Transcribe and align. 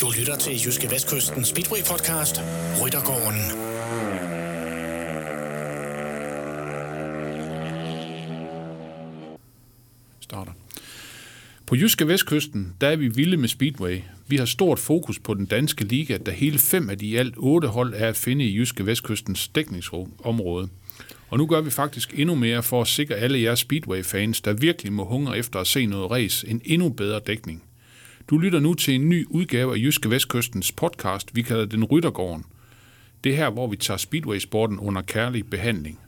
Du 0.00 0.10
lytter 0.18 0.36
til 0.36 0.52
Jyske 0.64 0.90
Vestkysten 0.90 1.44
Speedway 1.44 1.78
Podcast, 1.90 2.40
Ryttergården. 2.82 3.72
starter. 10.32 10.52
På 11.66 11.76
Jyske 11.76 12.08
Vestkysten, 12.08 12.74
der 12.80 12.88
er 12.88 12.96
vi 12.96 13.08
vilde 13.08 13.36
med 13.36 13.48
Speedway. 13.48 13.98
Vi 14.28 14.36
har 14.36 14.44
stort 14.44 14.78
fokus 14.78 15.18
på 15.18 15.34
den 15.34 15.46
danske 15.46 15.84
liga, 15.84 16.18
da 16.18 16.30
hele 16.30 16.58
fem 16.58 16.90
af 16.90 16.98
de 16.98 17.06
i 17.06 17.16
alt 17.16 17.34
otte 17.36 17.68
hold 17.68 17.94
er 17.96 18.08
at 18.08 18.16
finde 18.16 18.44
i 18.44 18.56
Jyske 18.56 18.86
Vestkystens 18.86 19.48
dækningsområde. 19.48 20.68
Og 21.32 21.38
nu 21.38 21.46
gør 21.46 21.60
vi 21.60 21.70
faktisk 21.70 22.18
endnu 22.18 22.34
mere 22.34 22.62
for 22.62 22.80
at 22.80 22.88
sikre 22.88 23.14
alle 23.14 23.42
jer 23.42 23.54
Speedway-fans, 23.54 24.40
der 24.40 24.52
virkelig 24.52 24.92
må 24.92 25.04
hungre 25.04 25.38
efter 25.38 25.60
at 25.60 25.66
se 25.66 25.86
noget 25.86 26.10
race, 26.10 26.48
en 26.48 26.60
endnu 26.64 26.88
bedre 26.88 27.20
dækning. 27.26 27.62
Du 28.30 28.38
lytter 28.38 28.60
nu 28.60 28.74
til 28.74 28.94
en 28.94 29.08
ny 29.08 29.26
udgave 29.30 29.74
af 29.74 29.78
Jyske 29.78 30.10
Vestkystens 30.10 30.72
podcast, 30.72 31.36
vi 31.36 31.42
kalder 31.42 31.64
den 31.64 31.84
Ryttergården. 31.84 32.44
Det 33.24 33.32
er 33.32 33.36
her, 33.36 33.50
hvor 33.50 33.66
vi 33.66 33.76
tager 33.76 33.98
Speedway-sporten 33.98 34.78
under 34.78 35.02
kærlig 35.02 35.46
behandling. 35.46 36.00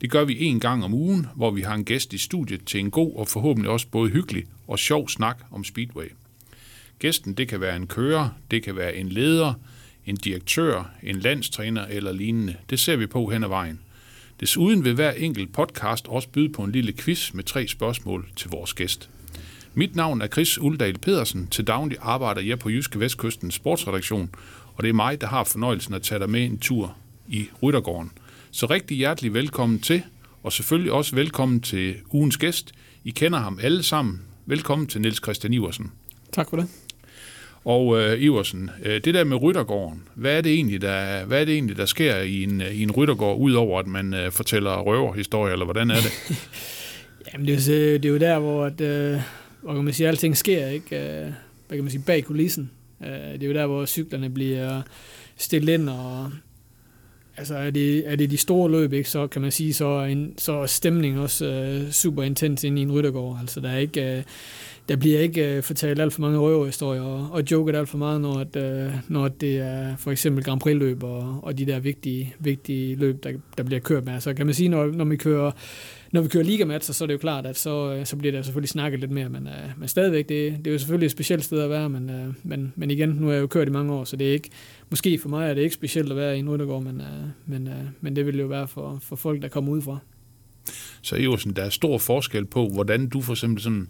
Det 0.00 0.10
gør 0.10 0.24
vi 0.24 0.44
en 0.44 0.60
gang 0.60 0.84
om 0.84 0.94
ugen, 0.94 1.26
hvor 1.36 1.50
vi 1.50 1.60
har 1.60 1.74
en 1.74 1.84
gæst 1.84 2.12
i 2.12 2.18
studiet 2.18 2.64
til 2.66 2.80
en 2.80 2.90
god 2.90 3.16
og 3.16 3.28
forhåbentlig 3.28 3.70
også 3.70 3.86
både 3.88 4.10
hyggelig 4.10 4.44
og 4.66 4.78
sjov 4.78 5.08
snak 5.08 5.38
om 5.50 5.64
Speedway. 5.64 6.12
Gæsten 6.98 7.34
det 7.34 7.48
kan 7.48 7.60
være 7.60 7.76
en 7.76 7.86
kører, 7.86 8.28
det 8.50 8.62
kan 8.62 8.76
være 8.76 8.96
en 8.96 9.08
leder, 9.08 9.54
en 10.06 10.16
direktør, 10.16 10.90
en 11.02 11.16
landstræner 11.16 11.86
eller 11.86 12.12
lignende. 12.12 12.56
Det 12.70 12.78
ser 12.78 12.96
vi 12.96 13.06
på 13.06 13.26
hen 13.26 13.44
ad 13.44 13.48
vejen. 13.48 13.80
Desuden 14.40 14.84
vil 14.84 14.94
hver 14.94 15.10
enkelt 15.10 15.52
podcast 15.52 16.08
også 16.08 16.28
byde 16.28 16.52
på 16.52 16.62
en 16.62 16.72
lille 16.72 16.92
quiz 16.92 17.32
med 17.32 17.44
tre 17.44 17.68
spørgsmål 17.68 18.28
til 18.36 18.50
vores 18.50 18.74
gæst. 18.74 19.10
Mit 19.74 19.96
navn 19.96 20.20
er 20.20 20.26
Chris 20.26 20.58
Uldal 20.58 20.98
Pedersen. 20.98 21.46
Til 21.46 21.66
daglig 21.66 21.98
arbejder 22.00 22.40
jeg 22.40 22.58
på 22.58 22.70
Jyske 22.70 23.00
Vestkystens 23.00 23.54
sportsredaktion, 23.54 24.30
og 24.74 24.82
det 24.82 24.88
er 24.88 24.94
mig, 24.94 25.20
der 25.20 25.26
har 25.26 25.44
fornøjelsen 25.44 25.94
at 25.94 26.02
tage 26.02 26.18
dig 26.18 26.30
med 26.30 26.44
en 26.44 26.58
tur 26.58 26.96
i 27.28 27.48
Ryttergården. 27.62 28.10
Så 28.50 28.66
rigtig 28.66 28.96
hjertelig 28.96 29.34
velkommen 29.34 29.80
til, 29.80 30.02
og 30.42 30.52
selvfølgelig 30.52 30.92
også 30.92 31.14
velkommen 31.14 31.60
til 31.60 31.96
ugens 32.10 32.36
gæst. 32.36 32.72
I 33.04 33.10
kender 33.10 33.38
ham 33.38 33.58
alle 33.62 33.82
sammen. 33.82 34.20
Velkommen 34.46 34.86
til 34.86 35.00
Niels 35.00 35.22
Christian 35.22 35.52
Iversen. 35.52 35.92
Tak 36.32 36.50
for 36.50 36.56
det. 36.56 36.68
Og 37.68 38.00
øh, 38.00 38.22
Iversen, 38.22 38.70
øh, 38.84 39.00
det 39.04 39.14
der 39.14 39.24
med 39.24 39.42
Ryttergården, 39.42 40.02
hvad 40.14 40.36
er 40.36 40.40
det 40.40 40.52
egentlig, 40.52 40.80
der, 40.80 41.24
hvad 41.24 41.40
er 41.40 41.44
det 41.44 41.54
egentlig, 41.54 41.76
der 41.76 41.86
sker 41.86 42.16
i 42.16 42.42
en, 42.42 42.62
i 42.72 42.82
en 42.82 42.90
Ryttergård, 42.90 43.38
udover 43.38 43.78
at 43.78 43.86
man 43.86 44.14
øh, 44.14 44.32
fortæller 44.32 44.80
røverhistorier, 44.80 45.52
eller 45.52 45.64
hvordan 45.64 45.90
er 45.90 45.94
det? 45.94 46.12
Jamen, 47.32 47.46
det 47.46 47.68
er, 47.68 47.74
jo, 47.74 47.94
det 47.94 48.04
er 48.04 48.08
jo 48.08 48.18
der, 48.18 48.38
hvor, 48.38 48.64
at, 48.64 48.80
øh, 48.80 49.20
hvor 49.62 49.74
kan 49.74 49.84
man 49.84 49.94
sige, 49.94 50.08
alting 50.08 50.36
sker, 50.36 50.66
ikke? 50.66 50.96
Øh, 50.96 51.32
hvad 51.68 51.78
kan 51.78 51.84
man 51.84 51.90
sige, 51.90 52.02
bag 52.06 52.24
kulissen. 52.24 52.70
Øh, 53.04 53.10
det 53.10 53.42
er 53.42 53.46
jo 53.46 53.54
der, 53.54 53.66
hvor 53.66 53.86
cyklerne 53.86 54.30
bliver 54.30 54.82
stillet 55.36 55.74
ind, 55.74 55.88
og 55.88 56.30
altså 57.36 57.54
er 57.54 57.70
det, 57.70 58.12
er 58.12 58.16
det 58.16 58.30
de 58.30 58.36
store 58.36 58.70
løb, 58.70 58.92
ikke, 58.92 59.10
så 59.10 59.26
kan 59.26 59.42
man 59.42 59.50
sige, 59.50 59.74
så 59.74 59.86
er, 59.86 60.04
en, 60.04 60.34
så 60.38 60.52
er 60.52 60.66
stemningen 60.66 61.20
også 61.20 61.46
øh, 61.46 61.90
super 61.90 62.22
intens 62.22 62.64
inde 62.64 62.80
i 62.80 62.84
en 62.84 62.92
ryttergård. 62.92 63.38
Altså 63.40 63.60
der 63.60 63.70
er 63.70 63.78
ikke... 63.78 64.16
Øh, 64.16 64.22
der 64.88 64.96
bliver 64.96 65.20
ikke 65.20 65.56
øh, 65.56 65.62
fortalt 65.62 66.00
alt 66.00 66.12
for 66.12 66.20
mange 66.20 66.38
røverhistorier 66.38 67.02
og, 67.02 67.28
og 67.32 67.42
joket 67.50 67.76
alt 67.76 67.88
for 67.88 67.98
meget, 67.98 68.20
når, 68.20 68.38
at, 68.38 68.56
øh, 68.56 68.92
når 69.08 69.28
det 69.28 69.56
er 69.58 69.96
for 69.96 70.10
eksempel 70.10 70.44
Grand 70.44 70.60
Prix-løb 70.60 71.02
og, 71.02 71.40
og 71.42 71.58
de 71.58 71.66
der 71.66 71.80
vigtige, 71.80 72.34
vigtige 72.38 72.96
løb, 72.96 73.24
der, 73.24 73.32
der 73.58 73.62
bliver 73.62 73.80
kørt 73.80 74.04
med. 74.04 74.20
Så 74.20 74.34
kan 74.34 74.46
man 74.46 74.54
sige, 74.54 74.68
når, 74.68 74.86
når 74.86 75.04
vi 75.04 75.16
kører 75.16 75.50
når 76.12 76.20
vi 76.20 76.28
kører 76.28 76.44
ligamatcher, 76.44 76.92
så 76.92 77.04
er 77.04 77.06
det 77.06 77.12
jo 77.12 77.18
klart, 77.18 77.46
at 77.46 77.58
så, 77.58 77.92
øh, 77.92 78.06
så 78.06 78.16
bliver 78.16 78.32
der 78.32 78.42
selvfølgelig 78.42 78.68
snakket 78.68 79.00
lidt 79.00 79.10
mere, 79.10 79.28
men, 79.28 79.46
øh, 79.46 79.70
men 79.78 79.88
stadigvæk, 79.88 80.28
det, 80.28 80.56
det 80.58 80.66
er 80.66 80.72
jo 80.72 80.78
selvfølgelig 80.78 81.06
et 81.06 81.12
specielt 81.12 81.44
sted 81.44 81.60
at 81.60 81.70
være, 81.70 81.88
men, 81.88 82.10
øh, 82.10 82.34
men, 82.42 82.72
men 82.76 82.90
igen, 82.90 83.08
nu 83.08 83.26
har 83.26 83.32
jeg 83.32 83.40
jo 83.40 83.46
kørt 83.46 83.68
i 83.68 83.70
mange 83.70 83.92
år, 83.92 84.04
så 84.04 84.16
det 84.16 84.28
er 84.28 84.32
ikke, 84.32 84.50
måske 84.90 85.18
for 85.18 85.28
mig 85.28 85.50
er 85.50 85.54
det 85.54 85.62
ikke 85.62 85.74
specielt 85.74 86.10
at 86.10 86.16
være 86.16 86.36
i 86.36 86.38
en 86.38 86.50
ryttergård, 86.50 86.82
men, 86.82 87.00
øh, 87.00 87.06
men, 87.46 87.66
øh, 87.66 87.84
men 88.00 88.16
det 88.16 88.26
vil 88.26 88.34
det 88.34 88.42
jo 88.42 88.46
være 88.46 88.68
for, 88.68 88.98
for 89.02 89.16
folk, 89.16 89.42
der 89.42 89.48
kommer 89.48 89.72
udefra. 89.72 89.98
Så 91.02 91.16
Iversen, 91.16 91.52
der 91.52 91.62
er 91.62 91.70
stor 91.70 91.98
forskel 91.98 92.44
på, 92.44 92.68
hvordan 92.68 93.08
du 93.08 93.20
for 93.20 93.32
eksempel 93.32 93.62
sådan 93.62 93.88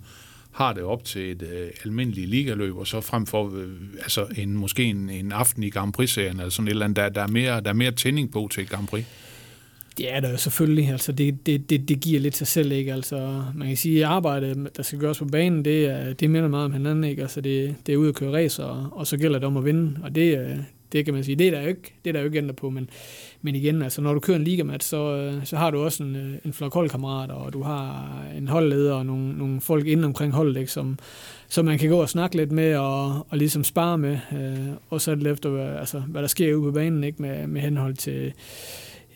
har 0.50 0.72
det 0.72 0.82
op 0.82 1.04
til 1.04 1.30
et 1.30 1.42
øh, 1.42 1.70
almindeligt 1.84 2.28
ligaløb, 2.28 2.76
og 2.76 2.86
så 2.86 3.00
frem 3.00 3.26
for 3.26 3.56
øh, 3.56 3.68
altså 4.02 4.26
en, 4.36 4.56
måske 4.56 4.84
en, 4.84 5.10
en 5.10 5.32
aften 5.32 5.62
i 5.62 5.70
Grand 5.70 5.92
Prix-serien, 5.92 6.36
eller 6.36 6.50
sådan 6.50 6.68
et 6.68 6.70
eller 6.70 6.84
andet, 6.84 6.96
der, 6.96 7.08
der, 7.08 7.22
er 7.22 7.26
mere, 7.26 7.60
der 7.60 7.68
er 7.68 7.74
mere 7.74 7.90
tænding 7.90 8.32
på 8.32 8.48
til 8.52 8.62
et 8.62 8.70
Grand 8.70 8.86
Prix. 8.86 9.04
Det 9.98 10.14
er 10.14 10.20
der 10.20 10.30
jo 10.30 10.36
selvfølgelig. 10.36 10.88
Altså, 10.88 11.12
det, 11.12 11.46
det, 11.46 11.70
det, 11.70 11.88
det 11.88 12.00
giver 12.00 12.20
lidt 12.20 12.36
sig 12.36 12.46
selv, 12.46 12.72
ikke? 12.72 12.92
Altså, 12.92 13.42
man 13.54 13.68
kan 13.68 13.76
sige, 13.76 14.04
at 14.04 14.10
arbejdet, 14.10 14.76
der 14.76 14.82
skal 14.82 14.98
gøres 14.98 15.18
på 15.18 15.24
banen, 15.24 15.64
det, 15.64 15.86
er, 15.86 16.12
det 16.12 16.30
minder 16.30 16.48
meget 16.48 16.64
om 16.64 16.72
hinanden, 16.72 17.04
ikke? 17.04 17.22
Altså, 17.22 17.40
det, 17.40 17.74
det 17.86 17.92
er 17.92 17.96
ud 17.96 18.08
at 18.08 18.14
køre 18.14 18.32
racer, 18.32 18.64
og, 18.64 18.88
og 18.92 19.06
så 19.06 19.16
gælder 19.16 19.38
det 19.38 19.46
om 19.46 19.56
at 19.56 19.64
vinde. 19.64 19.98
Og 20.02 20.14
det, 20.14 20.38
øh, 20.38 20.58
det 20.92 21.04
kan 21.04 21.14
man 21.14 21.24
sige, 21.24 21.36
det 21.36 21.46
er 21.46 21.50
der 21.50 21.60
jo 21.60 21.68
ikke, 21.68 21.94
det 22.04 22.10
er 22.10 22.12
der 22.12 22.20
jo 22.20 22.26
ikke 22.26 22.38
ændret 22.38 22.56
på, 22.56 22.70
men, 22.70 22.90
men 23.42 23.54
igen, 23.54 23.82
altså, 23.82 24.00
når 24.00 24.14
du 24.14 24.20
kører 24.20 24.38
en 24.38 24.44
ligamat, 24.44 24.84
så, 24.84 25.16
øh, 25.16 25.46
så 25.46 25.56
har 25.56 25.70
du 25.70 25.84
også 25.84 26.02
en, 26.02 26.16
øh, 26.16 26.34
en 26.44 26.52
flok 26.52 26.74
holdkammerater, 26.74 27.34
og 27.34 27.52
du 27.52 27.62
har 27.62 28.12
en 28.36 28.48
holdleder 28.48 28.94
og 28.94 29.06
nogle, 29.06 29.38
nogle 29.38 29.60
folk 29.60 29.86
inden 29.86 30.04
omkring 30.04 30.32
holdet, 30.32 30.60
ikke? 30.60 30.72
Som, 30.72 30.98
som 31.48 31.64
man 31.64 31.78
kan 31.78 31.88
gå 31.88 32.00
og 32.00 32.08
snakke 32.08 32.36
lidt 32.36 32.52
med 32.52 32.76
og, 32.76 33.26
og 33.30 33.38
ligesom 33.38 33.64
spare 33.64 33.98
med, 33.98 34.18
øh, 34.32 34.74
og 34.90 35.00
så 35.00 35.14
det 35.14 35.26
efter, 35.26 35.78
altså, 35.78 35.98
hvad 36.00 36.22
der 36.22 36.28
sker 36.28 36.54
ude 36.54 36.62
på 36.62 36.72
banen, 36.72 37.04
ikke? 37.04 37.22
Med, 37.22 37.46
med 37.46 37.60
henhold 37.60 37.94
til 37.94 38.32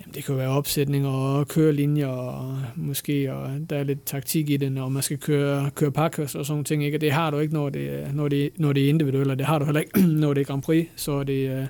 Jamen, 0.02 0.14
det 0.14 0.24
kan 0.24 0.32
jo 0.32 0.38
være 0.38 0.48
opsætning 0.48 1.06
og 1.06 1.48
kørelinjer, 1.48 2.06
og 2.06 2.58
måske 2.76 3.32
og 3.32 3.50
der 3.70 3.76
er 3.76 3.82
lidt 3.82 4.04
taktik 4.04 4.50
i 4.50 4.56
det, 4.56 4.72
når 4.72 4.88
man 4.88 5.02
skal 5.02 5.18
køre, 5.18 5.70
køre 5.70 5.92
pakkers 5.92 6.34
og 6.34 6.46
sådan 6.46 6.64
ting. 6.64 6.84
Ikke? 6.84 6.96
Og 6.96 7.00
det 7.00 7.12
har 7.12 7.30
du 7.30 7.38
ikke, 7.38 7.54
når 7.54 7.68
det, 7.68 8.14
når 8.14 8.28
det, 8.28 8.50
når 8.56 8.72
det 8.72 8.84
er 8.84 8.88
individuelt, 8.88 9.30
og 9.30 9.38
det 9.38 9.46
har 9.46 9.58
du 9.58 9.64
heller 9.64 9.80
ikke, 9.80 10.06
når 10.22 10.34
det 10.34 10.40
er 10.40 10.44
Grand 10.44 10.62
Prix. 10.62 10.86
Så 10.96 11.12
er, 11.12 11.22
det, 11.22 11.50
øh, 11.50 11.66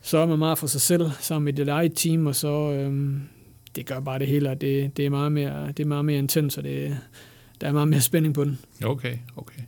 så 0.00 0.18
er 0.18 0.26
man 0.26 0.38
meget 0.38 0.58
for 0.58 0.66
sig 0.66 0.80
selv 0.80 1.10
sammen 1.20 1.44
med 1.44 1.52
dit 1.52 1.68
eget 1.68 1.92
team, 1.94 2.26
og 2.26 2.34
så 2.34 2.72
øhm, 2.72 3.22
det 3.76 3.86
gør 3.86 4.00
bare 4.00 4.18
det 4.18 4.26
hele, 4.26 4.50
og 4.50 4.60
det, 4.60 4.96
det, 4.96 5.06
er 5.06 5.10
meget 5.10 5.32
mere, 5.32 5.66
det 5.66 5.80
er 5.80 5.88
meget 5.88 6.04
mere 6.04 6.18
intens, 6.18 6.58
og 6.58 6.64
det, 6.64 6.98
der 7.60 7.68
er 7.68 7.72
meget 7.72 7.88
mere 7.88 8.00
spænding 8.00 8.34
på 8.34 8.44
den. 8.44 8.58
Okay, 8.84 9.16
okay. 9.36 9.62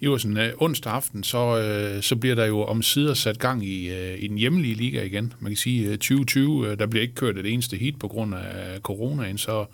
Iversen, 0.00 0.36
øh, 0.36 0.52
onsdag 0.56 0.92
aften, 0.92 1.22
så, 1.22 1.58
øh, 1.58 2.02
så 2.02 2.16
bliver 2.16 2.34
der 2.34 2.46
jo 2.46 2.62
om 2.62 2.82
sider 2.82 3.14
sat 3.14 3.38
gang 3.38 3.66
i, 3.66 3.88
øh, 3.88 4.18
i 4.18 4.28
den 4.28 4.38
hjemlige 4.38 4.74
liga 4.74 5.02
igen. 5.02 5.32
Man 5.40 5.50
kan 5.50 5.56
sige, 5.56 5.88
øh, 5.88 5.92
2020, 5.92 6.70
øh, 6.70 6.78
der 6.78 6.86
bliver 6.86 7.02
ikke 7.02 7.14
kørt 7.14 7.38
et 7.38 7.46
eneste 7.46 7.76
hit 7.76 7.98
på 7.98 8.08
grund 8.08 8.34
af 8.34 8.80
coronaen, 8.80 9.38
så, 9.38 9.66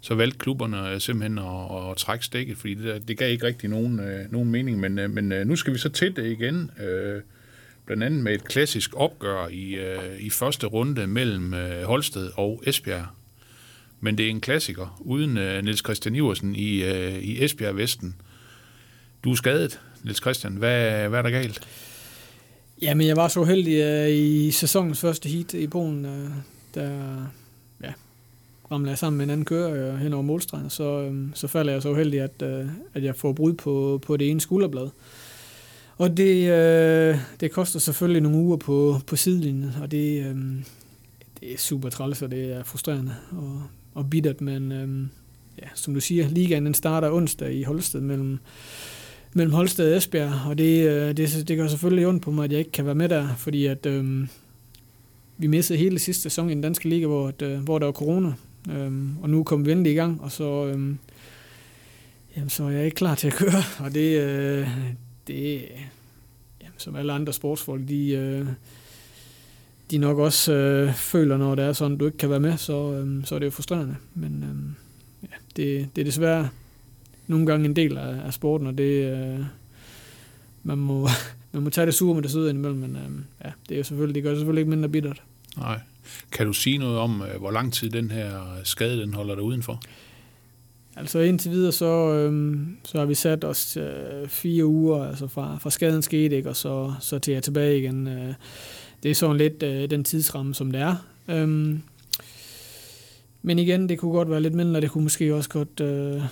så 0.00 0.14
valgte 0.14 0.38
klubberne 0.38 0.90
øh, 0.90 1.00
simpelthen 1.00 1.38
at, 1.38 1.90
at 1.90 1.96
trække 1.96 2.24
stikket, 2.24 2.56
fordi 2.56 2.74
det, 2.74 3.08
det 3.08 3.18
gav 3.18 3.30
ikke 3.30 3.46
rigtig 3.46 3.70
nogen, 3.70 4.00
øh, 4.00 4.32
nogen 4.32 4.50
mening. 4.50 4.80
Men, 4.80 4.98
øh, 4.98 5.10
men 5.10 5.32
øh, 5.32 5.46
nu 5.46 5.56
skal 5.56 5.72
vi 5.72 5.78
så 5.78 5.88
til 5.88 6.16
det 6.16 6.26
igen, 6.26 6.70
øh, 6.82 7.20
blandt 7.86 8.02
andet 8.02 8.24
med 8.24 8.34
et 8.34 8.44
klassisk 8.44 8.90
opgør 8.96 9.48
i, 9.48 9.74
øh, 9.74 10.20
i 10.20 10.30
første 10.30 10.66
runde 10.66 11.06
mellem 11.06 11.54
øh, 11.54 11.82
Holsted 11.82 12.30
og 12.36 12.62
Esbjerg. 12.66 13.06
Men 14.00 14.18
det 14.18 14.26
er 14.26 14.30
en 14.30 14.40
klassiker, 14.40 15.00
uden 15.00 15.36
øh, 15.36 15.64
Niels 15.64 15.84
Christian 15.84 16.14
Iversen 16.14 16.56
i, 16.56 16.82
øh, 16.82 17.14
i 17.14 17.44
Esbjerg 17.44 17.76
Vesten. 17.76 18.14
Du 19.24 19.30
er 19.30 19.34
skadet, 19.34 19.80
Niels 20.04 20.20
Christian. 20.20 20.52
Hvad, 20.52 21.08
hvad 21.08 21.18
er 21.18 21.22
der 21.22 21.30
galt? 21.30 21.60
Jamen, 22.82 23.06
jeg 23.06 23.16
var 23.16 23.28
så 23.28 23.44
heldig 23.44 23.82
uh, 23.82 24.02
øh, 24.02 24.08
i 24.10 24.50
sæsonens 24.50 25.00
første 25.00 25.28
heat 25.28 25.54
i 25.54 25.66
Polen, 25.66 26.04
uh, 26.04 26.30
der 26.74 26.90
ja, 27.82 27.92
ramlede 28.70 28.90
jeg 28.90 28.98
sammen 28.98 29.18
med 29.18 29.24
en 29.24 29.30
anden 29.30 29.44
kører 29.44 29.94
uh, 29.94 29.98
hen 29.98 30.12
over 30.12 30.22
målstregen, 30.22 30.70
så, 30.70 31.06
um, 31.08 31.32
så 31.34 31.48
falder 31.48 31.72
jeg 31.72 31.82
så 31.82 31.94
heldig, 31.94 32.20
at, 32.20 32.42
uh, 32.42 32.70
at 32.94 33.04
jeg 33.04 33.16
får 33.16 33.32
brud 33.32 33.52
på, 33.52 34.00
på 34.06 34.16
det 34.16 34.30
ene 34.30 34.40
skulderblad. 34.40 34.88
Og 35.98 36.16
det, 36.16 36.42
uh, 36.42 37.20
det 37.40 37.50
koster 37.50 37.78
selvfølgelig 37.78 38.22
nogle 38.22 38.38
uger 38.38 38.56
på, 38.56 39.00
på 39.06 39.16
sidelinjen, 39.16 39.70
og 39.82 39.90
det, 39.90 40.30
um, 40.30 40.64
det 41.40 41.52
er 41.52 41.58
super 41.58 41.90
træls, 41.90 42.22
og 42.22 42.30
det 42.30 42.52
er 42.52 42.64
frustrerende 42.64 43.14
og, 43.32 43.62
og 43.94 44.10
bittert, 44.10 44.40
men 44.40 44.72
um, 44.72 45.10
ja, 45.62 45.68
som 45.74 45.94
du 45.94 46.00
siger, 46.00 46.28
ligaen 46.28 46.66
den 46.66 46.74
starter 46.74 47.10
onsdag 47.10 47.54
i 47.54 47.62
Holsted 47.62 48.00
mellem 48.00 48.38
mellem 49.34 49.52
Holsted 49.52 49.90
og 49.90 49.96
Esbjerg, 49.96 50.32
og 50.46 50.58
det, 50.58 50.88
øh, 50.88 51.16
det, 51.16 51.48
det 51.48 51.56
gør 51.56 51.68
selvfølgelig 51.68 52.06
ondt 52.06 52.22
på 52.22 52.30
mig, 52.30 52.44
at 52.44 52.52
jeg 52.52 52.58
ikke 52.58 52.70
kan 52.70 52.86
være 52.86 52.94
med 52.94 53.08
der, 53.08 53.34
fordi 53.36 53.66
at 53.66 53.86
øh, 53.86 54.26
vi 55.38 55.46
missede 55.46 55.78
hele 55.78 55.98
sidste 55.98 56.22
sæson 56.22 56.50
i 56.50 56.54
den 56.54 56.60
danske 56.60 56.88
liga, 56.88 57.06
hvor, 57.06 57.28
at, 57.28 57.42
øh, 57.42 57.60
hvor 57.60 57.78
der 57.78 57.86
var 57.86 57.92
corona, 57.92 58.32
øh, 58.70 59.22
og 59.22 59.30
nu 59.30 59.44
kommer 59.44 59.66
vi 59.66 59.72
endelig 59.72 59.92
i 59.92 59.94
gang, 59.94 60.20
og 60.20 60.32
så, 60.32 60.66
øh, 60.66 60.94
jamen, 62.36 62.48
så 62.48 62.64
er 62.64 62.70
jeg 62.70 62.84
ikke 62.84 62.94
klar 62.94 63.14
til 63.14 63.26
at 63.26 63.32
køre, 63.32 63.62
og 63.84 63.94
det, 63.94 64.20
øh, 64.20 64.68
det 65.26 65.62
jamen, 66.62 66.74
som 66.76 66.96
alle 66.96 67.12
andre 67.12 67.32
sportsfolk, 67.32 67.88
de, 67.88 68.08
øh, 68.10 68.46
de 69.90 69.98
nok 69.98 70.18
også 70.18 70.52
øh, 70.52 70.94
føler, 70.94 71.36
når 71.36 71.54
det 71.54 71.64
er 71.64 71.72
sådan, 71.72 71.96
du 71.96 72.06
ikke 72.06 72.18
kan 72.18 72.30
være 72.30 72.40
med, 72.40 72.56
så, 72.56 72.92
øh, 72.92 73.24
så 73.24 73.34
er 73.34 73.38
det 73.38 73.46
jo 73.46 73.50
frustrerende, 73.50 73.96
men 74.14 74.44
øh, 74.44 75.28
ja, 75.30 75.36
det, 75.56 75.88
det 75.96 76.00
er 76.00 76.04
desværre 76.04 76.48
nogle 77.32 77.46
gange 77.46 77.64
en 77.64 77.76
del 77.76 77.98
af, 77.98 78.26
af 78.26 78.34
sporten, 78.34 78.66
og 78.66 78.78
det, 78.78 79.12
øh, 79.12 79.40
man, 80.62 80.78
må, 80.78 81.08
man 81.52 81.62
må 81.62 81.70
tage 81.70 81.86
det 81.86 81.94
sure 81.94 82.14
med 82.14 82.22
det 82.22 82.30
søde 82.30 82.50
indimellem, 82.50 82.80
men 82.80 82.96
øh, 82.96 83.12
ja, 83.44 83.50
det, 83.68 83.74
er 83.74 83.78
jo 83.78 83.84
selvfølgelig, 83.84 84.14
det 84.14 84.22
gør 84.22 84.30
det 84.30 84.38
selvfølgelig 84.38 84.60
ikke 84.60 84.70
mindre 84.70 84.88
bittert. 84.88 85.22
Nej. 85.56 85.80
Kan 86.32 86.46
du 86.46 86.52
sige 86.52 86.78
noget 86.78 86.98
om, 86.98 87.22
øh, 87.22 87.40
hvor 87.40 87.50
lang 87.50 87.72
tid 87.72 87.90
den 87.90 88.10
her 88.10 88.40
skade 88.64 89.00
den 89.00 89.14
holder 89.14 89.34
dig 89.34 89.44
udenfor? 89.44 89.82
Altså 90.96 91.18
indtil 91.18 91.50
videre, 91.50 91.72
så, 91.72 92.14
øhm, 92.14 92.76
så 92.84 92.98
har 92.98 93.04
vi 93.04 93.14
sat 93.14 93.44
os 93.44 93.76
øh, 93.76 94.28
fire 94.28 94.66
uger, 94.66 95.04
altså 95.04 95.26
fra, 95.26 95.58
fra 95.60 95.70
skaden 95.70 96.02
skete, 96.02 96.36
ikke, 96.36 96.48
og 96.48 96.56
så, 96.56 96.94
så 97.00 97.18
til 97.18 97.34
jeg 97.34 97.42
tilbage 97.42 97.78
igen. 97.78 98.08
Øh, 98.08 98.34
det 99.02 99.10
er 99.10 99.14
sådan 99.14 99.36
lidt 99.36 99.62
øh, 99.62 99.90
den 99.90 100.04
tidsramme, 100.04 100.54
som 100.54 100.70
det 100.70 100.80
er. 100.80 100.96
Øhm, 101.28 101.82
men 103.42 103.58
igen, 103.58 103.88
det 103.88 103.98
kunne 103.98 104.12
godt 104.12 104.30
være 104.30 104.40
lidt 104.40 104.54
mindre, 104.54 104.80
det 104.80 104.90
kunne 104.90 105.04
måske 105.04 105.34
også 105.34 105.50
godt 105.50 105.80
øh, 105.80 106.22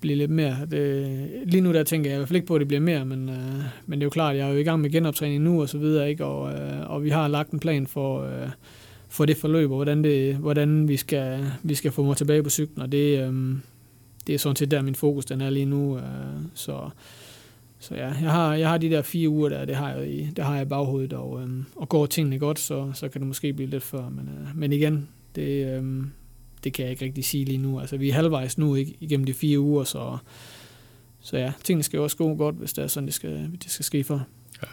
blive 0.00 0.16
lidt 0.16 0.30
mere. 0.30 0.56
Det, 0.70 1.30
lige 1.44 1.60
nu 1.60 1.72
der 1.72 1.82
tænker 1.82 2.10
jeg 2.10 2.16
i 2.16 2.18
hvert 2.18 2.28
fald 2.28 2.36
ikke 2.36 2.46
på, 2.46 2.54
at 2.54 2.60
det 2.60 2.68
bliver 2.68 2.80
mere, 2.80 3.04
men, 3.04 3.28
øh, 3.28 3.62
men 3.86 3.98
det 3.98 4.02
er 4.02 4.06
jo 4.06 4.10
klart, 4.10 4.36
jeg 4.36 4.48
er 4.48 4.52
jo 4.52 4.58
i 4.58 4.62
gang 4.62 4.80
med 4.80 4.90
genoptræning 4.90 5.44
nu 5.44 5.60
og 5.60 5.68
så 5.68 5.78
videre, 5.78 6.10
ikke? 6.10 6.24
Og, 6.24 6.52
øh, 6.52 6.90
og 6.90 7.04
vi 7.04 7.10
har 7.10 7.28
lagt 7.28 7.50
en 7.50 7.60
plan 7.60 7.86
for, 7.86 8.22
øh, 8.22 8.48
for 9.08 9.24
det 9.24 9.36
forløb, 9.36 9.70
og 9.70 9.76
hvordan, 9.76 10.04
det, 10.04 10.36
hvordan 10.36 10.88
vi, 10.88 10.96
skal, 10.96 11.44
vi 11.62 11.74
skal 11.74 11.92
få 11.92 12.04
mig 12.04 12.16
tilbage 12.16 12.42
på 12.42 12.50
cyklen, 12.50 12.82
og 12.82 12.92
det, 12.92 13.18
øh, 13.20 13.56
det 14.26 14.34
er 14.34 14.38
sådan 14.38 14.56
set 14.56 14.70
der, 14.70 14.82
min 14.82 14.94
fokus 14.94 15.24
den 15.24 15.40
er 15.40 15.50
lige 15.50 15.66
nu. 15.66 15.96
Øh, 15.96 16.02
så 16.54 16.90
så 17.78 17.94
ja, 17.94 18.06
jeg 18.06 18.30
har, 18.30 18.54
jeg 18.54 18.68
har 18.68 18.78
de 18.78 18.90
der 18.90 19.02
fire 19.02 19.28
uger 19.28 19.48
der, 19.48 19.64
det 19.64 19.76
har 19.76 19.90
jeg 19.90 20.10
i, 20.10 20.30
det 20.36 20.44
har 20.44 20.54
jeg 20.54 20.62
i 20.62 20.68
baghovedet, 20.68 21.12
og, 21.12 21.42
øh, 21.42 21.48
og 21.76 21.88
går 21.88 22.06
tingene 22.06 22.38
godt, 22.38 22.58
så, 22.58 22.90
så 22.94 23.08
kan 23.08 23.20
det 23.20 23.28
måske 23.28 23.52
blive 23.52 23.70
lidt 23.70 23.82
før. 23.82 24.08
Men, 24.08 24.28
øh, 24.28 24.58
men 24.58 24.72
igen, 24.72 25.08
det, 25.34 25.78
øh, 25.78 26.04
det 26.66 26.74
kan 26.74 26.82
jeg 26.82 26.90
ikke 26.90 27.04
rigtig 27.04 27.24
sige 27.24 27.44
lige 27.44 27.58
nu. 27.58 27.80
Altså, 27.80 27.96
vi 27.96 28.08
er 28.08 28.14
halvvejs 28.14 28.58
nu 28.58 28.74
ikke, 28.74 28.96
igennem 29.00 29.26
de 29.26 29.34
fire 29.34 29.60
uger, 29.60 29.84
så, 29.84 30.18
så 31.20 31.36
ja, 31.36 31.52
tingene 31.64 31.82
skal 31.82 31.96
jo 31.96 32.02
også 32.02 32.16
gå 32.16 32.34
godt, 32.34 32.54
hvis 32.54 32.72
det 32.72 32.84
er 32.84 32.88
sådan, 32.88 33.06
det 33.06 33.14
skal, 33.14 33.50
det 33.62 33.70
skal 33.70 33.84
ske 33.84 34.04
for. 34.04 34.26
Ja. 34.62 34.68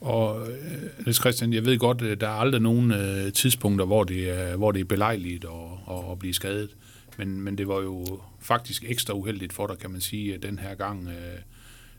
Og 0.00 0.48
øh, 0.50 0.82
Niels 0.98 1.20
Christian, 1.20 1.52
jeg 1.52 1.64
ved 1.64 1.78
godt, 1.78 2.02
øh, 2.02 2.20
der 2.20 2.28
er 2.28 2.32
aldrig 2.32 2.62
nogen 2.62 2.92
øh, 2.92 3.32
tidspunkter, 3.32 3.84
hvor 3.84 4.04
det 4.04 4.30
er, 4.30 4.56
hvor 4.56 4.72
det 4.72 4.80
er 4.80 4.84
belejligt 4.84 5.44
at, 5.44 5.94
at, 5.96 6.10
at 6.10 6.18
blive 6.18 6.34
skadet. 6.34 6.76
Men, 7.18 7.40
men 7.40 7.58
det 7.58 7.68
var 7.68 7.80
jo 7.80 8.20
faktisk 8.40 8.84
ekstra 8.86 9.14
uheldigt 9.14 9.52
for 9.52 9.66
dig, 9.66 9.78
kan 9.78 9.90
man 9.90 10.00
sige, 10.00 10.38
den 10.38 10.58
her 10.58 10.74
gang. 10.74 11.08
Øh, 11.08 11.38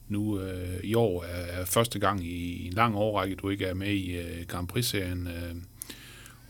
nu 0.07 0.39
øh, 0.39 0.80
i 0.84 0.94
år 0.94 1.24
er, 1.24 1.62
er 1.62 1.66
første 1.66 2.00
gang 2.00 2.25
i, 2.25 2.63
i 2.63 2.68
en 2.68 2.74
lang 2.74 2.95
årrække, 2.95 3.36
du 3.36 3.50
ikke 3.50 3.66
er 3.66 3.74
med 3.74 3.92
i 3.92 4.18
øh, 4.18 4.45
Grand 4.48 4.68
Prix-serien. 4.68 5.27
Øh, 5.27 5.56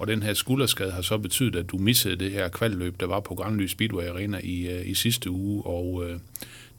og 0.01 0.07
den 0.07 0.23
her 0.23 0.33
skulderskade 0.33 0.91
har 0.91 1.01
så 1.01 1.17
betydet, 1.17 1.55
at 1.55 1.69
du 1.71 1.77
missede 1.77 2.15
det 2.15 2.31
her 2.31 2.49
kvalløb, 2.49 2.99
der 2.99 3.05
var 3.05 3.19
på 3.19 3.35
Grandly 3.35 3.65
Speedway 3.65 4.07
Arena 4.07 4.39
i, 4.43 4.67
øh, 4.67 4.89
i 4.89 4.93
sidste 4.93 5.29
uge, 5.29 5.63
og 5.65 6.09
øh, 6.09 6.19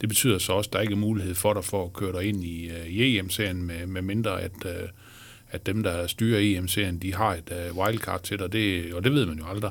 det 0.00 0.08
betyder 0.08 0.38
så 0.38 0.52
også, 0.52 0.68
at 0.68 0.72
der 0.72 0.80
ikke 0.80 0.92
er 0.92 0.96
mulighed 0.96 1.34
for 1.34 1.54
dig 1.54 1.64
for 1.64 1.84
at 1.84 1.92
køre 1.92 2.12
dig 2.12 2.24
ind 2.24 2.44
i, 2.44 2.68
øh, 2.68 2.86
EM-serien, 2.88 3.62
med, 3.62 3.86
med 3.86 4.02
mindre 4.02 4.40
at, 4.40 4.52
øh, 4.66 4.88
at 5.50 5.66
dem, 5.66 5.82
der 5.82 6.06
styrer 6.06 6.40
EM-serien, 6.40 6.98
de 6.98 7.14
har 7.14 7.34
et 7.34 7.52
øh, 7.52 7.76
wildcard 7.76 8.22
til 8.22 8.38
dig, 8.38 8.52
det, 8.52 8.94
og 8.94 9.04
det 9.04 9.12
ved 9.12 9.26
man 9.26 9.38
jo 9.38 9.46
aldrig. 9.46 9.70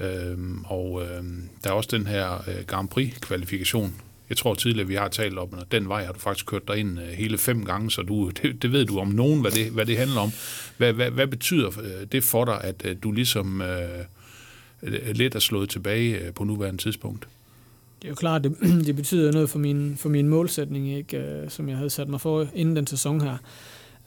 Øhm, 0.00 0.64
og 0.64 1.02
øh, 1.02 1.24
der 1.64 1.70
er 1.70 1.74
også 1.74 1.88
den 1.92 2.06
her 2.06 2.44
øh, 2.48 2.64
Grand 2.66 2.88
Prix-kvalifikation, 2.88 3.94
jeg 4.28 4.36
tror 4.36 4.54
tidligere, 4.54 4.88
vi 4.88 4.94
har 4.94 5.08
talt 5.08 5.38
om, 5.38 5.48
at 5.60 5.72
den 5.72 5.88
vej 5.88 6.04
har 6.04 6.12
du 6.12 6.18
faktisk 6.18 6.46
kørt 6.46 6.68
dig 6.68 6.76
ind 6.76 6.98
øh, 7.00 7.06
hele 7.06 7.38
fem 7.38 7.64
gange, 7.64 7.90
så 7.90 8.02
du, 8.02 8.30
det, 8.30 8.62
det 8.62 8.72
ved 8.72 8.86
du 8.86 8.98
om 8.98 9.08
nogen, 9.08 9.40
hvad 9.40 9.50
det, 9.50 9.70
hvad 9.70 9.86
det 9.86 9.98
handler 9.98 10.20
om. 10.20 10.30
Hvad, 10.76 10.92
hvad, 10.92 11.10
hvad 11.10 11.26
betyder 11.26 11.68
øh, 11.68 12.06
det 12.12 12.24
for 12.24 12.44
dig, 12.44 12.60
at 12.64 12.82
øh, 12.84 12.96
du 13.02 13.12
ligesom 13.12 13.62
øh, 13.62 14.04
lidt 15.14 15.34
er 15.34 15.38
slået 15.38 15.68
tilbage 15.68 16.32
på 16.32 16.44
nuværende 16.44 16.82
tidspunkt? 16.82 17.28
Det 18.02 18.04
er 18.04 18.08
jo 18.08 18.14
klart, 18.14 18.44
det, 18.44 18.56
det 18.86 18.96
betyder 18.96 19.32
noget 19.32 19.50
for 19.50 19.58
min, 19.58 19.96
for 19.96 20.08
min 20.08 20.28
målsætning, 20.28 20.96
ikke, 20.96 21.44
som 21.48 21.68
jeg 21.68 21.76
havde 21.76 21.90
sat 21.90 22.08
mig 22.08 22.20
for 22.20 22.46
inden 22.54 22.76
den 22.76 22.86
sæson 22.86 23.20
her. 23.20 23.36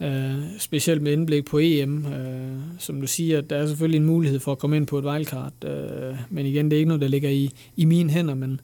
Uh, 0.02 0.60
specielt 0.60 1.02
med 1.02 1.12
indblik 1.14 1.46
på 1.46 1.60
EM. 1.60 2.06
Uh, 2.06 2.62
som 2.78 3.02
du 3.02 3.08
siger, 3.08 3.42
der 3.42 3.58
er 3.58 3.68
selvfølgelig 3.68 3.98
en 3.98 4.06
mulighed 4.06 4.40
for 4.40 4.52
at 4.52 4.60
komme 4.60 4.78
ind 4.78 4.88
på 4.88 4.98
et 4.98 5.06
wildcard, 5.06 5.54
uh, 5.66 6.18
men 6.30 6.46
igen, 6.46 6.66
det 6.66 6.74
er 6.74 6.78
ikke 6.78 6.88
noget, 6.88 7.02
der 7.02 7.08
ligger 7.08 7.30
i, 7.30 7.52
i 7.76 7.86
mine 7.86 8.10
hænder, 8.10 8.34
men 8.34 8.62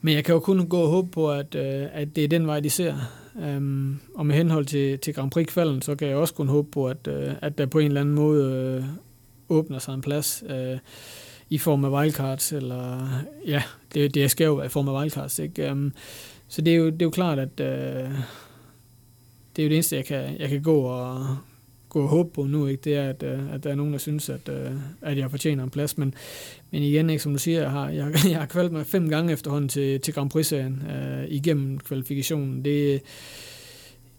men 0.00 0.14
jeg 0.14 0.24
kan 0.24 0.32
jo 0.32 0.40
kun 0.40 0.68
gå 0.68 0.80
og 0.80 0.88
håbe 0.88 1.10
på, 1.10 1.30
at, 1.30 1.54
øh, 1.54 1.86
at 1.92 2.16
det 2.16 2.24
er 2.24 2.28
den 2.28 2.46
vej, 2.46 2.60
de 2.60 2.70
ser. 2.70 2.94
Um, 3.56 4.00
og 4.14 4.26
med 4.26 4.34
henhold 4.34 4.66
til, 4.66 4.98
til 4.98 5.14
Grand 5.14 5.30
Prix-kvalden, 5.30 5.82
så 5.82 5.94
kan 5.94 6.08
jeg 6.08 6.16
også 6.16 6.34
kun 6.34 6.48
håbe 6.48 6.70
på, 6.70 6.88
at, 6.88 7.08
øh, 7.08 7.34
at 7.42 7.58
der 7.58 7.66
på 7.66 7.78
en 7.78 7.86
eller 7.86 8.00
anden 8.00 8.14
måde 8.14 8.52
øh, 8.54 8.84
åbner 9.48 9.78
sig 9.78 9.94
en 9.94 10.00
plads 10.00 10.44
øh, 10.48 10.78
i 11.50 11.58
form 11.58 11.84
af 11.84 11.90
wildcards, 11.90 12.52
eller 12.52 13.08
ja, 13.46 13.62
det, 13.94 14.14
det 14.14 14.30
skal 14.30 14.44
jo 14.44 14.54
være 14.54 14.66
i 14.66 14.68
form 14.68 14.88
af 14.88 15.00
wildcards. 15.00 15.38
Ikke? 15.38 15.72
Um, 15.72 15.92
så 16.48 16.62
det 16.62 16.72
er, 16.72 16.76
jo, 16.76 16.86
det 16.86 17.02
er 17.02 17.06
jo 17.06 17.10
klart, 17.10 17.38
at 17.38 17.60
øh, 17.60 18.10
det 19.56 19.62
er 19.62 19.66
jo 19.66 19.68
det 19.68 19.72
eneste, 19.72 19.96
jeg 19.96 20.04
kan, 20.04 20.36
jeg 20.38 20.48
kan 20.48 20.62
gå 20.62 20.80
og, 20.80 21.36
gå 21.96 22.02
og 22.02 22.08
håbe 22.08 22.30
på 22.34 22.44
nu, 22.44 22.66
ikke, 22.66 22.80
det 22.84 22.96
er, 22.96 23.08
at, 23.08 23.22
øh, 23.22 23.54
at 23.54 23.64
der 23.64 23.70
er 23.70 23.74
nogen, 23.74 23.92
der 23.92 23.98
synes, 23.98 24.28
at, 24.28 24.48
øh, 24.48 24.70
at 25.02 25.18
jeg 25.18 25.30
fortjener 25.30 25.64
en 25.64 25.70
plads. 25.70 25.98
Men, 25.98 26.14
men 26.70 26.82
igen, 26.82 27.10
ikke, 27.10 27.22
som 27.22 27.32
du 27.32 27.38
siger, 27.38 27.60
jeg 27.60 27.70
har, 27.70 27.88
jeg, 27.88 28.14
jeg 28.30 28.38
har 28.38 28.46
kvalt 28.46 28.72
mig 28.72 28.86
fem 28.86 29.08
gange 29.08 29.32
efterhånden 29.32 29.68
til, 29.68 30.00
til 30.00 30.14
Grand 30.14 30.30
Prix-serien 30.30 30.82
øh, 30.90 31.24
igennem 31.28 31.78
kvalifikationen. 31.78 32.64
Det, 32.64 33.02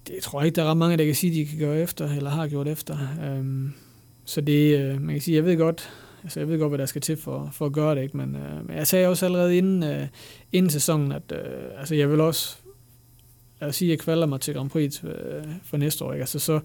det 0.08 0.16
tror 0.22 0.40
jeg 0.40 0.46
ikke, 0.46 0.56
der 0.56 0.64
er 0.64 0.70
ret 0.70 0.78
mange, 0.78 0.98
der 0.98 1.06
kan 1.06 1.16
sige, 1.16 1.34
de 1.34 1.46
kan 1.46 1.60
gøre 1.60 1.80
efter, 1.80 2.16
eller 2.16 2.30
har 2.30 2.48
gjort 2.48 2.68
efter. 2.68 2.98
Um, 3.40 3.74
så 4.26 4.42
det, 4.42 4.80
øh, 4.80 5.02
man 5.02 5.16
kan 5.16 5.22
sige, 5.22 5.36
jeg 5.36 5.46
ved 5.46 5.58
godt, 5.58 5.90
altså 6.24 6.40
jeg 6.40 6.50
ved 6.50 6.60
godt, 6.60 6.72
hvad 6.72 6.80
der 6.80 6.86
skal 6.86 7.02
til 7.02 7.18
for, 7.18 7.50
for 7.54 7.66
at 7.66 7.74
gøre 7.74 7.96
det, 7.96 8.02
ikke? 8.02 8.18
Men, 8.18 8.36
øh, 8.36 8.68
men 8.68 8.78
jeg 8.78 8.88
sagde 8.88 9.08
også 9.08 9.26
allerede 9.26 9.58
inden, 9.58 9.84
øh, 9.84 10.08
inden 10.52 10.70
sæsonen, 10.70 11.12
at 11.12 11.32
øh, 11.32 11.80
altså 11.80 11.96
jeg 11.96 12.12
vil 12.12 12.20
også, 12.20 12.58
lad 13.62 13.70
os 13.70 13.76
sige, 13.76 13.92
jeg 13.92 14.00
kvalder 14.00 14.28
mig 14.28 14.42
til 14.42 14.54
Grand 14.54 14.70
Prix 14.70 15.04
øh, 15.04 15.44
for 15.64 15.78
næste 15.78 16.06
år, 16.06 16.14
ikke? 16.14 16.22
Altså 16.22 16.40
så, 16.40 16.60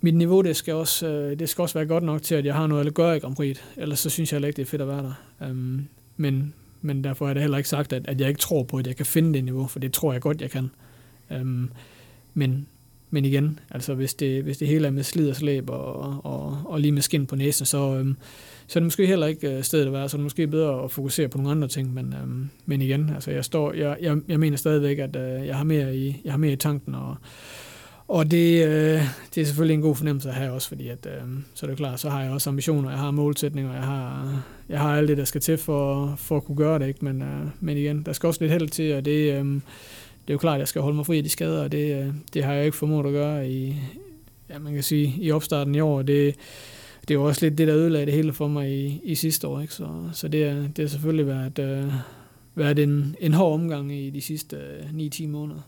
mit 0.00 0.14
niveau 0.14 0.42
det 0.42 0.56
skal, 0.56 0.74
også, 0.74 1.08
øh, 1.08 1.38
det 1.38 1.48
skal 1.48 1.62
også 1.62 1.74
være 1.74 1.86
godt 1.86 2.04
nok 2.04 2.22
til, 2.22 2.34
at 2.34 2.44
jeg 2.44 2.54
har 2.54 2.66
noget 2.66 2.86
at 2.86 2.94
gøre 2.94 3.16
i 3.16 3.20
Grand 3.20 3.36
Prix. 3.36 3.58
Ellers 3.76 3.98
så 3.98 4.10
synes 4.10 4.32
jeg 4.32 4.36
heller 4.36 4.48
ikke, 4.48 4.56
det 4.56 4.62
er 4.62 4.66
fedt 4.70 4.82
at 4.82 4.88
være 4.88 5.02
der. 5.02 5.48
Um, 5.50 5.88
men, 6.16 6.54
men 6.82 7.04
derfor 7.04 7.28
er 7.28 7.34
det 7.34 7.42
heller 7.42 7.56
ikke 7.56 7.68
sagt, 7.68 7.92
at, 7.92 8.06
at 8.08 8.20
jeg 8.20 8.28
ikke 8.28 8.40
tror 8.40 8.62
på, 8.62 8.76
at 8.76 8.86
jeg 8.86 8.96
kan 8.96 9.06
finde 9.06 9.34
det 9.34 9.44
niveau, 9.44 9.66
for 9.66 9.78
det 9.78 9.92
tror 9.92 10.12
jeg 10.12 10.20
godt, 10.20 10.40
jeg 10.40 10.50
kan. 10.50 10.70
Um, 11.40 11.70
men, 12.34 12.66
men 13.10 13.24
igen, 13.24 13.58
altså 13.70 13.94
hvis 13.94 14.14
det, 14.14 14.42
hvis 14.42 14.58
det 14.58 14.68
hele 14.68 14.86
er 14.86 14.90
med 14.90 15.02
slid 15.02 15.30
og 15.30 15.36
slæb 15.36 15.70
og, 15.70 16.24
og, 16.24 16.62
og 16.64 16.80
lige 16.80 16.92
med 16.92 17.02
skin 17.02 17.26
på 17.26 17.36
næsen, 17.36 17.66
så, 17.66 17.78
um, 17.78 18.16
så 18.66 18.78
er 18.78 18.80
det 18.80 18.86
måske 18.86 19.06
heller 19.06 19.26
ikke 19.26 19.56
øh, 19.56 19.62
stedet 19.62 19.86
at 19.86 19.92
være, 19.92 20.08
så 20.08 20.16
er 20.16 20.18
det 20.18 20.24
måske 20.24 20.46
bedre 20.46 20.84
at 20.84 20.90
fokusere 20.90 21.28
på 21.28 21.38
nogle 21.38 21.50
andre 21.50 21.68
ting, 21.68 21.94
men, 21.94 22.14
um, 22.22 22.50
men 22.66 22.82
igen, 22.82 23.10
altså 23.14 23.30
jeg, 23.30 23.44
står, 23.44 23.72
jeg, 23.72 23.96
jeg, 24.00 24.18
jeg 24.28 24.40
mener 24.40 24.56
stadigvæk, 24.56 24.98
at 24.98 25.16
uh, 25.16 25.46
jeg, 25.46 25.56
har 25.56 25.64
mere 25.64 25.96
i, 25.96 26.20
jeg 26.24 26.32
har 26.32 26.38
mere 26.38 26.52
i 26.52 26.56
tanken, 26.56 26.94
og, 26.94 27.16
og 28.08 28.30
det, 28.30 28.66
øh, 28.66 29.02
det 29.34 29.40
er 29.40 29.44
selvfølgelig 29.44 29.74
en 29.74 29.80
god 29.80 29.96
fornemmelse 29.96 30.28
at 30.28 30.34
have 30.34 30.52
også, 30.52 30.68
fordi 30.68 30.88
at, 30.88 31.06
øh, 31.06 31.22
så 31.54 31.66
er 31.66 31.70
det 31.70 31.76
klart, 31.76 32.00
så 32.00 32.10
har 32.10 32.22
jeg 32.22 32.30
også 32.30 32.50
ambitioner, 32.50 32.90
jeg 32.90 32.98
har 32.98 33.10
målsætninger, 33.10 33.74
jeg 33.74 33.82
har, 33.82 34.42
jeg 34.68 34.80
har 34.80 34.96
alt 34.96 35.08
det, 35.08 35.16
der 35.16 35.24
skal 35.24 35.40
til 35.40 35.58
for, 35.58 36.14
for 36.18 36.36
at 36.36 36.44
kunne 36.44 36.56
gøre 36.56 36.78
det, 36.78 36.88
ikke? 36.88 37.04
Men, 37.04 37.22
øh, 37.22 37.46
men 37.60 37.76
igen, 37.76 38.02
der 38.02 38.12
skal 38.12 38.26
også 38.26 38.40
lidt 38.40 38.52
held 38.52 38.68
til, 38.68 38.94
og 38.94 39.04
det, 39.04 39.32
øh, 39.32 39.44
det 39.44 40.28
er 40.28 40.34
jo 40.34 40.38
klart, 40.38 40.54
at 40.54 40.58
jeg 40.58 40.68
skal 40.68 40.82
holde 40.82 40.96
mig 40.96 41.06
fri 41.06 41.18
af 41.18 41.22
de 41.22 41.28
skader, 41.28 41.62
og 41.62 41.72
det, 41.72 42.02
øh, 42.02 42.14
det 42.34 42.44
har 42.44 42.52
jeg 42.52 42.64
ikke 42.64 42.76
formået 42.76 43.06
at 43.06 43.12
gøre 43.12 43.50
i, 43.50 43.76
ja, 44.50 44.58
man 44.58 44.74
kan 44.74 44.82
sige, 44.82 45.14
i 45.20 45.30
opstarten 45.30 45.74
i 45.74 45.80
år, 45.80 46.02
det, 46.02 46.34
det 47.00 47.10
er 47.10 47.18
jo 47.18 47.24
også 47.24 47.46
lidt 47.46 47.58
det, 47.58 47.68
der 47.68 47.76
ødelagde 47.76 48.06
det 48.06 48.14
hele 48.14 48.32
for 48.32 48.48
mig 48.48 48.70
i, 48.70 49.00
i 49.04 49.14
sidste 49.14 49.48
år, 49.48 49.60
ikke? 49.60 49.74
Så, 49.74 49.88
så 50.12 50.28
det, 50.28 50.44
er, 50.44 50.54
det 50.54 50.78
har 50.78 50.86
selvfølgelig 50.86 51.26
været, 51.26 51.58
øh, 51.58 51.92
været 52.54 52.78
en, 52.78 53.16
en 53.20 53.34
hård 53.34 53.54
omgang 53.54 53.92
i 53.92 54.10
de 54.10 54.20
sidste 54.20 54.56
øh, 54.56 55.08
9-10 55.08 55.26
måneder. 55.26 55.60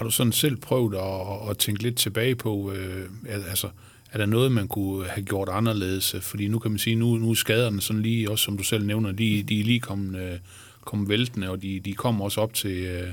Har 0.00 0.04
du 0.04 0.10
sådan 0.10 0.32
selv 0.32 0.56
prøvet 0.56 0.94
at, 0.94 1.50
at 1.50 1.58
tænke 1.58 1.82
lidt 1.82 1.96
tilbage 1.96 2.34
på, 2.34 2.72
øh, 2.72 3.04
altså, 3.48 3.68
er 4.12 4.18
der 4.18 4.26
noget, 4.26 4.52
man 4.52 4.68
kunne 4.68 5.06
have 5.08 5.24
gjort 5.24 5.48
anderledes? 5.48 6.16
Fordi 6.20 6.48
nu 6.48 6.58
kan 6.58 6.70
man 6.70 6.78
sige, 6.78 6.96
nu, 6.96 7.16
nu 7.16 7.30
er 7.30 7.34
skaderne 7.34 7.80
sådan 7.80 8.02
lige, 8.02 8.30
også 8.30 8.44
som 8.44 8.56
du 8.56 8.62
selv 8.62 8.86
nævner, 8.86 9.12
de, 9.12 9.42
de 9.42 9.60
er 9.60 9.64
lige 9.64 9.80
kommet, 9.80 10.32
øh, 10.32 10.38
kommet 10.84 11.08
væltende, 11.08 11.50
og 11.50 11.62
de, 11.62 11.80
de 11.80 11.92
kommer 11.92 12.24
også 12.24 12.40
op 12.40 12.54
til, 12.54 12.76
øh, 12.76 13.08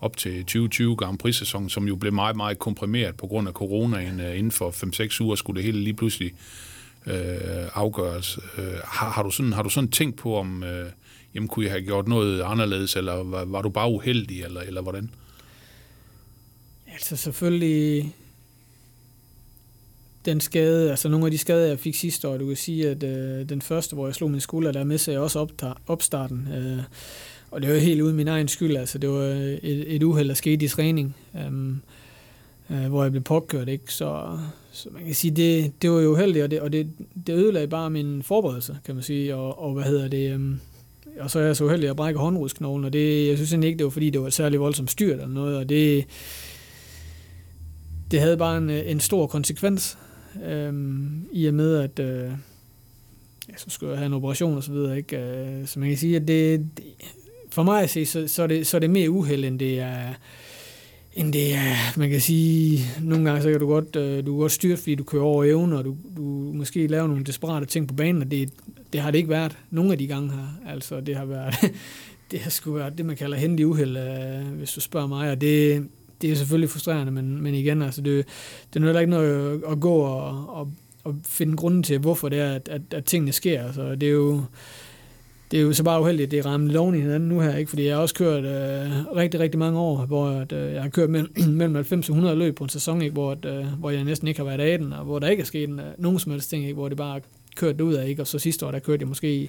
op 0.00 0.16
til 0.16 0.40
2020 0.40 0.96
Grand 0.96 1.18
Prix-sæsonen, 1.18 1.68
som 1.68 1.88
jo 1.88 1.96
blev 1.96 2.12
meget, 2.12 2.36
meget 2.36 2.58
komprimeret 2.58 3.16
på 3.16 3.26
grund 3.26 3.48
af 3.48 3.54
coronaen. 3.54 4.20
Øh, 4.20 4.38
inden 4.38 4.52
for 4.52 4.70
5-6 4.70 5.20
uger 5.20 5.34
skulle 5.34 5.56
det 5.56 5.64
hele 5.64 5.80
lige 5.80 5.94
pludselig 5.94 6.32
øh, 7.06 7.14
afgøres. 7.74 8.38
Øh, 8.58 8.64
har, 8.84 9.10
har, 9.10 9.22
du 9.22 9.30
sådan, 9.30 9.52
har 9.52 9.62
du 9.62 9.68
sådan 9.68 9.90
tænkt 9.90 10.16
på, 10.16 10.36
om 10.36 10.62
øh, 10.62 10.90
jamen, 11.34 11.48
kunne 11.48 11.64
jeg 11.64 11.72
have 11.72 11.84
gjort 11.84 12.08
noget 12.08 12.42
anderledes, 12.42 12.96
eller 12.96 13.14
var, 13.24 13.44
var 13.44 13.62
du 13.62 13.68
bare 13.68 13.90
uheldig, 13.90 14.42
eller, 14.42 14.60
eller 14.60 14.82
hvordan? 14.82 15.10
Altså 16.96 17.16
selvfølgelig 17.16 18.14
den 20.24 20.40
skade, 20.40 20.90
altså 20.90 21.08
nogle 21.08 21.26
af 21.26 21.30
de 21.30 21.38
skader, 21.38 21.66
jeg 21.66 21.78
fik 21.78 21.94
sidste 21.94 22.28
år, 22.28 22.36
du 22.36 22.46
kan 22.46 22.56
sige, 22.56 22.90
at 22.90 23.02
øh, 23.02 23.48
den 23.48 23.62
første, 23.62 23.94
hvor 23.94 24.06
jeg 24.06 24.14
slog 24.14 24.30
min 24.30 24.40
skulder, 24.40 24.72
der 24.72 24.84
med 24.84 25.08
jeg 25.08 25.18
også 25.20 25.38
optager, 25.38 25.74
opstarten. 25.86 26.48
Øh, 26.56 26.82
og 27.50 27.62
det 27.62 27.70
var 27.70 27.76
helt 27.76 28.00
uden 28.00 28.16
min 28.16 28.28
egen 28.28 28.48
skyld, 28.48 28.76
altså 28.76 28.98
det 28.98 29.10
var 29.10 29.24
øh, 29.24 29.52
et, 29.52 29.94
et 29.94 30.02
uheld, 30.02 30.28
der 30.28 30.34
skete 30.34 30.64
i 30.64 30.68
træning, 30.68 31.16
øh, 31.34 31.70
øh, 32.70 32.88
hvor 32.88 33.02
jeg 33.02 33.12
blev 33.12 33.22
påkørt, 33.22 33.68
ikke? 33.68 33.92
Så, 33.92 34.38
så 34.72 34.88
man 34.92 35.04
kan 35.04 35.14
sige, 35.14 35.30
det, 35.30 35.72
det 35.82 35.90
var 35.90 36.00
jo 36.00 36.12
uheldigt, 36.12 36.44
og 36.44 36.50
det, 36.50 36.60
og 36.60 36.72
det, 36.72 36.90
det 37.26 37.32
ødelagde 37.32 37.68
bare 37.68 37.90
min 37.90 38.22
forberedelse, 38.22 38.76
kan 38.84 38.94
man 38.94 39.04
sige, 39.04 39.34
og, 39.34 39.62
og 39.62 39.74
hvad 39.74 39.84
hedder 39.84 40.08
det, 40.08 40.30
øh, 40.30 40.40
og 41.20 41.30
så 41.30 41.38
er 41.38 41.42
jeg 41.42 41.56
så 41.56 41.64
uheldig 41.64 41.90
at 41.90 41.96
brække 41.96 42.20
håndrudsknoglen, 42.20 42.84
og 42.84 42.92
det, 42.92 43.28
jeg 43.28 43.36
synes 43.36 43.52
egentlig 43.52 43.68
ikke, 43.68 43.78
det 43.78 43.84
var 43.84 43.90
fordi, 43.90 44.10
det 44.10 44.20
var 44.20 44.26
et 44.26 44.32
særligt 44.32 44.60
voldsomt 44.60 44.90
styrt 44.90 45.12
eller 45.12 45.26
noget, 45.26 45.56
og 45.56 45.68
det, 45.68 46.04
det 48.10 48.20
havde 48.20 48.36
bare 48.36 48.58
en, 48.58 48.70
øh, 48.70 48.90
en 48.90 49.00
stor 49.00 49.26
konsekvens, 49.26 49.98
øh, 50.46 50.72
i 51.32 51.46
og 51.46 51.54
med, 51.54 51.76
at, 51.76 51.98
øh, 51.98 52.30
ja, 53.48 53.56
så 53.56 53.64
skulle 53.68 53.90
jeg 53.90 53.98
have 53.98 54.06
en 54.06 54.12
operation 54.12 54.56
og 54.56 54.62
så 54.62 54.72
videre, 54.72 54.96
ikke? 54.96 55.16
Øh, 55.16 55.66
så 55.66 55.78
man 55.78 55.88
kan 55.88 55.98
sige, 55.98 56.16
at 56.16 56.28
det, 56.28 56.66
det 56.76 56.84
for 57.56 57.62
mig 57.62 57.82
at 57.82 57.90
se, 57.90 58.06
så, 58.06 58.28
så, 58.28 58.42
er 58.42 58.46
det, 58.46 58.66
så 58.66 58.76
er 58.76 58.78
det 58.78 58.90
mere 58.90 59.10
uheld, 59.10 59.44
end 59.44 59.58
det 59.58 59.80
er, 59.80 60.14
end 61.14 61.32
det 61.32 61.54
er, 61.54 61.98
man 61.98 62.10
kan 62.10 62.20
sige, 62.20 62.80
nogle 63.02 63.24
gange 63.24 63.42
så 63.42 63.50
kan 63.50 63.60
du 63.60 63.66
godt, 63.66 63.96
øh, 63.96 64.26
du 64.26 64.32
kan 64.32 64.40
godt 64.40 64.52
styre, 64.52 64.76
fordi 64.76 64.94
du 64.94 65.04
kører 65.04 65.22
over 65.22 65.44
evne, 65.44 65.78
og 65.78 65.84
du, 65.84 65.96
du 66.16 66.22
måske 66.54 66.86
laver 66.86 67.06
nogle 67.06 67.24
desperate 67.24 67.66
ting 67.66 67.88
på 67.88 67.94
banen, 67.94 68.22
og 68.22 68.30
det, 68.30 68.50
det 68.92 69.00
har 69.00 69.10
det 69.10 69.18
ikke 69.18 69.30
været 69.30 69.58
nogle 69.70 69.92
af 69.92 69.98
de 69.98 70.06
gange 70.06 70.30
her. 70.30 70.46
Altså, 70.66 71.00
det 71.00 71.16
har 71.16 71.24
været, 71.24 71.54
det 72.30 72.40
har 72.40 72.50
sgu 72.50 72.72
været 72.72 72.98
det, 72.98 73.06
man 73.06 73.16
kalder 73.16 73.36
hændig 73.36 73.66
uheld, 73.66 73.96
øh, 73.96 74.58
hvis 74.58 74.72
du 74.72 74.80
spørger 74.80 75.06
mig, 75.06 75.30
og 75.30 75.40
det, 75.40 75.88
det 76.22 76.30
er 76.30 76.34
selvfølgelig 76.34 76.70
frustrerende, 76.70 77.12
men, 77.12 77.42
men 77.42 77.54
igen, 77.54 77.82
altså, 77.82 78.00
det, 78.00 78.26
det 78.74 78.82
er 78.82 79.00
ikke 79.00 79.10
noget 79.10 79.62
at 79.68 79.80
gå 79.80 79.94
og, 79.94 80.48
og, 80.48 80.72
og 81.04 81.16
finde 81.24 81.56
grunden 81.56 81.82
til, 81.82 81.98
hvorfor 81.98 82.28
det 82.28 82.40
er, 82.40 82.52
at, 82.52 82.68
at, 82.68 82.82
at 82.90 83.04
tingene 83.04 83.32
sker. 83.32 83.64
Altså, 83.64 83.94
det 83.94 84.08
er 84.08 84.12
jo, 84.12 84.42
det 85.50 85.58
er 85.58 85.62
jo 85.62 85.72
så 85.72 85.84
bare 85.84 86.00
uheldigt, 86.00 86.26
at 86.26 86.30
det 86.30 86.46
rammer 86.46 86.72
loven 86.72 86.94
i 86.94 87.00
hinanden 87.00 87.28
nu 87.28 87.40
her, 87.40 87.56
ikke? 87.56 87.68
fordi 87.68 87.86
jeg 87.86 87.94
har 87.94 88.02
også 88.02 88.14
kørt 88.14 88.44
øh, 88.44 89.16
rigtig, 89.16 89.40
rigtig 89.40 89.58
mange 89.58 89.78
år, 89.78 90.06
hvor 90.06 90.28
at, 90.28 90.52
øh, 90.52 90.72
jeg 90.72 90.82
har 90.82 90.88
kørt 90.88 91.10
mellem, 91.10 91.32
mellem 91.58 91.74
90 91.74 92.08
og 92.08 92.12
100 92.12 92.36
løb 92.36 92.56
på 92.56 92.64
en 92.64 92.70
sæson, 92.70 93.02
ikke? 93.02 93.12
Hvor, 93.12 93.32
at, 93.32 93.44
øh, 93.44 93.66
hvor 93.66 93.90
jeg 93.90 94.04
næsten 94.04 94.28
ikke 94.28 94.40
har 94.40 94.44
været 94.44 94.60
af 94.60 94.78
den, 94.78 94.92
og 94.92 95.04
hvor 95.04 95.18
der 95.18 95.28
ikke 95.28 95.40
er 95.40 95.44
sket 95.44 95.68
en, 95.68 95.80
nogen 95.98 96.18
som 96.18 96.32
helst 96.32 96.50
ting, 96.50 96.62
ikke? 96.64 96.74
hvor 96.74 96.88
det 96.88 96.96
bare 96.96 97.20
kørt 97.56 97.80
ud 97.80 97.94
af, 97.94 98.08
ikke? 98.08 98.22
og 98.22 98.26
så 98.26 98.38
sidste 98.38 98.66
år, 98.66 98.70
der 98.70 98.78
kørte 98.78 99.00
jeg 99.00 99.08
måske, 99.08 99.48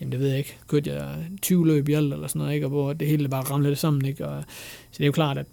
jamen 0.00 0.12
det 0.12 0.20
ved 0.20 0.28
jeg 0.28 0.38
ikke, 0.38 0.56
kørte 0.68 0.90
jeg 0.90 1.14
20 1.42 1.66
løb 1.66 1.88
i 1.88 1.92
alt, 1.92 2.12
eller 2.12 2.26
sådan 2.26 2.38
noget, 2.38 2.54
ikke? 2.54 2.66
og 2.66 2.70
hvor 2.70 2.92
det 2.92 3.08
hele 3.08 3.28
bare 3.28 3.42
ramlede 3.42 3.70
det 3.70 3.78
sammen, 3.78 4.04
ikke? 4.04 4.28
Og, 4.28 4.44
så 4.90 4.98
det 4.98 5.04
er 5.04 5.06
jo 5.06 5.12
klart, 5.12 5.38
at 5.38 5.46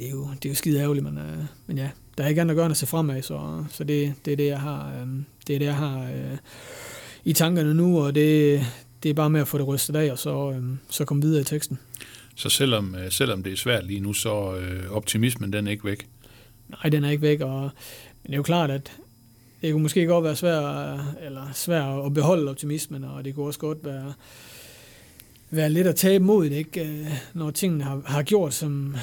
det 0.00 0.08
er 0.08 0.10
jo, 0.10 0.28
det 0.42 0.44
er 0.44 0.48
jo 0.48 0.54
skide 0.54 0.80
ærgerligt, 0.80 1.04
men, 1.04 1.18
øh, 1.18 1.38
men 1.66 1.78
ja, 1.78 1.90
der 2.18 2.24
er 2.24 2.28
ikke 2.28 2.40
andet 2.40 2.52
at 2.52 2.56
gøre 2.56 2.66
end 2.66 2.72
at 2.72 2.76
se 2.76 2.86
fremad, 2.86 3.22
så, 3.22 3.64
så 3.70 3.84
det, 3.84 4.14
det 4.24 4.32
er 4.32 4.36
det, 4.36 4.46
jeg 4.46 4.60
har, 4.60 4.88
øh, 4.88 5.06
det 5.46 5.54
er 5.54 5.58
det, 5.58 5.66
jeg 5.66 5.76
har 5.76 6.02
øh, 6.02 6.38
i 7.24 7.32
tankerne 7.32 7.74
nu, 7.74 8.00
og 8.00 8.14
det, 8.14 8.60
det 9.02 9.08
er 9.08 9.14
bare 9.14 9.30
med 9.30 9.40
at 9.40 9.48
få 9.48 9.58
det 9.58 9.66
rystet 9.66 9.96
af, 9.96 10.12
og 10.12 10.18
så, 10.18 10.52
øh, 10.52 10.62
så 10.90 11.04
komme 11.04 11.22
videre 11.22 11.40
i 11.40 11.44
teksten. 11.44 11.78
Så 12.36 12.48
selvom, 12.48 12.94
øh, 12.94 13.10
selvom 13.10 13.42
det 13.42 13.52
er 13.52 13.56
svært 13.56 13.86
lige 13.86 14.00
nu, 14.00 14.12
så 14.12 14.56
øh, 14.56 14.90
optimismen 14.90 15.52
den 15.52 15.66
er 15.66 15.70
ikke 15.70 15.84
væk? 15.84 16.08
Nej, 16.68 16.90
den 16.90 17.04
er 17.04 17.10
ikke 17.10 17.22
væk, 17.22 17.40
og 17.40 17.60
men 18.22 18.26
det 18.26 18.32
er 18.32 18.36
jo 18.36 18.42
klart, 18.42 18.70
at 18.70 18.92
det 19.62 19.72
kunne 19.72 19.82
måske 19.82 20.06
godt 20.06 20.24
være 20.24 20.36
svært, 20.36 21.00
eller 21.22 21.52
svært 21.54 22.06
at 22.06 22.14
beholde 22.14 22.50
optimismen, 22.50 23.04
og 23.04 23.24
det 23.24 23.34
kunne 23.34 23.46
også 23.46 23.60
godt 23.60 23.78
være, 23.84 24.12
være 25.50 25.70
lidt 25.70 25.86
at 25.86 25.96
tabe 25.96 26.24
mod 26.24 26.44
det, 26.44 26.56
ikke? 26.56 26.84
Øh, 26.84 27.06
når 27.34 27.50
tingene 27.50 27.84
har, 27.84 28.02
har 28.06 28.22
gjort, 28.22 28.54
som, 28.54 28.96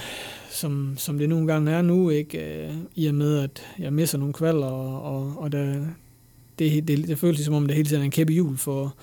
som, 0.57 0.93
som 0.97 1.17
det 1.17 1.29
nogle 1.29 1.47
gange 1.47 1.71
er 1.71 1.81
nu, 1.81 2.09
ikke? 2.09 2.65
Øh, 2.65 2.73
i 2.95 3.07
og 3.07 3.15
med, 3.15 3.39
at 3.39 3.63
jeg 3.79 3.93
misser 3.93 4.17
nogle 4.17 4.33
kvalder, 4.33 4.67
og, 4.67 5.01
og, 5.01 5.41
og 5.41 5.51
der, 5.51 5.85
det, 6.59 6.87
det, 6.87 7.07
det 7.07 7.19
føles 7.19 7.39
som 7.39 7.53
om, 7.53 7.67
det 7.67 7.75
hele 7.75 7.89
tiden 7.89 8.01
er 8.01 8.05
en 8.05 8.11
kæppe 8.11 8.33
jul 8.33 8.57
for, 8.57 8.95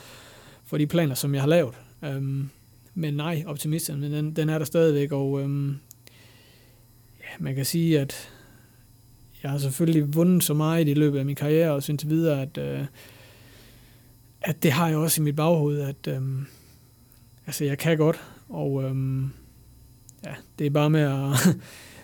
for 0.64 0.78
de 0.78 0.86
planer, 0.86 1.14
som 1.14 1.34
jeg 1.34 1.42
har 1.42 1.48
lavet. 1.48 1.74
Um, 2.02 2.50
men 2.94 3.14
nej, 3.14 3.44
optimisten, 3.46 4.02
den, 4.02 4.36
den 4.36 4.48
er 4.48 4.58
der 4.58 4.64
stadigvæk, 4.64 5.12
og 5.12 5.32
um, 5.32 5.76
ja, 7.20 7.28
man 7.38 7.54
kan 7.54 7.64
sige, 7.64 8.00
at 8.00 8.28
jeg 9.42 9.50
har 9.50 9.58
selvfølgelig 9.58 10.14
vundet 10.14 10.44
så 10.44 10.54
meget 10.54 10.88
i 10.88 10.94
løbet 10.94 11.18
af 11.18 11.24
min 11.24 11.36
karriere, 11.36 11.72
og 11.72 11.82
synes 11.82 12.08
videre, 12.08 12.42
at, 12.42 12.58
uh, 12.58 12.86
at 14.42 14.62
det 14.62 14.72
har 14.72 14.88
jeg 14.88 14.96
også 14.96 15.20
i 15.20 15.24
mit 15.24 15.36
baghoved, 15.36 15.80
at 15.80 16.16
um, 16.16 16.46
altså, 17.46 17.64
jeg 17.64 17.78
kan 17.78 17.96
godt, 17.96 18.20
og 18.48 18.72
um, 18.72 19.32
ja, 20.26 20.34
det 20.58 20.66
er 20.66 20.70
bare 20.70 20.90
med 20.90 21.00
at 21.00 21.56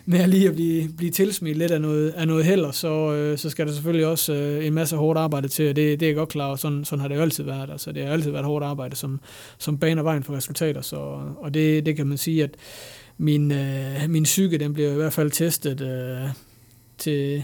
med 0.05 0.27
lige 0.27 0.47
at 0.47 0.53
blive, 0.53 0.89
blive 0.97 1.11
tilsmidt 1.11 1.57
lidt 1.57 1.71
af 1.71 1.81
noget, 1.81 2.09
af 2.09 2.27
noget 2.27 2.45
heller, 2.45 2.71
så, 2.71 3.13
øh, 3.13 3.37
så 3.37 3.49
skal 3.49 3.67
der 3.67 3.73
selvfølgelig 3.73 4.05
også 4.07 4.33
øh, 4.33 4.65
en 4.65 4.73
masse 4.73 4.95
hårdt 4.95 5.19
arbejde 5.19 5.47
til, 5.47 5.69
og 5.69 5.75
det, 5.75 5.99
det 5.99 6.05
er 6.05 6.09
jeg 6.09 6.15
godt 6.15 6.29
klar 6.29 6.47
over. 6.47 6.55
Sådan, 6.55 6.85
sådan 6.85 7.01
har 7.01 7.07
det 7.07 7.15
jo 7.15 7.21
altid 7.21 7.43
været. 7.43 7.69
Altså, 7.69 7.91
det 7.91 8.05
har 8.05 8.13
altid 8.13 8.31
været 8.31 8.45
hårdt 8.45 8.65
arbejde, 8.65 8.95
som, 8.95 9.19
som 9.57 9.77
baner 9.77 10.03
vejen 10.03 10.23
for 10.23 10.33
resultater. 10.33 10.81
Så, 10.81 10.95
og 11.37 11.53
det, 11.53 11.85
det 11.85 11.95
kan 11.95 12.07
man 12.07 12.17
sige, 12.17 12.43
at 12.43 12.55
min, 13.17 13.51
øh, 13.51 14.09
min 14.09 14.23
psyke, 14.23 14.57
den 14.57 14.73
bliver 14.73 14.91
i 14.91 14.95
hvert 14.95 15.13
fald 15.13 15.31
testet 15.31 15.81
øh, 15.81 16.29
til, 16.97 17.43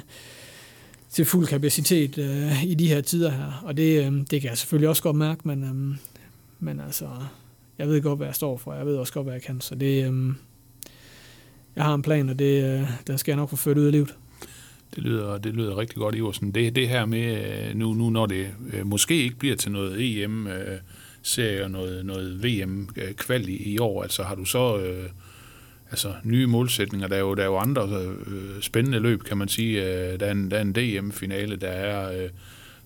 til 1.09 1.25
fuld 1.25 1.47
kapacitet 1.47 2.17
øh, 2.17 2.63
i 2.63 2.73
de 2.73 2.87
her 2.87 3.01
tider 3.01 3.29
her. 3.29 3.61
Og 3.65 3.77
det, 3.77 4.05
øh, 4.05 4.13
det 4.31 4.41
kan 4.41 4.49
jeg 4.49 4.57
selvfølgelig 4.57 4.89
også 4.89 5.03
godt 5.03 5.15
mærke, 5.15 5.41
men, 5.43 5.63
øh, 5.63 5.97
men 6.59 6.79
altså, 6.79 7.05
jeg 7.77 7.87
ved 7.87 8.01
godt, 8.01 8.19
hvad 8.19 8.27
jeg 8.27 8.35
står 8.35 8.57
for. 8.57 8.73
Jeg 8.73 8.85
ved 8.85 8.95
også 8.95 9.13
godt, 9.13 9.25
hvad 9.25 9.33
jeg 9.33 9.41
kan. 9.41 9.61
Så 9.61 9.75
det, 9.75 10.11
øh, 10.11 10.33
jeg 11.77 11.85
har 11.85 11.93
en 11.93 12.01
plan, 12.01 12.29
og 12.29 12.39
det, 12.39 12.63
øh, 12.63 12.89
der 13.07 13.17
skal 13.17 13.31
jeg 13.31 13.37
nok 13.37 13.49
få 13.49 13.55
ført 13.55 13.77
ud 13.77 13.85
af 13.85 13.91
livet. 13.91 14.15
Det 14.95 15.03
lyder, 15.03 15.37
det 15.37 15.53
lyder 15.53 15.77
rigtig 15.77 15.97
godt, 15.97 16.15
Iversen. 16.15 16.51
Det, 16.51 16.75
det 16.75 16.89
her 16.89 17.05
med, 17.05 17.67
øh, 17.69 17.75
nu, 17.75 17.93
nu 17.93 18.09
når 18.09 18.25
det 18.25 18.47
øh, 18.73 18.85
måske 18.85 19.23
ikke 19.23 19.35
bliver 19.35 19.55
til 19.55 19.71
noget 19.71 20.23
EM-serie 20.23 21.63
og 21.63 21.71
noget, 21.71 22.05
noget 22.05 22.43
VM-kval 22.43 23.49
i, 23.49 23.55
i 23.55 23.79
år, 23.79 24.03
altså 24.03 24.23
har 24.23 24.35
du 24.35 24.45
så 24.45 24.77
øh, 24.77 25.09
altså, 25.89 26.13
nye 26.23 26.47
målsætninger? 26.47 27.07
Der 27.07 27.15
er 27.15 27.19
jo, 27.19 27.33
der 27.33 27.41
er 27.41 27.47
jo 27.47 27.57
andre 27.57 27.87
øh, 28.27 28.61
spændende 28.61 28.99
løb, 28.99 29.23
kan 29.23 29.37
man 29.37 29.47
sige. 29.47 29.81
Der 30.17 30.25
er 30.25 30.31
en, 30.31 30.51
der 30.51 30.57
er 30.57 30.61
en 30.61 30.73
DM-finale, 30.73 31.55
der 31.55 31.67
er... 31.69 32.23
Øh, 32.23 32.29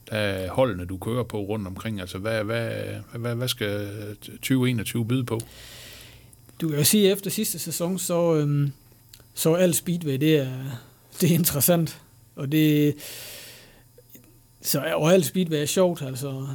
der 0.10 0.18
er 0.18 0.52
holdene, 0.52 0.86
du 0.86 0.98
kører 0.98 1.24
på 1.24 1.42
rundt 1.42 1.68
omkring. 1.68 2.00
Altså, 2.00 2.18
hvad, 2.18 2.44
hvad, 2.44 2.72
hvad, 3.16 3.36
hvad 3.36 3.48
skal 3.48 3.90
2021 4.22 5.06
byde 5.06 5.24
på? 5.24 5.40
Du 6.62 6.68
kan 6.68 6.78
jo 6.78 6.84
sige, 6.84 7.08
at 7.08 7.14
efter 7.14 7.30
sidste 7.32 7.60
sæson, 7.60 8.00
så, 8.00 8.36
øhm, 8.36 8.72
så 9.34 9.54
alt 9.54 9.76
speedway, 9.76 10.18
det 10.18 10.38
er, 10.38 10.54
det 11.22 11.32
er 11.32 11.36
interessant. 11.36 12.02
Og 12.36 12.52
det, 12.52 12.96
så, 14.62 14.84
og 14.96 15.14
alt 15.14 15.26
speedway 15.26 15.58
er 15.58 15.66
sjovt, 15.66 16.02
altså 16.02 16.48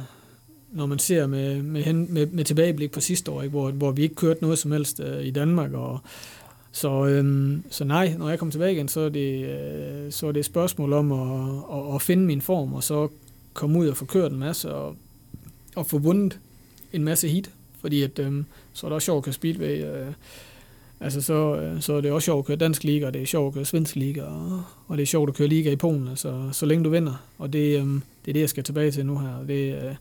når 0.71 0.85
man 0.85 0.99
ser 0.99 1.27
med, 1.27 1.61
med, 1.61 1.93
med, 1.93 2.27
med 2.27 2.43
tilbageblik 2.43 2.91
på 2.91 2.99
sidste 2.99 3.31
år, 3.31 3.41
ikke, 3.41 3.51
hvor, 3.51 3.71
hvor 3.71 3.91
vi 3.91 4.01
ikke 4.01 4.15
kørte 4.15 4.41
noget 4.41 4.59
som 4.59 4.71
helst 4.71 4.99
øh, 4.99 5.25
i 5.25 5.31
Danmark, 5.31 5.73
og 5.73 5.99
så, 6.71 7.05
øhm, 7.05 7.63
så 7.69 7.83
nej, 7.83 8.13
når 8.17 8.29
jeg 8.29 8.39
kommer 8.39 8.51
tilbage 8.51 8.73
igen, 8.73 8.87
så 8.87 8.99
er 8.99 9.09
det, 9.09 9.45
øh, 9.45 10.11
så 10.11 10.27
er 10.27 10.31
det 10.31 10.39
et 10.39 10.45
spørgsmål 10.45 10.93
om 10.93 11.11
at, 11.11 11.77
at, 11.77 11.95
at 11.95 12.01
finde 12.01 12.25
min 12.25 12.41
form, 12.41 12.73
og 12.73 12.83
så 12.83 13.07
komme 13.53 13.79
ud 13.79 13.87
og 13.87 13.97
få 13.97 14.05
kørt 14.05 14.31
en 14.31 14.39
masse, 14.39 14.73
og, 14.73 14.95
og 15.75 15.87
få 15.87 15.97
vundet 15.97 16.39
en 16.93 17.03
masse 17.03 17.27
hit, 17.27 17.51
fordi 17.81 18.03
at, 18.03 18.19
øhm, 18.19 18.45
så 18.73 18.87
er 18.87 18.89
det 18.89 18.95
også 18.95 19.05
sjovt 19.05 19.17
at 19.17 19.23
køre 19.23 19.33
speedway, 19.33 19.85
øh, 19.85 20.13
Altså, 20.99 21.21
så, 21.21 21.55
øh, 21.55 21.81
så 21.81 21.93
er 21.93 22.01
det 22.01 22.11
også 22.11 22.25
sjovt 22.25 22.39
at 22.39 22.45
køre 22.45 22.57
dansk 22.57 22.83
liga, 22.83 23.05
og 23.05 23.13
det 23.13 23.21
er 23.21 23.25
sjovt 23.25 23.47
at 23.47 23.53
køre 23.53 23.65
svensk 23.65 23.95
liga, 23.95 24.21
og, 24.21 24.63
og 24.87 24.97
det 24.97 25.03
er 25.03 25.07
sjovt 25.07 25.29
at 25.29 25.35
køre 25.35 25.47
liga 25.47 25.71
i 25.71 25.75
Polen, 25.75 26.07
altså, 26.07 26.49
så 26.51 26.65
længe 26.65 26.83
du 26.83 26.89
vinder. 26.89 27.25
Og 27.37 27.53
det, 27.53 27.79
øhm, 27.79 28.01
det 28.25 28.31
er 28.31 28.33
det, 28.33 28.39
jeg 28.39 28.49
skal 28.49 28.63
tilbage 28.63 28.91
til 28.91 29.05
nu 29.05 29.17
her. 29.19 29.43
Det, 29.47 29.83
øh, 29.83 29.95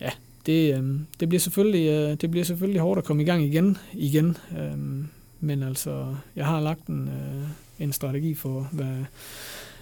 ja, 0.00 0.10
det, 0.46 0.78
øh, 0.78 1.00
det, 1.20 1.28
bliver 1.28 1.40
selvfølgelig, 1.40 1.88
øh, 1.88 2.16
det 2.20 2.30
bliver 2.30 2.44
selvfølgelig 2.44 2.80
hårdt 2.80 2.98
at 2.98 3.04
komme 3.04 3.22
i 3.22 3.26
gang 3.26 3.44
igen. 3.44 3.78
igen. 3.92 4.36
Øh, 4.58 5.04
men 5.40 5.62
altså, 5.62 6.14
jeg 6.36 6.46
har 6.46 6.60
lagt 6.60 6.86
en, 6.86 7.08
øh, 7.08 7.84
en 7.84 7.92
strategi 7.92 8.34
for, 8.34 8.68
hvad, 8.72 9.04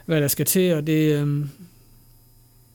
hvad 0.06 0.20
der 0.20 0.28
skal 0.28 0.46
til, 0.46 0.74
og 0.74 0.86
det, 0.86 1.22
øh, 1.22 1.46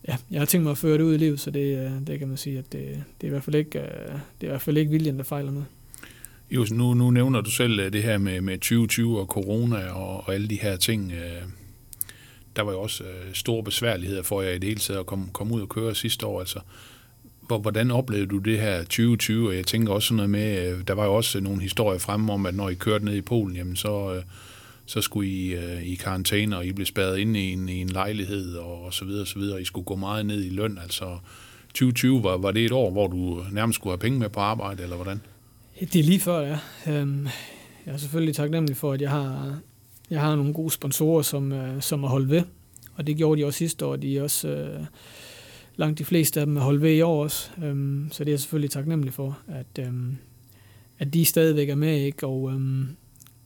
ja, 0.08 0.18
jeg 0.32 0.42
har 0.42 0.46
tænkt 0.46 0.64
mig 0.64 0.72
at 0.72 0.78
føre 0.78 0.98
det 0.98 1.04
ud 1.04 1.14
i 1.14 1.18
livet, 1.18 1.40
så 1.40 1.52
det, 1.52 1.78
øh, 1.78 2.08
det 2.08 2.20
kan 2.20 2.28
man 2.28 2.38
sige, 2.38 2.58
at 2.58 2.72
det, 2.72 3.04
det, 3.22 3.24
er 3.24 3.28
i 3.28 3.30
hvert 3.30 3.44
fald 3.44 3.56
ikke, 3.56 3.80
øh, 3.80 3.86
det 4.42 4.42
er 4.42 4.46
i 4.46 4.48
hvert 4.48 4.62
fald 4.62 4.78
ikke 4.78 4.92
viljen, 4.92 5.18
der 5.18 5.24
fejler 5.24 5.52
noget. 5.52 5.68
Jo, 6.52 6.66
nu, 6.72 6.94
nu 6.94 7.12
nævner 7.12 7.42
du 7.42 7.52
selv 7.52 7.80
øh, 7.80 7.94
det 7.94 8.04
her 8.04 8.18
med, 8.18 8.42
med 8.42 8.58
2020 8.58 9.20
og 9.20 9.26
corona 9.26 9.92
og, 9.92 10.18
og 10.28 10.34
alle 10.34 10.48
de 10.48 10.56
her 10.56 10.78
ting. 10.78 11.12
Øh. 11.12 11.42
Der 12.56 12.62
var 12.62 12.72
jo 12.72 12.82
også 12.82 13.04
øh, 13.04 13.34
store 13.34 13.64
besværligheder 13.64 14.24
for 14.24 14.42
jer 14.42 14.52
i 14.52 14.58
det 14.58 14.64
hele 14.64 14.80
taget 14.80 15.00
at 15.00 15.06
komme, 15.06 15.28
komme 15.34 15.56
ud 15.56 15.62
og 15.62 15.70
køre 15.70 15.96
sidste 15.96 16.26
år. 16.26 16.40
Altså, 16.40 16.60
hvordan 17.48 17.92
oplevede 17.92 18.28
du 18.28 18.38
det 18.38 18.60
her 18.60 18.78
2020? 18.80 19.48
Og 19.48 19.56
jeg 19.56 19.66
tænker 19.66 19.94
også 19.94 20.08
sådan 20.08 20.16
noget 20.16 20.30
med, 20.30 20.84
der 20.84 20.94
var 20.94 21.06
jo 21.06 21.14
også 21.14 21.40
nogle 21.40 21.62
historier 21.62 22.00
fremme 22.00 22.34
om, 22.34 22.46
at 22.46 22.56
når 22.56 22.70
I 22.70 22.74
kørte 22.74 23.06
ned 23.06 23.16
i 23.16 23.22
Polen, 23.22 23.56
jamen 23.56 23.76
så, 23.76 24.22
så 24.86 25.02
skulle 25.02 25.30
I 25.30 25.56
i 25.84 25.96
karantæne, 25.96 26.58
og 26.58 26.66
I 26.66 26.72
blev 26.72 26.86
spadet 26.86 27.18
inde 27.18 27.40
i 27.40 27.52
en, 27.52 27.70
i 27.70 27.82
en 27.82 27.90
lejlighed 27.90 28.56
og, 28.56 28.86
og 28.86 28.94
så 28.94 29.06
videre, 29.06 29.22
og 29.22 29.28
så 29.28 29.40
videre. 29.40 29.62
I 29.62 29.66
skulle 29.66 29.86
gå 29.86 29.96
meget 29.96 30.26
ned 30.26 30.44
i 30.44 30.50
løn. 30.50 30.80
Altså 30.84 31.18
2020, 31.68 32.24
var, 32.24 32.38
var 32.38 32.52
det 32.52 32.66
et 32.66 32.72
år, 32.72 32.92
hvor 32.92 33.08
du 33.08 33.44
nærmest 33.52 33.76
skulle 33.76 33.92
have 33.92 34.00
penge 34.00 34.20
med 34.20 34.30
på 34.30 34.40
arbejde, 34.40 34.84
eller 34.84 34.96
hvordan? 34.96 35.22
Det 35.80 35.96
er 35.96 36.04
lige 36.04 36.20
før, 36.20 36.40
ja. 36.40 36.58
Øhm, 36.88 37.28
jeg 37.86 37.94
er 37.94 37.98
selvfølgelig 37.98 38.36
taknemmelig 38.36 38.78
for, 38.78 38.94
at 38.94 39.02
jeg 39.02 39.10
har, 39.10 39.60
jeg 40.10 40.22
har 40.22 40.36
nogle 40.36 40.54
gode 40.54 40.72
sponsorer, 40.72 41.22
som, 41.22 41.52
øh, 41.52 41.82
som 41.82 42.04
er 42.04 42.08
holdt 42.08 42.30
ved. 42.30 42.42
Og 42.96 43.08
det 43.08 43.18
gjorde 43.18 43.42
de 43.42 43.46
også 43.46 43.58
sidste 43.58 43.86
år. 43.86 43.96
De 43.96 44.18
er 44.18 44.24
også 44.24 44.48
øh, 44.48 44.86
langt 45.76 46.00
de 46.00 46.06
fleste 46.06 46.40
af 46.40 46.46
dem 46.46 46.58
er 46.58 46.62
holdt 46.62 46.82
ved 46.82 46.94
i 46.94 47.02
år 47.02 47.24
også. 47.24 47.52
Øhm, 47.64 48.10
så 48.12 48.24
det 48.24 48.30
er 48.30 48.34
jeg 48.34 48.40
selvfølgelig 48.40 48.72
taknemmelig 48.72 49.14
for, 49.14 49.40
at, 49.48 49.86
øhm, 49.86 50.18
at 51.00 51.14
de 51.14 51.26
stadigvæk 51.26 51.70
er 51.70 51.76
med. 51.76 51.98
Ikke? 51.98 52.28
Og, 52.28 52.52
øhm, 52.52 52.82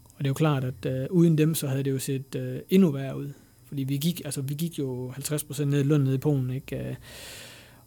og 0.03 0.19
det 0.19 0.25
er 0.25 0.29
jo 0.29 0.33
klart, 0.33 0.63
at 0.63 0.85
øh, 0.85 1.07
uden 1.09 1.37
dem, 1.37 1.55
så 1.55 1.67
havde 1.67 1.83
det 1.83 1.91
jo 1.91 1.99
set 1.99 2.35
øh, 2.35 2.59
endnu 2.69 2.91
værre 2.91 3.17
ud. 3.17 3.29
Fordi 3.67 3.83
vi 3.83 3.97
gik, 3.97 4.21
altså, 4.25 4.41
vi 4.41 4.53
gik 4.53 4.79
jo 4.79 5.11
50% 5.11 5.63
ned 5.63 5.79
i 5.79 5.83
løn 5.83 6.01
ned 6.01 6.13
i 6.13 6.17
Polen. 6.17 6.49
Ikke? 6.49 6.89
Øh, 6.89 6.95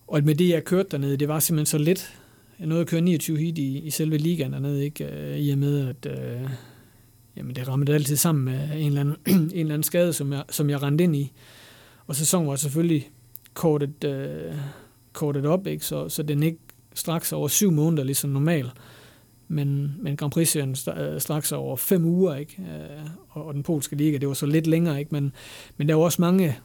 og 0.07 0.25
med 0.25 0.35
det, 0.35 0.49
jeg 0.49 0.65
kørte 0.65 0.89
dernede, 0.91 1.17
det 1.17 1.29
var 1.29 1.39
simpelthen 1.39 1.67
så 1.67 1.79
lidt, 1.79 2.19
jeg 2.59 2.67
nåede 2.67 2.81
at 2.81 2.89
køre 2.89 3.01
29 3.01 3.39
hit 3.39 3.59
i, 3.59 3.79
i 3.79 3.91
selve 3.91 4.17
ligaen 4.17 4.53
dernede, 4.53 4.85
ikke? 4.85 5.05
Øh, 5.05 5.39
i 5.39 5.51
og 5.51 5.59
med, 5.59 5.89
at 5.89 6.07
øh, 6.07 6.51
jamen, 7.37 7.57
det 7.57 7.69
rammede 7.69 7.95
altid 7.95 8.17
sammen 8.17 8.45
med 8.45 8.71
en 8.77 8.87
eller 8.87 9.01
anden, 9.01 9.17
en 9.55 9.61
eller 9.61 9.75
anden 9.75 9.83
skade, 9.83 10.13
som 10.13 10.33
jeg, 10.33 10.45
som 10.51 10.71
jeg 10.71 10.83
rendte 10.83 11.05
ind 11.05 11.17
i. 11.17 11.33
Og 12.07 12.17
sæsonen 12.17 12.49
var 12.49 12.57
selvfølgelig 12.57 13.11
kortet, 13.55 14.05
øh, 14.05 14.55
kortet 15.13 15.47
op, 15.47 15.67
ikke? 15.67 15.85
Så, 15.85 16.09
så 16.09 16.23
den 16.23 16.43
ikke 16.43 16.59
straks 16.95 17.33
over 17.33 17.49
syv 17.49 17.71
måneder, 17.71 18.05
ligesom 18.05 18.31
normalt. 18.31 18.71
Men, 19.49 19.95
men 19.99 20.17
Grand 20.17 20.33
Prix-serien 20.33 20.77
øh, 20.99 21.21
straks 21.21 21.53
over 21.53 21.77
fem 21.77 22.05
uger, 22.05 22.35
ikke? 22.35 22.57
Øh, 22.63 23.11
og, 23.29 23.47
og 23.47 23.55
den 23.55 23.63
polske 23.63 23.97
liga, 23.97 24.19
det 24.19 24.29
var 24.29 24.35
så 24.35 24.47
lidt 24.47 24.67
længere, 24.67 24.99
ikke? 24.99 25.09
Men, 25.13 25.33
men 25.77 25.89
der 25.89 25.95
var 25.95 26.05
også 26.05 26.23
mange 26.23 26.59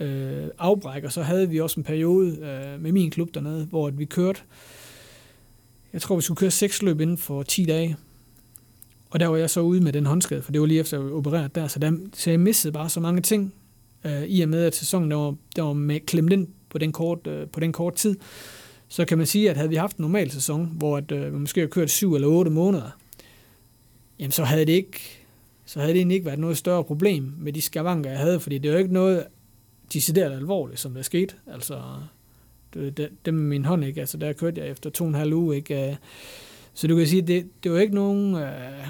øh, 0.00 0.48
afbræk, 0.58 1.04
og 1.04 1.12
så 1.12 1.22
havde 1.22 1.50
vi 1.50 1.60
også 1.60 1.80
en 1.80 1.84
periode 1.84 2.36
øh, 2.36 2.82
med 2.82 2.92
min 2.92 3.10
klub 3.10 3.34
dernede, 3.34 3.64
hvor 3.64 3.90
vi 3.90 4.04
kørte, 4.04 4.40
jeg 5.92 6.02
tror, 6.02 6.16
vi 6.16 6.22
skulle 6.22 6.38
køre 6.38 6.50
seks 6.50 6.82
løb 6.82 7.00
inden 7.00 7.18
for 7.18 7.42
10 7.42 7.64
dage. 7.64 7.96
Og 9.10 9.20
der 9.20 9.26
var 9.26 9.36
jeg 9.36 9.50
så 9.50 9.60
ude 9.60 9.80
med 9.80 9.92
den 9.92 10.06
håndskade, 10.06 10.42
for 10.42 10.52
det 10.52 10.60
var 10.60 10.66
lige 10.66 10.80
efter, 10.80 10.98
at 10.98 11.04
jeg 11.04 11.12
opereret 11.12 11.54
der. 11.54 11.68
Så, 11.68 11.78
der, 11.78 11.92
så 12.14 12.30
jeg 12.30 12.40
missede 12.40 12.72
bare 12.72 12.88
så 12.88 13.00
mange 13.00 13.20
ting, 13.20 13.54
øh, 14.04 14.22
i 14.22 14.40
og 14.40 14.48
med, 14.48 14.64
at 14.64 14.74
sæsonen 14.74 15.10
der 15.10 15.16
var, 15.16 15.34
der 15.56 15.62
var 15.62 15.72
med 15.72 16.00
klemt 16.00 16.32
ind 16.32 16.48
på 16.70 16.78
den, 16.78 16.92
kort, 16.92 17.26
øh, 17.26 17.48
på 17.48 17.60
den 17.60 17.72
kort 17.72 17.94
tid. 17.94 18.16
Så 18.88 19.04
kan 19.04 19.18
man 19.18 19.26
sige, 19.26 19.50
at 19.50 19.56
havde 19.56 19.68
vi 19.68 19.76
haft 19.76 19.96
en 19.96 20.02
normal 20.02 20.30
sæson, 20.30 20.72
hvor 20.76 20.96
at, 20.96 21.12
øh, 21.12 21.34
vi 21.34 21.38
måske 21.38 21.60
har 21.60 21.68
kørt 21.68 21.90
syv 21.90 22.14
eller 22.14 22.28
otte 22.28 22.50
måneder, 22.50 22.90
jamen 24.18 24.32
så 24.32 24.44
havde 24.44 24.66
det 24.66 24.72
ikke 24.72 25.22
så 25.72 25.80
havde 25.80 25.92
det 25.92 25.98
egentlig 25.98 26.14
ikke 26.14 26.26
været 26.26 26.38
noget 26.38 26.56
større 26.56 26.84
problem 26.84 27.34
med 27.38 27.52
de 27.52 27.62
skavanker, 27.62 28.10
jeg 28.10 28.18
havde, 28.18 28.40
fordi 28.40 28.58
det 28.58 28.68
er 28.68 28.72
jo 28.72 28.78
ikke 28.78 28.92
noget 28.92 29.26
decideret 29.92 30.32
alvorligt, 30.32 30.80
som 30.80 30.94
der 30.94 31.02
skete. 31.02 31.34
Altså, 31.46 31.82
Øh, 32.76 32.92
det, 32.92 33.08
det, 33.24 33.34
med 33.34 33.42
min 33.42 33.64
hånd, 33.64 33.84
ikke? 33.84 34.00
Altså, 34.00 34.16
der 34.16 34.32
kørte 34.32 34.60
jeg 34.60 34.70
efter 34.70 34.90
to 34.90 35.04
og 35.04 35.08
en 35.08 35.14
halv 35.14 35.34
uge, 35.34 35.56
ikke? 35.56 35.90
Øh, 35.90 35.96
så 36.74 36.86
du 36.86 36.96
kan 36.96 37.06
sige, 37.06 37.22
det, 37.22 37.46
det 37.64 37.72
var 37.72 37.78
ikke 37.78 37.94
nogen... 37.94 38.34
Øh, 38.34 38.86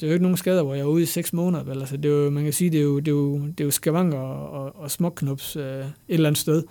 det 0.00 0.06
er 0.06 0.10
jo 0.10 0.12
ikke 0.12 0.22
nogen 0.22 0.36
skader, 0.36 0.62
hvor 0.62 0.74
jeg 0.74 0.82
er 0.82 0.86
ude 0.86 1.02
i 1.02 1.06
seks 1.06 1.32
måneder. 1.32 1.64
Vel? 1.64 1.80
Altså, 1.80 1.96
det 1.96 2.10
er 2.10 2.14
jo, 2.14 2.30
man 2.30 2.44
kan 2.44 2.52
sige, 2.52 2.70
det 2.70 2.78
er 2.78 2.84
jo, 2.84 2.98
det 2.98 3.08
er 3.08 3.12
jo, 3.12 3.38
det 3.38 3.60
er 3.60 3.64
jo 3.64 3.70
skavanker 3.70 4.18
og, 4.18 4.50
og, 4.50 4.76
og 4.76 4.90
småknups 4.90 5.56
øh, 5.56 5.64
et 5.64 5.92
eller 6.08 6.28
andet 6.28 6.40
sted. 6.40 6.62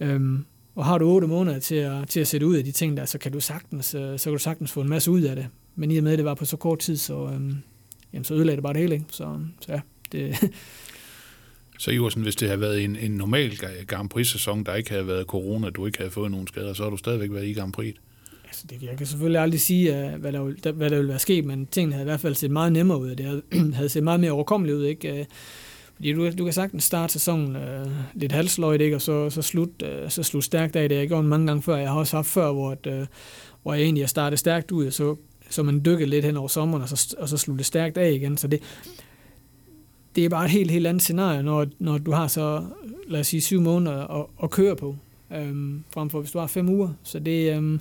Øhm, 0.00 0.44
og 0.74 0.84
har 0.84 0.98
du 0.98 1.08
otte 1.08 1.26
måneder 1.26 1.58
til 1.58 1.74
at, 1.74 2.08
til 2.08 2.20
at 2.20 2.26
sætte 2.26 2.46
ud 2.46 2.56
af 2.56 2.64
de 2.64 2.72
ting 2.72 2.96
der, 2.96 3.04
så 3.04 3.18
kan 3.18 3.32
du 3.32 3.40
sagtens, 3.40 3.94
øh, 3.94 4.18
så 4.18 4.24
kan 4.24 4.32
du 4.32 4.38
sagtens 4.38 4.72
få 4.72 4.80
en 4.80 4.88
masse 4.88 5.10
ud 5.10 5.20
af 5.20 5.36
det. 5.36 5.46
Men 5.74 5.90
i 5.90 5.96
og 5.96 6.04
med, 6.04 6.12
at 6.12 6.18
det 6.18 6.24
var 6.24 6.34
på 6.34 6.44
så 6.44 6.56
kort 6.56 6.78
tid, 6.78 6.96
så, 6.96 7.30
øhm, 7.34 7.56
jamen, 8.12 8.24
så 8.24 8.34
ødelagde 8.34 8.56
det 8.56 8.62
bare 8.62 8.72
det 8.72 8.80
hele. 8.80 8.94
Ikke? 8.94 9.06
Så, 9.10 9.38
så 9.60 9.72
ja, 9.72 9.80
det, 10.12 10.36
Så 11.84 11.90
Iversen, 11.90 12.22
hvis 12.22 12.36
det 12.36 12.48
havde 12.48 12.60
været 12.60 12.84
en, 12.84 12.96
en 12.96 13.10
normal 13.10 13.58
Grand 13.86 14.08
Prix-sæson, 14.08 14.64
der 14.64 14.74
ikke 14.74 14.90
havde 14.90 15.06
været 15.06 15.26
corona, 15.26 15.70
du 15.70 15.86
ikke 15.86 15.98
havde 15.98 16.10
fået 16.10 16.30
nogen 16.30 16.46
skader, 16.46 16.72
så 16.72 16.82
har 16.82 16.90
du 16.90 16.96
stadigvæk 16.96 17.32
været 17.32 17.46
i 17.46 17.52
Grand 17.52 17.72
Prix. 17.72 17.94
Altså, 18.44 18.64
det, 18.70 18.82
jeg 18.82 18.96
kan 18.98 19.06
selvfølgelig 19.06 19.40
aldrig 19.40 19.60
sige, 19.60 19.98
øh, 19.98 20.20
hvad 20.20 20.32
der, 20.32 20.72
hvad 20.72 20.90
der 20.90 20.96
vil 20.96 21.08
være 21.08 21.18
sket, 21.18 21.44
men 21.44 21.66
tingene 21.66 21.92
havde 21.92 22.04
i 22.04 22.10
hvert 22.10 22.20
fald 22.20 22.34
set 22.34 22.50
meget 22.50 22.72
nemmere 22.72 23.00
ud. 23.00 23.14
Det 23.14 23.26
havde, 23.26 23.42
havde 23.74 23.88
set 23.88 24.02
meget 24.02 24.20
mere 24.20 24.30
overkommeligt 24.30 24.76
ud. 24.76 24.84
Ikke? 24.84 25.18
Øh, 25.18 25.24
fordi 25.94 26.12
du, 26.12 26.30
du 26.30 26.44
kan 26.44 26.52
sagtens 26.52 26.84
starte 26.84 27.12
sæsonen 27.12 27.56
øh, 27.56 27.86
lidt 28.14 28.32
halsløjt, 28.32 28.80
ikke? 28.80 28.96
og 28.96 29.02
så, 29.02 29.30
så, 29.30 29.42
slut, 29.42 29.82
øh, 29.82 30.10
så 30.10 30.22
slut 30.22 30.44
stærkt 30.44 30.76
af. 30.76 30.88
Det 30.88 30.98
har 30.98 31.06
gjort 31.06 31.24
mange 31.24 31.46
gange 31.46 31.62
før. 31.62 31.76
Jeg 31.76 31.88
har 31.88 31.98
også 31.98 32.16
haft 32.16 32.28
før, 32.28 32.52
hvor, 32.52 32.70
at, 32.70 32.86
øh, 32.86 33.06
hvor 33.62 33.74
jeg 33.74 33.82
egentlig 33.82 34.02
har 34.02 34.08
startet 34.08 34.38
stærkt 34.38 34.70
ud, 34.70 34.86
og 34.86 34.92
så, 34.92 35.16
så 35.50 35.62
man 35.62 35.84
dykkede 35.84 36.10
lidt 36.10 36.24
hen 36.24 36.36
over 36.36 36.48
sommeren, 36.48 36.82
og 36.82 36.88
så, 36.88 37.16
og 37.18 37.28
så 37.28 37.36
sluttede 37.36 37.66
stærkt 37.66 37.96
af 37.96 38.12
igen. 38.12 38.36
Så 38.36 38.48
det, 38.48 38.60
det 40.16 40.24
er 40.24 40.28
bare 40.28 40.44
et 40.44 40.50
helt, 40.50 40.70
helt 40.70 40.86
andet 40.86 41.02
scenarie, 41.02 41.42
når, 41.42 41.66
når 41.78 41.98
du 41.98 42.12
har 42.12 42.26
så, 42.26 42.64
lad 43.08 43.20
os 43.20 43.26
sige, 43.26 43.40
syv 43.40 43.60
måneder 43.60 44.20
at, 44.20 44.26
at 44.42 44.50
køre 44.50 44.76
på, 44.76 44.96
øhm, 45.36 45.84
frem 45.90 46.10
for 46.10 46.20
hvis 46.20 46.32
du 46.32 46.38
har 46.38 46.46
fem 46.46 46.68
uger. 46.68 46.88
Så 47.02 47.18
det, 47.18 47.56
øhm, 47.56 47.80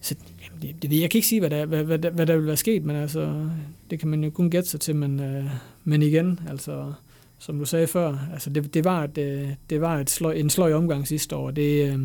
så, 0.00 0.14
jamen, 0.44 0.62
det, 0.62 0.90
det, 0.90 1.00
jeg 1.00 1.10
kan 1.10 1.18
ikke 1.18 1.28
sige, 1.28 1.40
hvad 1.40 1.50
der, 1.50 1.66
hvad, 1.66 1.84
hvad, 1.84 1.98
hvad 1.98 2.26
der 2.26 2.36
vil 2.36 2.46
være 2.46 2.56
sket, 2.56 2.84
men 2.84 2.96
altså, 2.96 3.48
det 3.90 3.98
kan 3.98 4.08
man 4.08 4.24
jo 4.24 4.30
kun 4.30 4.50
gætte 4.50 4.68
sig 4.68 4.80
til, 4.80 4.96
men, 4.96 5.20
øh, 5.20 5.44
men 5.84 6.02
igen, 6.02 6.40
altså, 6.48 6.92
som 7.38 7.58
du 7.58 7.64
sagde 7.64 7.86
før, 7.86 8.18
altså 8.32 8.50
det, 8.50 8.74
det 8.74 8.84
var, 8.84 9.04
et, 9.04 9.18
øh, 9.18 9.48
det 9.70 9.80
var 9.80 9.98
et 9.98 10.10
sløj, 10.10 10.32
en 10.32 10.50
sløj 10.50 10.72
omgang 10.72 11.08
sidste 11.08 11.36
år, 11.36 11.50
det, 11.50 11.92
øh, 11.92 11.98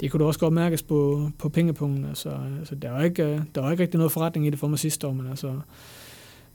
det 0.00 0.10
kunne 0.10 0.20
du 0.20 0.26
også 0.26 0.40
godt 0.40 0.54
mærkes 0.54 0.82
på, 0.82 1.30
på 1.38 1.48
pengepunkten, 1.48 2.04
altså, 2.04 2.30
altså 2.58 2.74
der, 2.74 2.90
var 2.90 3.02
ikke, 3.02 3.24
øh, 3.24 3.40
der 3.54 3.60
var 3.60 3.70
ikke 3.70 3.82
rigtig 3.82 3.98
noget 3.98 4.12
forretning 4.12 4.46
i 4.46 4.50
det 4.50 4.58
for 4.58 4.68
mig 4.68 4.78
sidste 4.78 5.06
år, 5.06 5.12
men 5.12 5.26
altså, 5.26 5.52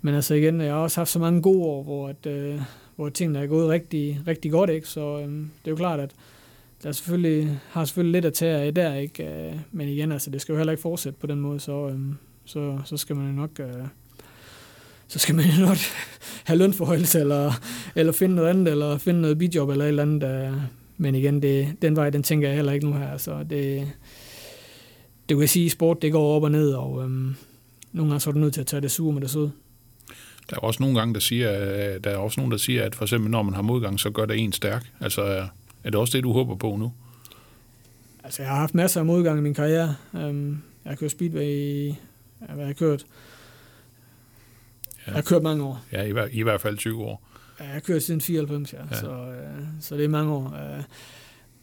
men 0.02 0.16
altså 0.16 0.34
igen, 0.34 0.62
jeg 0.62 0.74
har 0.74 0.80
også 0.80 1.00
haft 1.00 1.10
så 1.10 1.20
mange 1.20 1.42
gode 1.42 1.64
år, 1.64 1.84
hvor, 1.84 2.08
at, 2.08 2.26
øh, 2.26 2.62
hvor 2.96 3.10
tingene 3.10 3.40
er 3.40 3.48
gået 3.48 3.70
rigtig, 3.70 4.22
rigtig 4.28 4.52
godt, 4.52 4.70
ikke? 4.70 4.88
så 4.88 5.20
øh, 5.20 5.28
det 5.28 5.66
er 5.66 5.72
jo 5.72 5.76
klart, 5.76 6.00
at 6.00 6.12
der 6.84 6.92
selvfølgelig, 6.92 7.60
har 7.70 7.86
selvfølgelig 7.86 8.14
lidt 8.14 8.26
at 8.26 8.34
tage 8.34 8.58
af 8.58 8.76
der, 8.76 8.96
ikke? 8.96 9.24
Øh, 9.24 9.56
men 9.72 9.90
igen, 9.90 10.12
altså, 10.12 10.30
det 10.30 10.42
skal 10.42 10.54
jo 10.54 10.58
heller 10.58 10.72
ikke 10.72 10.82
fortsætte 10.82 11.20
på 11.20 11.28
den 11.28 11.40
måde, 11.40 11.60
så, 11.60 11.88
øh, 11.88 12.00
så, 12.46 12.80
så 12.86 12.98
skal 12.98 13.16
man 13.16 13.28
jo 13.28 13.34
nok... 13.34 13.60
Øh, 13.60 13.88
så 15.08 15.20
skal 15.20 15.36
man 15.36 15.46
jo 15.46 15.66
nok 15.68 15.78
have 16.44 16.58
lønforhøjelse, 16.58 17.20
eller, 17.20 17.52
eller 17.96 18.14
finde 18.14 18.36
noget 18.36 18.50
andet, 18.50 18.68
eller 18.68 18.98
finde 18.98 19.22
noget 19.22 19.38
bidjob, 19.38 19.70
eller 19.70 19.86
et 19.86 19.90
eller 19.90 20.04
andet. 20.04 20.24
Øh, 20.24 20.54
men 20.98 21.16
igen, 21.16 21.42
det, 21.42 21.76
den 21.82 21.96
vej, 21.96 22.10
den 22.10 22.24
tænker 22.24 22.48
jeg 22.48 22.56
heller 22.56 22.72
ikke 22.72 22.86
nu 22.86 22.94
her. 22.94 23.18
Så 23.18 23.44
det, 23.50 23.92
det 25.30 25.38
kan 25.38 25.48
sige, 25.48 25.70
sport 25.70 26.02
det 26.02 26.12
går 26.12 26.36
op 26.36 26.44
og 26.44 26.52
ned, 26.52 26.74
og 26.74 27.04
øh, 27.04 27.10
nogle 27.92 28.12
gange 28.12 28.20
så 28.20 28.30
er 28.30 28.34
du 28.34 28.40
nødt 28.40 28.54
til 28.54 28.62
at 28.62 28.68
tage 28.68 28.82
det 28.82 28.92
sure 28.92 29.14
med 29.14 29.22
det 29.22 29.30
søde. 29.30 29.52
Der 30.50 30.56
er 30.56 30.60
også 30.60 30.84
nogle 30.84 31.00
gange, 31.00 31.14
der 31.14 31.20
siger, 31.20 31.50
der 32.00 32.10
er 32.10 32.18
også 32.18 32.40
nogen, 32.40 32.52
der 32.52 32.58
siger, 32.58 32.84
at 32.84 32.96
for 32.96 33.06
eksempel 33.06 33.32
når 33.32 33.44
man 33.44 33.54
har 33.54 33.62
modgang, 33.62 34.00
så 34.00 34.10
gør 34.10 34.26
det 34.26 34.40
en 34.40 34.54
stærk. 34.54 34.86
Altså, 35.00 35.24
er 35.84 35.90
det 35.90 35.96
også 35.96 36.18
det, 36.18 36.24
du 36.24 36.34
håber 36.34 36.56
på 36.56 36.76
nu? 36.76 36.94
Altså, 38.24 38.42
jeg 38.42 38.52
har 38.52 38.58
haft 38.58 38.76
masser 38.76 39.00
af 39.00 39.06
modgang 39.06 39.40
i 39.40 39.42
min 39.42 39.54
karriere. 39.54 39.96
Um, 40.14 40.64
jeg 40.84 40.92
har 40.92 40.96
kørt 40.96 41.12
speedway 41.12 41.44
i, 41.44 41.96
hvad 42.56 42.66
har 42.66 42.74
kørt? 42.74 43.06
Ja. 44.98 45.02
Jeg 45.06 45.14
har 45.14 45.22
kørt 45.22 45.44
mange 45.44 45.64
år. 45.64 45.82
Ja, 45.92 46.04
i, 46.04 46.30
i 46.32 46.44
hvert 46.44 46.62
fald 46.62 46.78
20 46.78 47.04
år. 47.04 47.24
Jeg 47.60 47.68
har 47.68 47.80
kørt 47.80 48.04
siden 48.04 48.22
94, 48.22 48.74
ja. 48.74 48.80
ja. 48.92 49.00
Så, 49.00 49.10
uh, 49.10 49.66
så 49.82 49.96
det 49.96 50.06
er 50.06 50.10
mange 50.10 50.34
år. 50.34 50.76
Uh, 50.78 50.84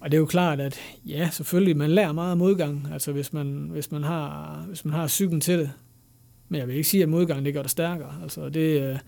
og 0.01 0.11
det 0.11 0.17
er 0.17 0.21
jo 0.21 0.27
klart, 0.27 0.61
at 0.61 0.79
ja, 1.07 1.31
selvfølgelig, 1.33 1.77
man 1.77 1.91
lærer 1.91 2.13
meget 2.13 2.31
af 2.31 2.37
modgang. 2.37 2.89
Altså, 2.93 3.13
hvis 3.13 3.33
man, 3.33 3.69
hvis 3.71 3.91
man, 3.91 4.03
har, 4.03 4.65
hvis 4.69 4.85
man 4.85 4.95
har 4.95 5.09
cyklen 5.09 5.41
til 5.41 5.59
det, 5.59 5.71
men 6.49 6.59
jeg 6.59 6.69
vil 6.69 6.77
ikke 6.77 6.89
sige, 6.89 7.03
at 7.03 7.09
modgang 7.09 7.45
det 7.45 7.55
gør 7.55 7.63
dig 7.63 7.71
stærkere. 7.71 8.15
Altså, 8.23 8.49
det, 8.49 8.83
øh, 8.83 8.99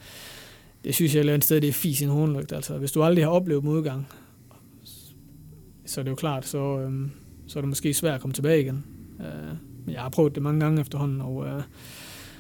det 0.85 0.95
synes 0.95 1.15
jeg 1.15 1.19
et 1.19 1.21
eller 1.21 1.33
andet 1.33 1.45
sted, 1.45 1.61
det 1.61 1.69
er 1.69 1.73
fis 1.73 2.01
i 2.01 2.05
en 2.05 2.11
hornlygt. 2.11 2.53
Altså, 2.53 2.79
hvis 2.79 2.93
du 2.93 3.03
aldrig 3.03 3.25
har 3.25 3.31
oplevet 3.31 3.65
modgang, 3.65 4.09
så 5.87 6.01
er 6.01 6.03
det 6.03 6.11
jo 6.11 6.17
klart, 6.17 6.47
så, 6.47 6.79
øhm, 6.79 7.11
så 7.47 7.59
er 7.59 7.61
det 7.61 7.69
måske 7.69 7.95
svært 7.95 8.15
at 8.15 8.21
komme 8.21 8.35
tilbage 8.35 8.61
igen. 8.61 8.85
Øh, 9.21 9.57
men 9.85 9.95
jeg 9.95 10.03
har 10.03 10.09
prøvet 10.09 10.35
det 10.35 10.43
mange 10.43 10.61
gange 10.61 10.81
efterhånden, 10.81 11.21
og, 11.21 11.47
øh, 11.47 11.55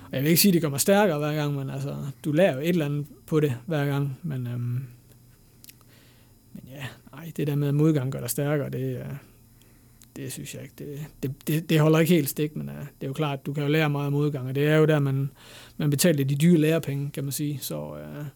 og 0.04 0.12
jeg 0.12 0.22
vil 0.22 0.28
ikke 0.28 0.40
sige, 0.40 0.50
at 0.50 0.54
det 0.54 0.62
gør 0.62 0.68
mig 0.68 0.80
stærkere 0.80 1.18
hver 1.18 1.34
gang, 1.34 1.54
men 1.54 1.70
altså, 1.70 1.96
du 2.24 2.32
lærer 2.32 2.54
jo 2.54 2.60
et 2.60 2.68
eller 2.68 2.84
andet 2.84 3.06
på 3.26 3.40
det 3.40 3.54
hver 3.66 3.86
gang. 3.86 4.18
Men, 4.22 4.46
øhm, 4.46 4.86
men 6.52 6.64
ja, 6.66 6.86
nej, 7.12 7.32
det 7.36 7.46
der 7.46 7.54
med 7.54 7.72
modgang 7.72 8.12
gør 8.12 8.20
dig 8.20 8.30
stærkere, 8.30 8.70
det, 8.70 8.96
øh, 8.96 9.06
det 10.16 10.32
synes 10.32 10.54
jeg 10.54 10.62
ikke. 10.62 10.74
Det, 10.78 10.98
det, 11.22 11.30
det, 11.46 11.70
det 11.70 11.80
holder 11.80 11.98
ikke 11.98 12.14
helt 12.14 12.28
stik, 12.28 12.56
men 12.56 12.68
uh, 12.68 12.74
det 12.74 13.02
er 13.02 13.06
jo 13.06 13.12
klart, 13.12 13.46
du 13.46 13.52
kan 13.52 13.62
jo 13.62 13.68
lære 13.68 13.90
meget 13.90 14.06
af 14.06 14.12
modgang, 14.12 14.48
og 14.48 14.54
det 14.54 14.66
er 14.66 14.76
jo 14.76 14.84
der, 14.84 14.98
man, 14.98 15.30
man 15.76 15.90
betaler 15.90 16.24
de 16.24 16.34
dyre 16.34 16.58
lærepenge, 16.58 17.10
kan 17.10 17.24
man 17.24 17.32
sige. 17.32 17.58
Så, 17.60 17.80
uh, 17.80 18.26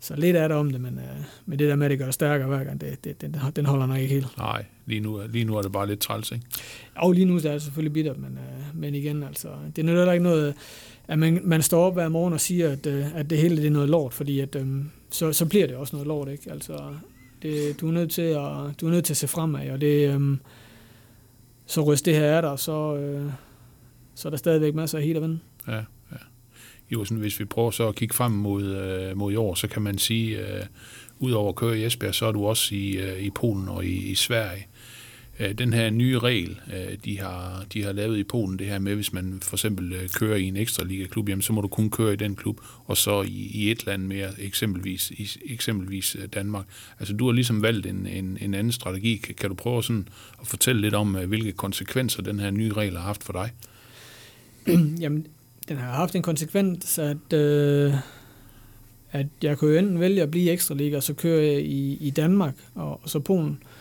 så 0.00 0.16
lidt 0.16 0.36
er 0.36 0.48
der 0.48 0.54
om 0.54 0.70
det, 0.70 0.80
men, 0.80 0.94
uh, 0.94 1.24
men 1.46 1.58
det 1.58 1.68
der 1.68 1.76
med, 1.76 1.86
at 1.86 1.90
det 1.90 1.98
gør 1.98 2.10
stærkere 2.10 2.48
hver 2.48 2.64
gang, 2.64 2.80
det, 2.80 3.04
det, 3.04 3.20
den, 3.20 3.36
den 3.56 3.66
holder 3.66 3.86
nok 3.86 3.98
ikke 3.98 4.14
helt. 4.14 4.38
Nej, 4.38 4.64
lige 4.86 5.00
nu, 5.00 5.20
lige 5.32 5.44
nu 5.44 5.56
er 5.56 5.62
det 5.62 5.72
bare 5.72 5.86
lidt 5.86 6.00
træls, 6.00 6.32
ikke? 6.32 6.44
Og 6.96 7.12
lige 7.12 7.24
nu 7.24 7.34
er 7.36 7.40
det 7.40 7.62
selvfølgelig 7.62 7.92
bitter, 7.92 8.14
men, 8.14 8.38
uh, 8.38 8.80
men 8.80 8.94
igen, 8.94 9.22
altså, 9.22 9.48
det 9.76 9.82
er 9.82 9.86
nødt 9.86 10.12
ikke 10.12 10.24
noget, 10.24 10.54
at 11.08 11.18
man, 11.18 11.40
man 11.44 11.62
står 11.62 11.84
op 11.84 11.94
hver 11.94 12.08
morgen 12.08 12.32
og 12.32 12.40
siger, 12.40 12.70
at, 12.70 12.86
uh, 12.86 13.16
at 13.16 13.30
det 13.30 13.38
hele 13.38 13.56
det 13.56 13.66
er 13.66 13.70
noget 13.70 13.88
lort, 13.90 14.14
fordi 14.14 14.40
at, 14.40 14.56
um, 14.56 14.90
så, 15.10 15.32
så 15.32 15.46
bliver 15.46 15.66
det 15.66 15.76
også 15.76 15.96
noget 15.96 16.08
lort, 16.08 16.28
ikke? 16.28 16.52
Altså, 16.52 16.94
det, 17.42 17.80
du, 17.80 17.88
er 17.88 17.92
nødt 17.92 18.10
til 18.10 18.22
at, 18.22 18.80
du 18.80 18.86
er 18.86 18.90
nødt 18.90 19.04
til 19.04 19.12
at 19.12 19.16
se 19.16 19.28
fremad, 19.28 19.70
og 19.70 19.80
det, 19.80 20.14
um, 20.14 20.40
så 21.70 21.82
ryst 21.82 22.04
det 22.04 22.14
her 22.14 22.24
er 22.24 22.40
der, 22.40 22.56
så, 22.56 22.96
øh, 22.96 23.32
så 24.14 24.28
er 24.28 24.30
der 24.30 24.36
stadigvæk 24.36 24.74
masser 24.74 24.98
af 24.98 25.04
helt 25.04 25.16
at 25.16 25.22
vinde. 25.22 25.38
Ja, 25.68 25.76
ja. 25.76 26.16
Jo, 26.90 27.04
sådan, 27.04 27.18
hvis 27.18 27.40
vi 27.40 27.44
prøver 27.44 27.70
så 27.70 27.88
at 27.88 27.94
kigge 27.94 28.14
frem 28.14 28.32
mod, 28.32 28.64
øh, 28.64 29.16
mod 29.16 29.32
i 29.32 29.36
år, 29.36 29.54
så 29.54 29.68
kan 29.68 29.82
man 29.82 29.98
sige, 29.98 30.38
øh, 30.38 30.66
udover 31.18 31.48
at 31.48 31.54
køre 31.54 31.78
i 31.78 31.84
Esbjerg, 31.84 32.14
så 32.14 32.26
er 32.26 32.32
du 32.32 32.46
også 32.46 32.74
i, 32.74 32.96
øh, 32.96 33.18
i 33.18 33.30
Polen 33.30 33.68
og 33.68 33.84
i, 33.84 34.10
i 34.10 34.14
Sverige. 34.14 34.66
Øh, 35.40 35.52
den 35.52 35.72
her 35.72 35.90
nye 35.90 36.18
regel, 36.18 36.60
øh, 36.74 36.98
de 37.04 37.18
har, 37.18 37.64
de 37.72 37.84
har 37.84 37.92
lavet 37.92 38.18
i 38.18 38.24
Polen, 38.24 38.58
det 38.58 38.66
her 38.66 38.78
med, 38.78 38.94
hvis 38.94 39.12
man 39.12 39.38
for 39.42 39.56
eksempel 39.56 39.92
øh, 39.92 40.08
kører 40.08 40.36
i 40.36 40.44
en 40.44 40.56
ekstra 40.56 40.84
liga-klub, 40.84 41.28
jamen, 41.28 41.42
så 41.42 41.52
må 41.52 41.60
du 41.60 41.68
kun 41.68 41.90
køre 41.90 42.12
i 42.12 42.16
den 42.16 42.36
klub, 42.36 42.60
og 42.86 42.96
så 42.96 43.22
i, 43.22 43.50
i 43.54 43.70
et 43.70 43.86
land 43.86 44.02
mere, 44.02 44.28
eksempelvis, 44.38 45.10
i, 45.10 45.28
eksempelvis 45.44 46.16
øh, 46.16 46.28
Danmark. 46.34 46.64
Altså, 46.98 47.14
du 47.14 47.26
har 47.26 47.32
ligesom 47.32 47.62
valgt 47.62 47.86
en, 47.86 48.06
en, 48.06 48.38
en 48.40 48.54
anden 48.54 48.72
strategi. 48.72 49.16
Kan, 49.16 49.34
kan 49.34 49.48
du 49.48 49.54
prøve 49.54 49.82
sådan 49.82 50.08
at 50.40 50.46
fortælle 50.46 50.80
lidt 50.80 50.94
om, 50.94 51.16
øh, 51.16 51.28
hvilke 51.28 51.52
konsekvenser 51.52 52.22
den 52.22 52.40
her 52.40 52.50
nye 52.50 52.72
regel 52.72 52.96
har 52.96 53.04
haft 53.04 53.24
for 53.24 53.32
dig? 53.32 53.50
Jamen, 55.02 55.26
den 55.68 55.76
har 55.76 55.92
haft 55.92 56.14
en 56.14 56.22
konsekvens, 56.22 56.98
at, 56.98 57.32
øh, 57.32 57.94
at 59.12 59.26
jeg 59.42 59.58
kunne 59.58 59.78
enten 59.78 60.00
vælge 60.00 60.22
at 60.22 60.30
blive 60.30 60.50
ekstra 60.50 60.74
liga, 60.74 60.96
og 60.96 61.02
så 61.02 61.14
køre 61.14 61.62
i, 61.62 61.96
i 62.00 62.10
Danmark 62.10 62.54
og, 62.74 63.00
og 63.02 63.08
så 63.10 63.18
Polen. 63.18 63.58
Øh, 63.62 63.79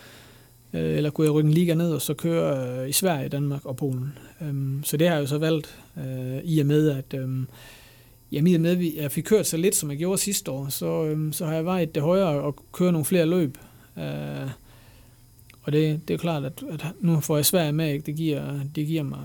Øh, 0.73 0.97
eller 0.97 1.09
kunne 1.09 1.25
jeg 1.25 1.33
rykke 1.33 1.47
en 1.47 1.53
liga 1.53 1.73
ned 1.73 1.93
og 1.93 2.01
så 2.01 2.13
køre 2.13 2.81
øh, 2.81 2.89
i 2.89 2.91
Sverige, 2.91 3.29
Danmark 3.29 3.65
og 3.65 3.75
Polen. 3.75 4.17
Øhm, 4.41 4.83
så 4.83 4.97
det 4.97 5.07
har 5.07 5.15
jeg 5.15 5.21
jo 5.21 5.27
så 5.27 5.37
valgt, 5.37 5.79
øh, 5.97 6.39
i 6.43 6.59
og 6.59 6.65
med, 6.65 6.89
at 6.89 7.13
øhm, 7.13 7.47
jamen, 8.31 8.51
i 8.51 8.55
og 8.55 8.61
med, 8.61 8.71
at 8.71 8.95
jeg 8.95 9.11
fik 9.11 9.23
kørt 9.23 9.47
så 9.47 9.57
lidt, 9.57 9.75
som 9.75 9.89
jeg 9.89 9.97
gjorde 9.97 10.17
sidste 10.17 10.51
år, 10.51 10.69
så, 10.69 11.05
øhm, 11.05 11.33
så 11.33 11.45
har 11.45 11.53
jeg 11.53 11.65
vejet 11.65 11.95
det 11.95 12.03
højere 12.03 12.41
og 12.41 12.55
køre 12.71 12.91
nogle 12.91 13.05
flere 13.05 13.25
løb. 13.25 13.57
Øh, 13.97 14.49
og 15.63 15.71
det, 15.71 16.07
det 16.07 16.13
er 16.13 16.17
klart, 16.17 16.45
at, 16.45 16.63
at 16.69 16.85
nu 17.01 17.19
får 17.19 17.35
jeg 17.35 17.45
Sverige 17.45 17.71
med, 17.71 17.93
ikke? 17.93 18.05
Det, 18.05 18.15
giver, 18.15 18.59
det 18.75 18.87
giver 18.87 19.03
mig 19.03 19.19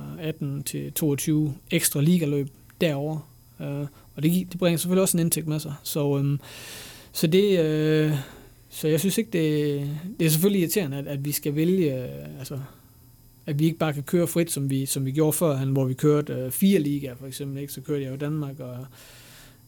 18-22 1.51 1.53
ekstra 1.71 2.01
ligaløb 2.01 2.49
derover 2.81 3.19
øh, 3.61 3.87
og 4.17 4.23
det, 4.23 4.53
det 4.53 4.59
bringer 4.59 4.79
selvfølgelig 4.79 5.03
også 5.03 5.17
en 5.17 5.21
indtægt 5.21 5.47
med 5.47 5.61
sig. 5.61 5.75
Så, 5.83 6.17
øhm, 6.17 6.41
så 7.13 7.27
det... 7.27 7.61
Øh, 7.61 8.13
så 8.75 8.89
jeg 8.89 9.01
synes 9.01 9.19
ikke, 9.19 9.31
det, 9.31 9.91
det 10.21 10.27
er 10.27 10.31
selvfølgelig 10.31 10.61
irriterende, 10.61 10.97
at, 10.97 11.07
at 11.07 11.25
vi 11.25 11.33
skal 11.33 11.57
vælge, 11.57 12.05
øh, 12.05 12.39
altså, 12.39 12.59
at 13.47 13.59
vi 13.59 13.65
ikke 13.65 13.79
bare 13.79 13.93
kan 13.93 14.03
køre 14.03 14.27
frit, 14.27 14.51
som 14.51 14.71
vi, 14.71 14.87
som 14.87 15.07
vi 15.07 15.13
gjorde 15.13 15.33
før, 15.33 15.65
hvor 15.65 15.85
vi 15.85 15.95
kørte 15.95 16.33
øh, 16.33 16.51
fire 16.51 16.79
ligaer 16.79 17.15
for 17.15 17.27
eksempel, 17.27 17.61
ikke? 17.61 17.73
så 17.73 17.81
kørte 17.81 18.05
jeg 18.05 18.11
jo 18.11 18.17
Danmark, 18.17 18.61
og 18.61 18.77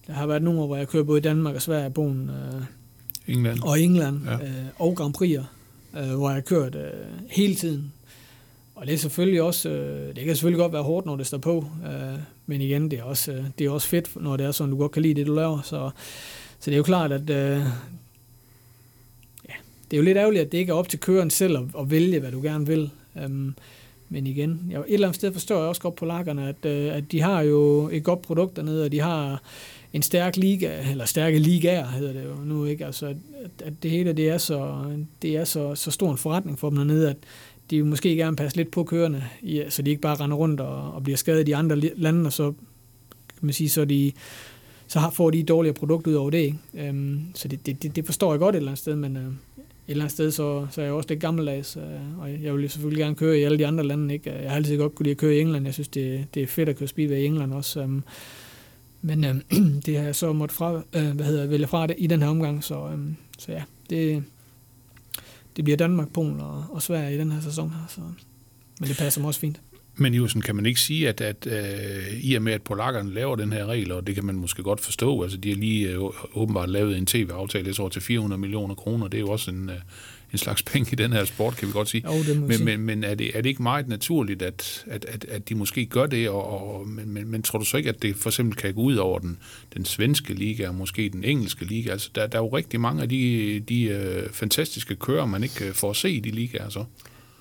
der 0.07 0.13
har 0.13 0.27
været 0.27 0.43
nogle 0.43 0.61
år, 0.61 0.67
hvor 0.67 0.77
jeg 0.77 0.89
kører 0.89 1.05
både 1.05 1.19
i 1.19 1.23
Danmark 1.23 1.55
og 1.55 1.63
Sverige, 1.63 1.91
Polen 1.91 2.31
øh, 2.31 2.63
England. 3.35 3.63
og 3.63 3.81
England, 3.81 4.21
ja. 4.25 4.35
øh, 4.35 4.65
og 4.77 4.97
Grand 4.97 5.15
Prix'er, 5.17 5.45
øh, 5.99 6.17
hvor 6.17 6.29
jeg 6.29 6.35
har 6.35 6.41
kørt 6.41 6.75
øh, 6.75 6.91
hele 7.31 7.55
tiden. 7.55 7.93
Og 8.75 8.87
det 8.87 8.95
er 8.95 8.99
selvfølgelig 8.99 9.43
også, 9.43 9.69
øh, 9.69 10.17
det 10.17 10.25
kan 10.25 10.37
selvfølgelig 10.37 10.59
godt 10.59 10.73
være 10.73 10.83
hårdt, 10.83 11.07
når 11.07 11.17
det 11.17 11.27
står 11.27 11.39
på, 11.39 11.67
øh, 11.85 12.19
men 12.47 12.61
igen, 12.61 12.91
det 12.91 12.99
er, 12.99 13.03
også, 13.03 13.33
øh, 13.33 13.45
det 13.59 13.67
er 13.67 13.71
også 13.71 13.89
fedt, 13.89 14.23
når 14.23 14.37
det 14.37 14.47
er 14.47 14.51
sådan, 14.51 14.71
du 14.71 14.79
godt 14.79 14.93
kan 14.93 15.03
lide 15.03 15.15
det, 15.15 15.27
du 15.27 15.35
laver. 15.35 15.63
Så, 15.63 15.91
så 16.61 16.71
det 16.71 16.73
er 16.73 16.77
jo 16.77 16.83
klart, 16.83 17.13
at 17.13 17.31
øh, 17.31 17.63
det 19.91 19.97
er 19.97 19.99
jo 19.99 20.05
lidt 20.05 20.19
ærgerligt, 20.19 20.45
at 20.45 20.53
det 20.53 20.59
ikke 20.59 20.71
er 20.71 20.77
op 20.77 20.89
til 20.89 21.01
køren 21.01 21.31
selv 21.31 21.57
at, 21.57 21.65
at 21.79 21.91
vælge, 21.91 22.21
hvad 22.21 22.33
du 22.33 22.43
gerne 22.43 22.67
vil. 22.67 22.91
Øhm, 23.23 23.55
men 24.09 24.27
igen, 24.27 24.67
jeg, 24.71 24.79
et 24.81 24.85
eller 24.89 25.07
andet 25.07 25.17
sted 25.17 25.33
forstår 25.33 25.59
jeg 25.59 25.69
også 25.69 25.81
godt 25.81 25.95
på 25.95 26.05
lakkerne, 26.05 26.49
at, 26.49 26.65
øh, 26.65 26.97
at 26.97 27.13
de 27.13 27.21
har 27.21 27.41
jo 27.41 27.89
et 27.93 28.05
godt 28.05 28.23
produkt 28.23 28.57
dernede, 28.57 28.85
og 28.85 28.93
de 28.93 29.01
har 29.01 29.43
en 29.93 30.03
stærk 30.03 30.37
liga, 30.37 30.91
eller 30.91 31.05
stærke 31.05 31.39
ligaer 31.39 31.87
hedder 31.87 32.13
det 32.13 32.25
jo 32.25 32.45
nu, 32.45 32.65
ikke? 32.65 32.87
Altså, 32.87 33.07
at, 33.07 33.17
at 33.65 33.73
det 33.83 33.91
hele 33.91 34.13
det 34.13 34.29
er, 34.29 34.39
så, 34.39 34.85
det 35.23 35.37
er 35.37 35.45
så, 35.45 35.75
så 35.75 35.91
stor 35.91 36.11
en 36.11 36.19
forretning 36.19 36.59
for 36.59 36.69
dem 36.69 36.77
dernede, 36.77 37.11
at 37.11 37.17
de 37.71 37.77
vil 37.77 37.87
måske 37.87 38.17
gerne 38.17 38.37
passe 38.37 38.57
lidt 38.57 38.71
på 38.71 38.85
kørende, 38.85 39.25
så 39.69 39.83
de 39.83 39.91
ikke 39.91 40.03
bare 40.03 40.15
render 40.15 40.37
rundt 40.37 40.61
og, 40.61 40.93
og 40.93 41.03
bliver 41.03 41.17
skadet 41.17 41.49
i 41.49 41.53
andre 41.53 41.77
lande, 41.77 42.27
og 42.27 42.33
så 42.33 42.53
kan 43.39 43.47
man 43.47 43.53
sige, 43.53 43.69
så 43.69 43.85
de 43.85 44.13
så 44.89 44.99
har, 44.99 45.11
får 45.11 45.31
de 45.31 45.41
et 45.41 45.49
dårligere 45.49 45.75
produkt 45.75 46.07
ud 46.07 46.15
over 46.15 46.31
det. 46.31 46.39
Ikke? 46.39 46.59
Øhm, 46.75 47.21
så 47.35 47.49
det, 47.49 47.67
det, 47.67 47.97
det 47.97 48.07
forstår 48.07 48.33
jeg 48.33 48.39
godt 48.39 48.55
et 48.55 48.57
eller 48.57 48.71
andet 48.71 48.79
sted, 48.79 48.97
men 48.97 49.17
øh, 49.17 49.33
et 49.89 49.91
eller 49.91 50.05
andet 50.05 50.13
sted, 50.13 50.31
så, 50.31 50.67
så 50.71 50.81
er 50.81 50.85
jeg 50.85 50.95
også 50.95 51.09
lidt 51.09 51.21
gammeldags, 51.21 51.77
og 52.19 52.43
jeg 52.43 52.55
vil 52.55 52.71
selvfølgelig 52.71 53.03
gerne 53.03 53.15
køre 53.15 53.39
i 53.39 53.43
alle 53.43 53.59
de 53.59 53.67
andre 53.67 53.85
lande. 53.85 54.15
Ikke? 54.15 54.33
Jeg 54.33 54.51
har 54.51 54.57
altid 54.57 54.79
godt 54.79 54.95
kunne 54.95 55.05
lide 55.05 55.13
at 55.13 55.19
køre 55.19 55.35
i 55.35 55.41
England. 55.41 55.65
Jeg 55.65 55.75
synes, 55.75 55.89
det, 55.89 56.27
det 56.35 56.43
er 56.43 56.47
fedt 56.47 56.69
at 56.69 56.77
køre 56.77 56.89
speedway 56.89 57.17
i 57.17 57.25
England 57.25 57.55
også. 57.55 57.81
Øhm. 57.81 58.03
Men 59.03 59.25
øh, 59.25 59.35
det 59.87 59.97
har 59.97 60.05
jeg 60.05 60.15
så 60.15 60.33
måtte 60.33 60.55
fra, 60.55 60.83
øh, 60.93 61.11
hvad 61.11 61.27
hedder, 61.27 61.47
vælge 61.47 61.67
fra 61.67 61.87
det 61.87 61.97
i 61.99 62.07
den 62.07 62.23
her 62.23 62.29
omgang, 62.29 62.65
så, 62.65 62.89
øh, 62.89 62.99
så 63.39 63.53
ja, 63.53 63.63
det, 63.91 64.25
det 65.57 65.65
bliver 65.65 65.77
Danmark, 65.77 66.13
Polen 66.13 66.41
og, 66.41 66.65
og 66.71 66.83
Sverige 66.83 67.15
i 67.15 67.19
den 67.19 67.33
her 67.33 67.41
sæson 67.41 67.71
her, 67.71 67.87
så, 67.89 68.01
men 68.81 68.89
det 68.89 68.97
passer 68.97 69.21
mig 69.21 69.29
også 69.29 69.41
fint. 69.41 69.61
Men 69.99 70.15
Jusen, 70.15 70.41
kan 70.41 70.57
man 70.57 70.67
ikke 70.67 70.81
sige, 70.81 71.09
at, 71.09 71.21
at 71.21 71.47
uh, 71.47 72.25
i 72.25 72.35
og 72.35 72.43
med, 72.43 72.53
at 72.53 72.63
polakkerne 72.63 73.15
laver 73.15 73.37
den 73.37 73.53
her 73.53 73.67
regel, 73.67 73.93
og 73.93 74.07
det 74.07 74.15
kan 74.15 74.25
man 74.25 74.35
måske 74.35 74.63
godt 74.63 74.81
forstå, 74.81 75.23
altså 75.23 75.39
de 75.39 75.49
har 75.49 75.57
lige 75.57 76.01
uh, 76.01 76.15
åbenbart 76.35 76.69
lavet 76.69 76.97
en 76.99 77.07
tv-aftale, 77.07 77.67
jeg 77.67 77.75
tror 77.75 77.89
til 77.89 78.03
400 78.03 78.41
millioner 78.41 78.75
kroner, 78.75 79.09
det 79.09 79.19
er 79.19 79.21
jo 79.21 79.29
også 79.29 79.51
en, 79.51 79.69
uh, 79.69 79.75
en 80.33 80.39
slags 80.39 80.63
penge 80.73 80.93
i 80.93 80.95
den 80.95 81.13
her 81.13 81.25
sport, 81.25 81.57
kan 81.57 81.69
vi 81.69 81.73
godt 81.73 81.89
sige. 81.89 82.03
Jo, 82.07 82.23
det 82.23 82.43
men, 82.43 82.65
men, 82.65 82.81
men 82.81 83.05
er, 83.05 83.15
det, 83.15 83.31
er 83.37 83.41
det 83.41 83.49
ikke 83.49 83.63
meget 83.63 83.89
naturligt, 83.89 84.43
at, 84.43 84.85
at, 84.87 85.05
at, 85.05 85.25
at 85.25 85.49
de 85.49 85.55
måske 85.55 85.87
gør 85.87 86.07
det, 86.07 86.29
og, 86.29 86.75
og, 86.75 86.89
men, 86.89 87.11
men, 87.11 87.29
men 87.31 87.43
tror 87.43 87.59
du 87.59 87.65
så 87.65 87.77
ikke, 87.77 87.89
at 87.89 88.03
det 88.03 88.17
for 88.17 88.31
eksempel 88.31 88.57
kan 88.57 88.75
gå 88.75 88.81
ud 88.81 88.97
over 88.97 89.19
den, 89.19 89.39
den 89.75 89.85
svenske 89.85 90.35
liga, 90.35 90.69
og 90.69 90.75
måske 90.75 91.09
den 91.09 91.25
engelske 91.25 91.65
liga? 91.65 91.91
Altså, 91.91 92.11
der, 92.15 92.27
der 92.27 92.39
er 92.39 92.43
jo 92.43 92.49
rigtig 92.49 92.81
mange 92.81 93.03
af 93.03 93.09
de, 93.09 93.61
de 93.69 94.23
uh, 94.27 94.33
fantastiske 94.33 94.97
kører, 94.97 95.27
man 95.27 95.43
ikke 95.43 95.73
får 95.73 95.91
at 95.91 95.97
se 95.97 96.11
i 96.11 96.21
de 96.21 96.31
ligaer, 96.31 96.69
så. 96.69 96.85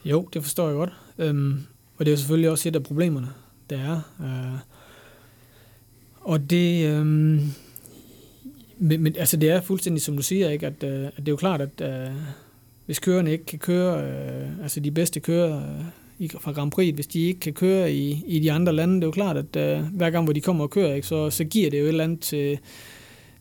Jo, 0.06 0.30
det 0.34 0.42
forstår 0.44 0.68
jeg 0.68 0.76
godt. 0.76 0.92
Øhm, 1.18 1.60
og 1.98 2.06
det 2.06 2.08
er 2.08 2.12
jo 2.12 2.18
selvfølgelig 2.18 2.50
også 2.50 2.70
et 2.70 2.76
af 2.76 2.84
problemerne, 2.84 3.28
der 3.70 3.78
er. 3.78 4.02
Øh, 4.22 4.60
og 6.22 6.50
det... 6.50 6.86
Øh, 6.86 7.06
men, 8.78 9.02
men 9.02 9.16
altså 9.18 9.38
det 9.38 9.50
er 9.50 9.62
fuldstændig 9.62 10.02
som 10.02 10.16
du 10.16 10.22
siger, 10.22 10.50
ikke? 10.50 10.68
At, 10.68 10.84
øh, 10.84 11.06
at 11.06 11.18
det 11.18 11.28
er 11.28 11.32
jo 11.32 11.36
klart, 11.36 11.62
at 11.62 11.82
øh, 11.82 12.16
hvis 12.86 13.00
kørerne 13.00 13.32
ikke 13.32 13.46
kan 13.46 13.60
køre, 13.60 14.04
øh, 14.04 14.64
altså 14.64 14.80
de 14.80 14.92
bedste 14.92 15.20
kører 15.20 15.78
øh, 16.20 16.30
fra 16.40 16.52
Grand 16.52 16.72
Prix, 16.72 16.96
hvis 16.96 17.08
de 17.08 17.20
ikke 17.20 17.40
kan 17.40 17.54
køre 17.54 17.94
i, 17.94 18.24
i 18.28 18.40
de 18.40 18.52
andre 18.52 18.74
lande, 18.74 18.96
det 18.96 19.04
er 19.04 19.08
jo 19.08 19.12
klart, 19.12 19.38
at 19.38 19.56
øh, 19.56 19.84
hver 19.94 20.10
gang, 20.10 20.24
hvor 20.24 20.34
de 20.34 20.42
kommer 20.42 20.64
og 20.64 20.70
kører, 20.70 20.94
ikke, 20.94 21.08
så, 21.08 21.30
så 21.30 21.44
giver 21.44 21.70
det 21.70 21.80
jo 21.80 21.84
et 21.84 21.88
eller 21.88 22.04
andet 22.04 22.20
til, 22.20 22.60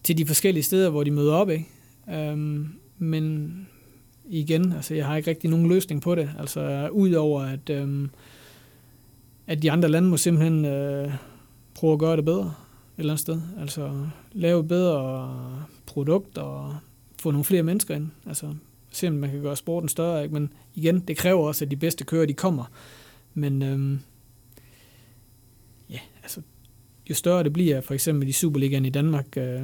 til 0.03 0.19
de 0.19 0.27
forskellige 0.27 0.62
steder, 0.62 0.90
hvor 0.90 1.05
de 1.05 1.11
møder 1.11 1.33
op. 1.33 1.51
Ikke? 1.51 1.67
Øhm, 2.11 2.69
men 2.99 3.53
igen, 4.29 4.73
altså 4.73 4.95
jeg 4.95 5.07
har 5.07 5.17
ikke 5.17 5.31
rigtig 5.31 5.51
nogen 5.51 5.69
løsning 5.69 6.03
på 6.03 6.14
det. 6.14 6.31
Altså 6.38 6.88
udover 6.93 7.43
at, 7.43 7.71
øhm, 7.71 8.11
at 9.47 9.63
de 9.63 9.71
andre 9.71 9.89
lande 9.89 10.09
må 10.09 10.17
simpelthen 10.17 10.65
øh, 10.65 11.13
prøve 11.75 11.93
at 11.93 11.99
gøre 11.99 12.17
det 12.17 12.25
bedre 12.25 12.45
et 12.45 12.99
eller 12.99 13.13
andet 13.13 13.21
sted. 13.21 13.41
Altså 13.61 14.07
lave 14.33 14.61
et 14.61 14.69
bedre 14.69 15.65
produkt 15.87 16.39
og 16.39 16.77
få 17.23 17.31
nogle 17.31 17.45
flere 17.45 17.63
mennesker 17.63 17.95
ind. 17.95 18.09
Altså 18.27 18.55
se 18.91 19.09
om 19.09 19.15
man 19.15 19.31
kan 19.31 19.43
gøre 19.43 19.57
sporten 19.57 19.89
større. 19.89 20.23
Ikke? 20.23 20.35
Men 20.35 20.53
igen, 20.75 21.01
det 21.01 21.17
kræver 21.17 21.47
også, 21.47 21.65
at 21.65 21.71
de 21.71 21.77
bedste 21.77 22.05
kører, 22.05 22.27
de 22.27 22.33
kommer. 22.33 22.65
Men 23.35 23.63
øhm, 23.63 24.01
ja, 25.91 25.99
altså, 26.23 26.41
jo 27.11 27.15
større 27.15 27.43
det 27.43 27.53
bliver, 27.53 27.81
for 27.81 27.95
eksempel 27.95 28.29
i 28.29 28.33
Superligaen 28.33 28.85
i 28.85 28.91
Danmark, 28.91 29.37
øh, 29.37 29.63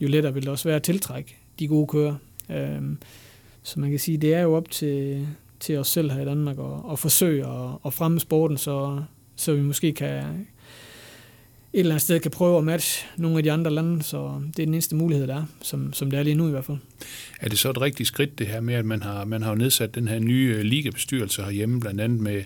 jo 0.00 0.08
lettere 0.08 0.34
vil 0.34 0.42
det 0.42 0.50
også 0.50 0.68
være 0.68 0.76
at 0.76 0.82
tiltrække 0.82 1.36
de 1.58 1.68
gode 1.68 1.86
kører. 1.86 2.14
Øhm, 2.50 2.98
så 3.62 3.80
man 3.80 3.90
kan 3.90 3.98
sige, 3.98 4.18
det 4.18 4.34
er 4.34 4.40
jo 4.40 4.54
op 4.54 4.70
til, 4.70 5.28
til 5.60 5.78
os 5.78 5.88
selv 5.88 6.10
her 6.10 6.22
i 6.22 6.24
Danmark 6.24 6.58
at, 6.58 6.92
at 6.92 6.98
forsøge 6.98 7.46
at, 7.46 7.70
at 7.86 7.92
fremme 7.92 8.20
sporten, 8.20 8.56
så, 8.56 9.02
så 9.36 9.54
vi 9.54 9.60
måske 9.60 9.92
kan 9.92 10.46
et 11.72 11.80
eller 11.80 11.92
andet 11.92 12.02
sted 12.02 12.20
kan 12.20 12.30
prøve 12.30 12.58
at 12.58 12.64
matche 12.64 13.06
nogle 13.16 13.36
af 13.36 13.42
de 13.42 13.52
andre 13.52 13.70
lande, 13.70 14.02
så 14.02 14.42
det 14.56 14.62
er 14.62 14.66
den 14.66 14.74
eneste 14.74 14.96
mulighed, 14.96 15.26
der 15.26 15.36
er, 15.36 15.44
som, 15.62 15.92
som 15.92 16.10
det 16.10 16.18
er 16.18 16.22
lige 16.22 16.34
nu 16.34 16.48
i 16.48 16.50
hvert 16.50 16.64
fald. 16.64 16.78
Er 17.40 17.48
det 17.48 17.58
så 17.58 17.70
et 17.70 17.80
rigtigt 17.80 18.06
skridt, 18.06 18.38
det 18.38 18.46
her 18.46 18.60
med, 18.60 18.74
at 18.74 18.84
man 18.84 19.02
har, 19.02 19.24
man 19.24 19.42
har 19.42 19.54
nedsat 19.54 19.94
den 19.94 20.08
her 20.08 20.18
nye 20.18 20.54
øh, 20.58 20.62
ligabestyrelse 20.62 21.42
herhjemme, 21.42 21.80
blandt 21.80 22.00
andet 22.00 22.20
med, 22.20 22.42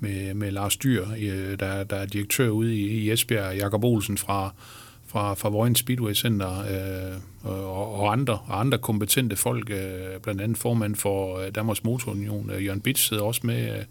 med, 0.00 0.34
med 0.34 0.50
Lars 0.50 0.76
Dyr, 0.76 1.06
øh, 1.20 1.58
der, 1.60 1.84
der 1.84 1.96
er 1.96 2.06
direktør 2.06 2.48
ude 2.48 2.76
i, 2.76 2.86
i 2.86 3.10
Esbjerg, 3.10 3.56
Jakob 3.56 3.84
Olsen 3.84 4.18
fra, 4.18 4.54
fra, 5.06 5.34
fra 5.34 5.48
Vojens 5.48 5.78
Speedway 5.78 6.14
Center 6.14 6.60
øh, 6.60 7.16
og, 7.42 7.94
og, 7.94 8.12
andre, 8.12 8.38
og 8.46 8.60
andre 8.60 8.78
kompetente 8.78 9.36
folk, 9.36 9.70
øh, 9.70 10.20
blandt 10.22 10.40
andet 10.40 10.58
formand 10.58 10.96
for 10.96 11.38
øh, 11.38 11.54
Danmarks 11.54 11.84
Motorunion, 11.84 12.50
øh, 12.50 12.64
Jørgen 12.64 12.80
Bitsch, 12.80 13.08
sidder 13.08 13.22
også 13.22 13.40
med. 13.44 13.78
Øh, 13.78 13.84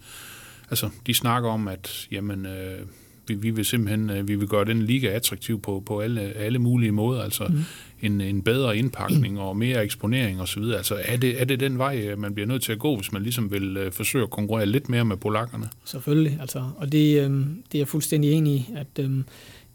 altså, 0.69 0.89
de 1.07 1.13
snakker 1.13 1.49
om, 1.49 1.67
at 1.67 2.07
jamen, 2.11 2.45
øh, 2.45 2.79
vi, 3.27 3.33
vi 3.33 3.49
vil 3.49 3.65
simpelthen 3.65 4.09
øh, 4.09 4.27
vi 4.27 4.35
vil 4.35 4.47
gøre 4.47 4.65
den 4.65 4.81
liga 4.81 5.07
attraktiv 5.07 5.61
på, 5.61 5.83
på 5.85 5.99
alle, 5.99 6.21
alle 6.21 6.59
mulige 6.59 6.91
måder, 6.91 7.23
altså 7.23 7.47
mm. 7.49 7.59
en, 8.01 8.21
en 8.21 8.41
bedre 8.41 8.77
indpakning 8.77 9.39
og 9.39 9.57
mere 9.57 9.83
eksponering 9.83 10.41
osv. 10.41 10.63
Altså 10.63 11.01
er 11.05 11.17
det, 11.17 11.41
er 11.41 11.45
det 11.45 11.59
den 11.59 11.77
vej, 11.77 12.07
øh, 12.07 12.19
man 12.19 12.33
bliver 12.33 12.47
nødt 12.47 12.63
til 12.63 12.71
at 12.71 12.79
gå, 12.79 12.95
hvis 12.95 13.11
man 13.11 13.21
ligesom 13.21 13.51
vil 13.51 13.77
øh, 13.77 13.91
forsøge 13.91 14.23
at 14.23 14.29
konkurrere 14.29 14.65
lidt 14.65 14.89
mere 14.89 15.05
med 15.05 15.17
polakkerne? 15.17 15.69
Selvfølgelig, 15.85 16.37
altså, 16.41 16.69
og 16.77 16.91
det, 16.91 17.21
øh, 17.21 17.29
det 17.71 17.75
er 17.75 17.79
jeg 17.79 17.87
fuldstændig 17.87 18.31
enig 18.31 18.53
i, 18.53 18.69
at 18.75 18.99
øh, 18.99 19.11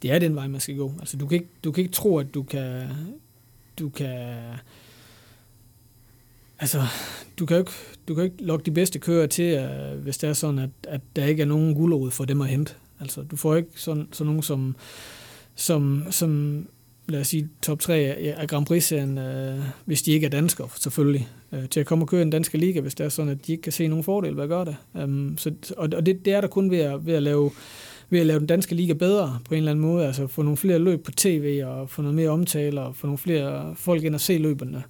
det 0.02 0.12
er 0.12 0.18
den 0.18 0.34
vej, 0.34 0.48
man 0.48 0.60
skal 0.60 0.76
gå. 0.76 0.92
Altså 1.00 1.16
du 1.16 1.26
kan 1.26 1.34
ikke, 1.34 1.48
du 1.64 1.72
kan 1.72 1.82
ikke 1.82 1.94
tro, 1.94 2.18
at 2.18 2.34
du 2.34 2.42
kan, 2.42 2.82
du 3.78 3.88
kan 3.88 4.26
Altså, 6.60 6.82
du 7.38 7.46
kan 7.46 7.56
jo 7.56 7.60
ikke, 7.60 7.72
du 8.08 8.14
kan 8.14 8.24
ikke 8.24 8.44
lokke 8.44 8.66
de 8.66 8.70
bedste 8.70 8.98
kører 8.98 9.26
til, 9.26 9.68
hvis 10.02 10.18
det 10.18 10.28
er 10.28 10.32
sådan, 10.32 10.58
at, 10.58 10.70
at 10.88 11.00
der 11.16 11.24
ikke 11.24 11.42
er 11.42 11.46
nogen 11.46 11.74
gulerod 11.74 12.10
for 12.10 12.24
dem 12.24 12.40
at 12.40 12.48
hente. 12.48 12.74
Altså, 13.00 13.22
du 13.22 13.36
får 13.36 13.56
ikke 13.56 13.70
sådan, 13.74 14.08
sådan 14.12 14.26
nogen 14.26 14.42
som, 14.42 14.76
som, 15.54 16.04
som 16.10 16.66
lad 17.08 17.20
os 17.20 17.28
sige, 17.28 17.48
top 17.62 17.80
3 17.80 17.94
af 18.38 18.48
Grand 18.48 18.66
Prix-serien, 18.66 19.18
øh, 19.18 19.58
hvis 19.84 20.02
de 20.02 20.12
ikke 20.12 20.26
er 20.26 20.30
danskere, 20.30 20.68
selvfølgelig, 20.76 21.28
øh, 21.52 21.68
til 21.68 21.80
at 21.80 21.86
komme 21.86 22.04
og 22.04 22.08
køre 22.08 22.20
i 22.20 22.24
den 22.24 22.30
danske 22.30 22.58
liga, 22.58 22.80
hvis 22.80 22.94
det 22.94 23.04
er 23.04 23.08
sådan, 23.08 23.30
at 23.30 23.46
de 23.46 23.52
ikke 23.52 23.62
kan 23.62 23.72
se 23.72 23.88
nogen 23.88 24.04
fordel 24.04 24.36
ved 24.36 24.42
at 24.42 24.48
gøre 24.48 24.64
det. 24.64 24.76
Um, 24.94 25.38
så, 25.38 25.52
og 25.76 25.88
og 25.96 26.06
det, 26.06 26.24
det 26.24 26.32
er 26.32 26.40
der 26.40 26.48
kun 26.48 26.70
ved 26.70 26.78
at, 26.78 27.06
ved 27.06 27.14
at 27.14 27.22
lave 27.22 27.50
ved 28.10 28.20
at 28.20 28.26
lave 28.26 28.38
den 28.38 28.46
danske 28.46 28.74
liga 28.74 28.92
bedre 28.92 29.38
på 29.44 29.54
en 29.54 29.58
eller 29.58 29.70
anden 29.70 29.84
måde, 29.84 30.06
altså 30.06 30.26
få 30.26 30.42
nogle 30.42 30.56
flere 30.56 30.78
løb 30.78 31.04
på 31.04 31.10
tv 31.10 31.62
og 31.66 31.90
få 31.90 32.02
noget 32.02 32.14
mere 32.14 32.28
omtale 32.28 32.80
og 32.80 32.96
få 32.96 33.06
nogle 33.06 33.18
flere 33.18 33.74
folk 33.76 34.04
ind 34.04 34.14
og 34.14 34.20
se 34.20 34.38
løberne. 34.38 34.82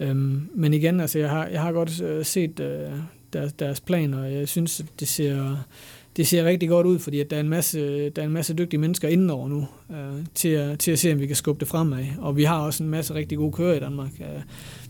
Um, 0.00 0.50
men 0.54 0.74
igen, 0.74 1.00
altså 1.00 1.18
jeg 1.18 1.30
har, 1.30 1.46
jeg 1.46 1.60
har 1.60 1.72
godt 1.72 2.02
øh, 2.02 2.24
set 2.24 2.60
øh, 2.60 2.90
deres, 3.32 3.52
deres 3.52 3.80
planer, 3.80 4.22
og 4.22 4.32
jeg 4.32 4.48
synes, 4.48 4.84
det 5.00 5.08
ser, 5.08 5.66
det 6.16 6.26
ser 6.26 6.44
rigtig 6.44 6.68
godt 6.68 6.86
ud, 6.86 6.98
fordi 6.98 7.20
at 7.20 7.30
der, 7.30 7.36
er 7.36 7.40
en 7.40 7.48
masse, 7.48 8.10
der 8.10 8.22
er 8.22 8.26
en 8.26 8.32
masse 8.32 8.54
dygtige 8.54 8.80
mennesker 8.80 9.08
indenover 9.08 9.48
nu, 9.48 9.66
øh, 9.90 10.24
til, 10.34 10.48
at, 10.48 10.78
til 10.78 10.90
at 10.90 10.98
se, 10.98 11.12
om 11.12 11.20
vi 11.20 11.26
kan 11.26 11.36
skubbe 11.36 11.60
det 11.60 11.68
fremad. 11.68 12.04
Og 12.18 12.36
vi 12.36 12.44
har 12.44 12.60
også 12.60 12.82
en 12.82 12.90
masse 12.90 13.14
rigtig 13.14 13.38
gode 13.38 13.52
kører 13.52 13.74
i 13.74 13.80
Danmark. 13.80 14.10
Øh, 14.20 14.42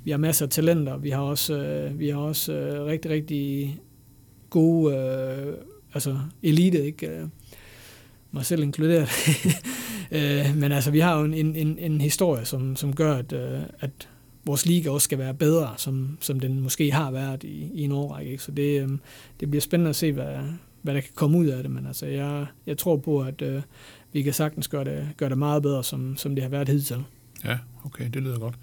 vi 0.05 0.11
har 0.11 0.19
masser 0.19 0.47
af 0.47 0.51
talenter. 0.51 0.97
Vi 0.97 1.11
har 1.11 1.23
også, 1.23 1.55
øh, 1.59 1.99
vi 1.99 2.09
har 2.09 2.19
også 2.19 2.53
øh, 2.53 2.85
rigtig, 2.85 3.11
rigtig 3.11 3.77
gode 4.51 4.97
øh, 4.97 5.55
altså 5.95 6.19
elite, 6.43 6.85
ikke? 6.85 7.07
Øh, 7.07 7.27
mig 8.33 8.47
selv 8.47 8.63
inkluderet. 8.63 9.09
øh, 10.17 10.57
men 10.57 10.73
altså, 10.73 10.91
vi 10.91 11.01
har 11.01 11.19
jo 11.19 11.25
en, 11.25 11.35
en, 11.35 11.79
en 11.79 12.01
historie, 12.01 12.45
som, 12.45 12.77
som 12.77 12.95
gør, 12.95 13.15
at, 13.15 13.33
øh, 13.33 13.61
at 13.81 14.09
vores 14.47 14.67
liga 14.67 14.91
også 14.91 15.05
skal 15.05 15.19
være 15.19 15.35
bedre, 15.35 15.75
som, 15.77 16.19
som 16.21 16.41
den 16.41 16.61
måske 16.61 16.93
har 16.93 17.11
været 17.11 17.45
i, 17.45 17.71
i 17.75 17.83
en 17.83 17.93
årrække. 17.93 18.31
Ikke? 18.33 18.43
Så 18.43 18.51
det, 18.51 18.83
øh, 18.83 18.89
det 19.41 19.51
bliver 19.51 19.61
spændende 19.61 19.89
at 19.89 19.97
se, 19.97 20.13
hvad, 20.13 20.37
hvad 20.83 20.95
der 20.95 21.01
kan 21.01 21.11
komme 21.15 21.39
ud 21.39 21.47
af 21.47 21.63
det. 21.63 21.71
Men 21.71 21.87
altså, 21.87 22.07
jeg, 22.07 22.47
jeg 22.67 22.79
tror 22.79 22.97
på, 22.97 23.23
at 23.23 23.43
øh, 23.43 23.63
vi 24.13 24.23
kan 24.23 24.33
sagtens 24.33 24.69
gøre 24.69 24.85
det, 24.85 25.09
gøre 25.17 25.29
det 25.29 25.39
meget 25.39 25.63
bedre, 25.63 25.85
som, 25.85 26.17
som 26.17 26.35
det 26.35 26.43
har 26.43 26.51
været 26.51 26.69
hidtil. 26.69 27.05
Ja, 27.45 27.59
okay, 27.85 28.05
det 28.15 28.23
lyder 28.23 28.39
godt. 28.39 28.55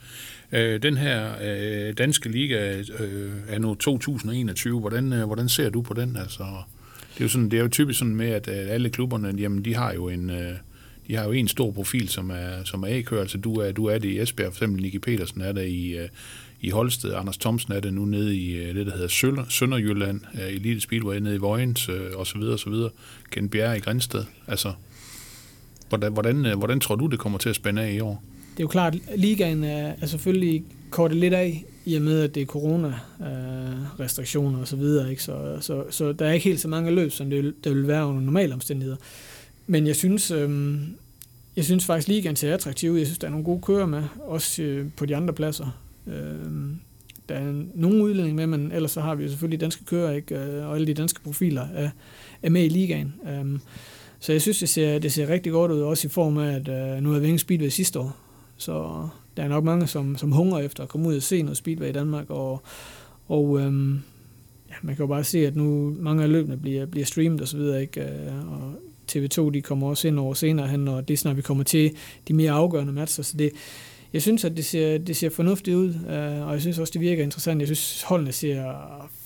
Øh, 0.51 0.81
den 0.81 0.97
her 0.97 1.31
øh, 1.41 1.93
danske 1.97 2.29
liga 2.29 2.83
øh, 2.99 3.31
er 3.47 3.59
nu 3.59 3.75
2021. 3.75 4.79
Hvordan, 4.79 5.13
øh, 5.13 5.25
hvordan 5.25 5.49
ser 5.49 5.69
du 5.69 5.81
på 5.81 5.93
den? 5.93 6.15
Altså, 6.15 6.43
det 7.13 7.19
er 7.19 7.25
jo 7.25 7.29
sådan, 7.29 7.51
det 7.51 7.59
er 7.59 7.63
jo 7.63 7.69
typisk 7.69 7.99
sådan 7.99 8.15
med, 8.15 8.29
at 8.29 8.47
øh, 8.47 8.73
alle 8.73 8.89
klubberne, 8.89 9.33
jamen, 9.37 9.65
de 9.65 9.75
har 9.75 9.93
jo 9.93 10.09
en, 10.09 10.29
øh, 10.29 10.53
de 11.07 11.15
har 11.15 11.25
jo 11.25 11.31
en 11.31 11.47
stor 11.47 11.71
profil, 11.71 12.09
som 12.09 12.29
er, 12.29 12.63
som 12.63 12.83
er 12.83 12.87
A-kører. 12.87 13.21
Altså, 13.21 13.37
du 13.37 13.55
er, 13.55 13.71
du 13.71 13.85
er 13.85 13.97
det 13.97 14.09
i 14.09 14.19
Esbjerg, 14.19 14.53
for 14.53 14.57
eksempel 14.57 14.81
Nicky 14.81 14.97
Petersen 14.97 15.41
er 15.41 15.51
der 15.51 15.61
i, 15.61 15.97
øh, 15.97 16.09
i 16.61 16.69
Holsted, 16.69 17.13
Anders 17.13 17.37
Thomsen 17.37 17.73
er 17.73 17.79
det 17.79 17.93
nu 17.93 18.05
nede 18.05 18.37
i 18.37 18.55
øh, 18.55 18.75
det, 18.75 18.85
der 18.85 18.93
hedder 18.93 19.45
Sønderjylland, 19.49 20.21
øh, 20.33 20.55
Elite 20.55 20.81
Speedway 20.81 21.17
nede 21.17 21.35
i 21.35 21.37
Vojens, 21.37 21.89
øh, 21.89 22.01
og 22.15 22.27
så 22.27 22.37
videre, 22.37 22.53
og 22.53 22.59
så 22.59 22.69
videre. 22.69 22.89
Ken 23.31 23.49
Bjerre 23.49 23.77
i 23.77 23.79
Grænsted. 23.79 24.23
Altså, 24.47 24.73
hvordan, 25.89 26.13
hvordan, 26.13 26.57
hvordan 26.57 26.79
tror 26.79 26.95
du, 26.95 27.07
det 27.07 27.19
kommer 27.19 27.39
til 27.39 27.49
at 27.49 27.55
spænde 27.55 27.81
af 27.81 27.93
i 27.93 27.99
år? 27.99 28.23
Det 28.51 28.59
er 28.59 28.63
jo 28.63 28.67
klart, 28.67 28.95
ligaen 29.15 29.63
er, 29.63 29.93
er 30.01 30.05
selvfølgelig 30.05 30.63
kortet 30.89 31.17
lidt 31.17 31.33
af, 31.33 31.65
i 31.85 31.95
og 31.95 32.01
med, 32.01 32.21
at 32.21 32.35
det 32.35 32.41
er 32.41 32.45
corona-restriktioner 32.45 34.59
og 34.59 34.67
så 34.67 34.75
videre. 34.75 35.09
Ikke? 35.09 35.23
Så, 35.23 35.57
så, 35.61 35.83
så 35.89 36.11
der 36.11 36.25
er 36.25 36.31
ikke 36.31 36.43
helt 36.43 36.59
så 36.59 36.67
mange 36.67 36.91
løb, 36.91 37.11
som 37.11 37.29
det, 37.29 37.53
der 37.63 37.73
vil 37.73 37.87
være 37.87 38.05
under 38.05 38.21
normale 38.21 38.53
omstændigheder. 38.53 38.97
Men 39.71 39.87
jeg 39.87 39.95
synes, 39.95 40.31
øh, 40.31 40.77
jeg 41.55 41.65
synes 41.65 41.85
faktisk, 41.85 42.07
ligaen 42.07 42.35
ser 42.35 42.53
attraktiv 42.53 42.91
ud. 42.91 42.97
Jeg 42.97 43.07
synes, 43.07 43.19
der 43.19 43.27
er 43.27 43.31
nogle 43.31 43.45
gode 43.45 43.61
kører 43.61 43.85
med, 43.85 44.03
også 44.19 44.63
øh, 44.63 44.87
på 44.97 45.05
de 45.05 45.15
andre 45.15 45.33
pladser. 45.33 45.79
Øh, 46.07 46.13
der 47.29 47.35
er 47.35 47.63
nogen 47.75 48.01
udledning 48.01 48.35
med, 48.35 48.47
men 48.47 48.71
ellers 48.71 48.91
så 48.91 49.01
har 49.01 49.15
vi 49.15 49.23
jo 49.23 49.29
selvfølgelig 49.29 49.61
danske 49.61 49.85
kører, 49.85 50.11
ikke? 50.11 50.35
Øh, 50.35 50.67
og 50.67 50.75
alle 50.75 50.87
de 50.87 50.93
danske 50.93 51.21
profiler 51.21 51.67
er, 51.73 51.89
er 52.43 52.49
med 52.49 52.65
i 52.65 52.69
ligaen. 52.69 53.13
Øh, 53.27 53.59
så 54.19 54.31
jeg 54.31 54.41
synes, 54.41 54.59
det 54.59 54.69
ser, 54.69 54.99
det 54.99 55.11
ser 55.11 55.29
rigtig 55.29 55.51
godt 55.51 55.71
ud, 55.71 55.81
også 55.81 56.07
i 56.07 56.09
form 56.09 56.37
af, 56.37 56.55
at 56.55 56.67
øh, 56.67 57.03
nu 57.03 57.09
havde 57.09 57.21
vi 57.21 57.27
ingen 57.27 57.39
speedway 57.39 57.69
sidste 57.69 57.99
år. 57.99 58.17
Så 58.57 59.07
der 59.37 59.43
er 59.43 59.47
nok 59.47 59.63
mange, 59.63 59.87
som, 59.87 60.17
som 60.17 60.31
hungrer 60.31 60.59
efter 60.59 60.83
at 60.83 60.89
komme 60.89 61.07
ud 61.07 61.15
og 61.15 61.23
se 61.23 61.41
noget 61.41 61.57
speedway 61.57 61.89
i 61.89 61.91
Danmark, 61.91 62.29
og, 62.29 62.61
og 63.27 63.59
øhm, 63.59 63.93
ja, 64.69 64.75
man 64.81 64.95
kan 64.95 65.03
jo 65.03 65.07
bare 65.07 65.23
se, 65.23 65.47
at 65.47 65.55
nu 65.55 65.95
mange 65.99 66.23
af 66.23 66.31
løbene 66.31 66.57
bliver, 66.57 66.85
bliver 66.85 67.05
streamet 67.05 67.41
og 67.41 67.47
så 67.47 67.57
videre, 67.57 67.81
ikke? 67.81 68.01
Øh, 68.01 68.51
og 68.51 68.73
TV2 69.15 69.49
de 69.49 69.61
kommer 69.61 69.87
også 69.87 70.07
ind 70.07 70.19
over 70.19 70.33
senere 70.33 70.67
hen, 70.67 70.87
og 70.87 71.07
det 71.07 71.13
er 71.13 71.17
snart, 71.17 71.37
vi 71.37 71.41
kommer 71.41 71.63
til 71.63 71.91
de 72.27 72.33
mere 72.33 72.51
afgørende 72.51 72.93
matcher, 72.93 73.23
så 73.23 73.37
det, 73.37 73.51
jeg 74.13 74.21
synes, 74.21 74.45
at 74.45 74.57
det 74.57 74.65
ser, 74.65 74.97
det 74.97 75.15
ser 75.15 75.29
fornuftigt 75.29 75.75
ud, 75.75 75.89
øh, 75.89 76.47
og 76.47 76.53
jeg 76.53 76.61
synes 76.61 76.79
også, 76.79 76.91
det 76.91 77.01
virker 77.01 77.23
interessant. 77.23 77.59
Jeg 77.59 77.67
synes, 77.67 78.01
holdene 78.01 78.31
ser 78.31 78.73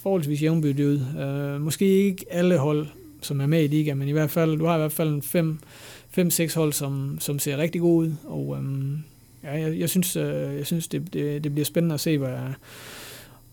forholdsvis 0.03 0.41
jævnbyrdige 0.41 0.87
ud. 0.87 0.99
Øh, 1.19 1.61
måske 1.61 1.85
ikke 1.85 2.25
alle 2.29 2.57
hold, 2.57 2.87
som 3.21 3.41
er 3.41 3.47
med 3.47 3.63
i 3.63 3.67
liga, 3.67 3.93
men 3.93 4.07
i 4.07 4.11
hvert 4.11 4.31
fald, 4.31 4.57
du 4.57 4.65
har 4.65 4.75
i 4.75 4.79
hvert 4.79 4.91
fald 4.91 5.21
fem, 5.21 5.59
fem 6.09 6.29
seks 6.29 6.53
hold, 6.53 6.73
som, 6.73 7.17
som 7.19 7.39
ser 7.39 7.57
rigtig 7.57 7.81
gode 7.81 8.07
ud, 8.07 8.13
og 8.23 8.55
øhm, 8.57 8.97
ja, 9.43 9.51
jeg, 9.51 9.79
jeg 9.79 9.89
synes, 9.89 10.15
øh, 10.15 10.55
jeg 10.57 10.65
synes 10.65 10.87
det, 10.87 11.13
det, 11.13 11.43
det 11.43 11.51
bliver 11.51 11.65
spændende 11.65 11.93
at 11.93 11.99
se, 11.99 12.17
hvad, 12.17 12.37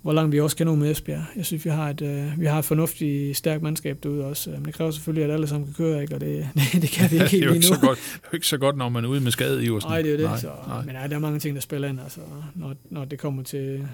hvor 0.02 0.12
langt 0.12 0.32
vi 0.32 0.40
også 0.40 0.56
kan 0.56 0.66
nå 0.66 0.74
med 0.74 0.90
Esbjerg. 0.90 1.24
Jeg 1.36 1.46
synes, 1.46 1.64
vi 1.64 1.70
har 1.70 1.90
et, 1.90 2.02
øh, 2.02 2.40
vi 2.40 2.46
har 2.46 2.58
et 2.58 2.64
fornuftigt, 2.64 3.36
stærkt 3.36 3.62
mandskab 3.62 3.98
derude 4.02 4.24
også. 4.24 4.50
Men 4.50 4.64
det 4.64 4.74
kræver 4.74 4.90
selvfølgelig, 4.90 5.24
at 5.24 5.30
alle 5.30 5.46
sammen 5.46 5.66
kan 5.66 5.74
køre, 5.74 6.02
ikke? 6.02 6.14
og 6.14 6.20
det, 6.20 6.48
det, 6.72 6.82
det 6.82 6.90
kan 6.90 7.10
vi 7.10 7.16
ikke 7.16 7.30
helt 7.30 7.52
lige 7.52 7.54
nu. 7.54 7.62
Så 7.62 7.80
godt, 7.80 7.98
det 7.98 8.24
er 8.24 8.28
jo 8.32 8.36
ikke 8.36 8.46
så 8.46 8.58
godt, 8.58 8.76
når 8.76 8.88
man 8.88 9.04
er 9.04 9.08
ude 9.08 9.20
med 9.20 9.32
skade 9.32 9.64
i 9.64 9.66
Sådan. 9.66 9.80
Nej, 9.88 10.02
det 10.02 10.12
er 10.12 10.16
det. 10.16 10.26
Nej, 10.26 10.38
så, 10.38 10.50
nej. 10.66 10.84
Men 10.84 10.94
ja, 10.94 11.06
der 11.06 11.14
er 11.14 11.18
mange 11.18 11.38
ting, 11.38 11.54
der 11.54 11.60
spiller 11.60 11.88
ind, 11.88 12.00
altså, 12.00 12.20
når, 12.54 12.74
når 12.90 13.04
det 13.04 13.18
kommer 13.18 13.42
til... 13.42 13.88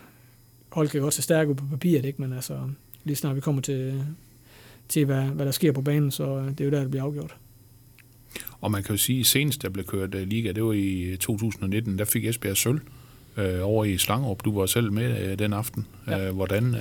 Hold 0.69 0.89
kan 0.89 1.03
også 1.03 1.23
stærke 1.23 1.55
på 1.55 1.65
papiret, 1.71 2.05
ikke? 2.05 2.23
men 2.23 2.33
altså, 2.33 2.59
lige 3.05 3.17
snart 3.17 3.37
vi 3.37 3.41
kommer 3.41 3.63
til, 3.63 4.05
til 4.89 5.05
hvad, 5.05 5.23
hvad 5.23 5.47
der 5.47 5.53
sker 5.53 5.73
på 5.73 5.81
banen, 5.81 6.11
så 6.11 6.45
det 6.59 6.61
er 6.61 6.65
jo 6.65 6.71
der, 6.71 6.81
det 6.81 6.91
bliver 6.91 7.05
afgjort. 7.05 7.37
Og 8.61 8.71
man 8.71 8.83
kan 8.83 8.95
jo 8.95 8.99
sige, 8.99 9.21
at 9.21 9.27
senest 9.27 9.63
der 9.63 9.69
blev 9.69 9.85
kørt 9.85 10.15
uh, 10.15 10.21
liga, 10.21 10.53
det 10.53 10.65
var 10.65 10.73
i 10.73 11.17
2019, 11.21 11.99
der 11.99 12.05
fik 12.05 12.25
Esbjerg 12.25 12.57
sølv 12.57 12.81
uh, 13.39 13.69
over 13.69 13.85
i 13.85 13.99
Slangerup. 13.99 14.45
Du 14.45 14.59
var 14.59 14.67
selv 14.67 14.93
med 14.93 15.31
uh, 15.31 15.39
den 15.39 15.53
aften. 15.53 15.87
Ja. 16.07 16.29
Uh, 16.29 16.37
hvordan 16.37 16.65
uh, 16.65 16.81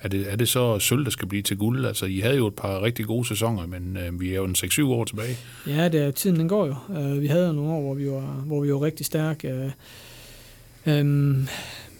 er, 0.00 0.08
det, 0.08 0.32
er 0.32 0.36
det 0.36 0.48
så 0.48 0.78
sølv, 0.78 1.04
der 1.04 1.10
skal 1.10 1.28
blive 1.28 1.42
til 1.42 1.56
guld? 1.56 1.86
Altså, 1.86 2.06
I 2.06 2.18
havde 2.18 2.36
jo 2.36 2.46
et 2.46 2.54
par 2.54 2.82
rigtig 2.82 3.06
gode 3.06 3.28
sæsoner, 3.28 3.66
men 3.66 3.98
uh, 4.08 4.20
vi 4.20 4.30
er 4.30 4.34
jo 4.34 4.44
en 4.44 4.56
6-7 4.58 4.84
år 4.84 5.04
tilbage. 5.04 5.36
Ja, 5.66 5.88
det 5.88 6.00
er, 6.00 6.10
tiden 6.10 6.36
den 6.38 6.48
går 6.48 6.66
jo. 6.66 6.74
Uh, 6.88 7.22
vi 7.22 7.26
havde 7.26 7.46
jo 7.46 7.52
nogle 7.52 7.70
år, 7.70 7.80
hvor 7.80 7.94
vi 7.94 8.10
var, 8.10 8.42
hvor 8.46 8.60
vi 8.60 8.72
var 8.72 8.82
rigtig 8.82 9.06
stærke. 9.06 9.72
Uh, 10.86 10.92
um, 10.92 10.98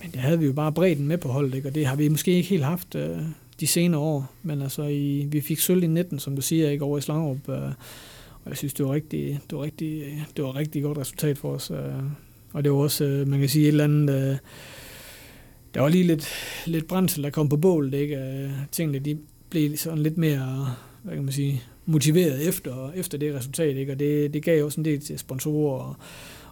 men 0.03 0.11
det 0.13 0.21
havde 0.21 0.39
vi 0.39 0.47
jo 0.47 0.53
bare 0.53 0.73
bredden 0.73 1.07
med 1.07 1.19
på 1.19 1.29
holdet, 1.29 1.55
ikke? 1.55 1.69
og 1.69 1.75
det 1.75 1.87
har 1.87 1.97
vi 1.97 2.09
måske 2.09 2.33
ikke 2.33 2.49
helt 2.49 2.65
haft 2.65 2.95
uh, 2.95 3.19
de 3.61 3.67
senere 3.67 4.01
år. 4.01 4.33
Men 4.43 4.63
altså, 4.63 4.83
i, 4.83 5.27
vi 5.29 5.41
fik 5.41 5.59
sølv 5.59 5.83
i 5.83 5.87
19, 5.87 6.19
som 6.19 6.37
du 6.37 6.43
siger, 6.43 6.71
ikke 6.71 6.85
over 6.85 6.99
i 6.99 7.01
Slangerup. 7.01 7.49
Uh, 7.49 7.55
og 8.45 8.51
jeg 8.51 8.57
synes, 8.57 8.75
det 8.75 8.87
var 8.87 8.93
rigtig, 8.93 9.41
det 9.51 9.59
var 9.59 9.65
rigtig, 9.65 10.25
det 10.37 10.45
var 10.45 10.57
rigtig 10.57 10.83
godt 10.83 10.99
resultat 10.99 11.39
for 11.39 11.53
os. 11.53 11.71
Øh, 11.71 12.03
og 12.53 12.65
det 12.65 12.73
var 12.73 12.79
også, 12.79 13.05
øh, 13.05 13.29
man 13.29 13.41
kan 13.41 13.49
sige, 13.49 13.63
et 13.63 13.69
eller 13.69 13.85
andet... 13.85 14.31
Øh, 14.31 14.37
der 15.75 15.81
var 15.81 15.89
lige 15.89 16.05
lidt, 16.05 16.29
lidt 16.67 16.89
brændsel, 16.89 17.23
der 17.23 17.31
kom 17.31 17.49
på 17.49 17.57
bålet, 17.57 17.95
ikke? 17.95 18.17
Øh, 18.17 18.51
tingene, 18.73 18.99
de 18.99 19.19
blev 19.51 19.77
sådan 19.77 19.99
lidt 19.99 20.19
mere, 20.19 20.75
hvad 21.03 21.15
kan 21.15 21.25
man 21.25 21.33
sige, 21.33 21.63
motiveret 21.87 22.49
efter, 22.49 22.91
efter 22.95 23.19
det 23.19 23.35
resultat, 23.35 23.77
ikke? 23.77 23.93
Og 23.93 23.99
det, 23.99 24.35
det 24.35 24.43
gav 24.43 24.65
også 24.65 24.81
en 24.81 24.85
del 24.85 25.01
til 25.01 25.19
sponsorer 25.19 25.83
og, 25.83 25.97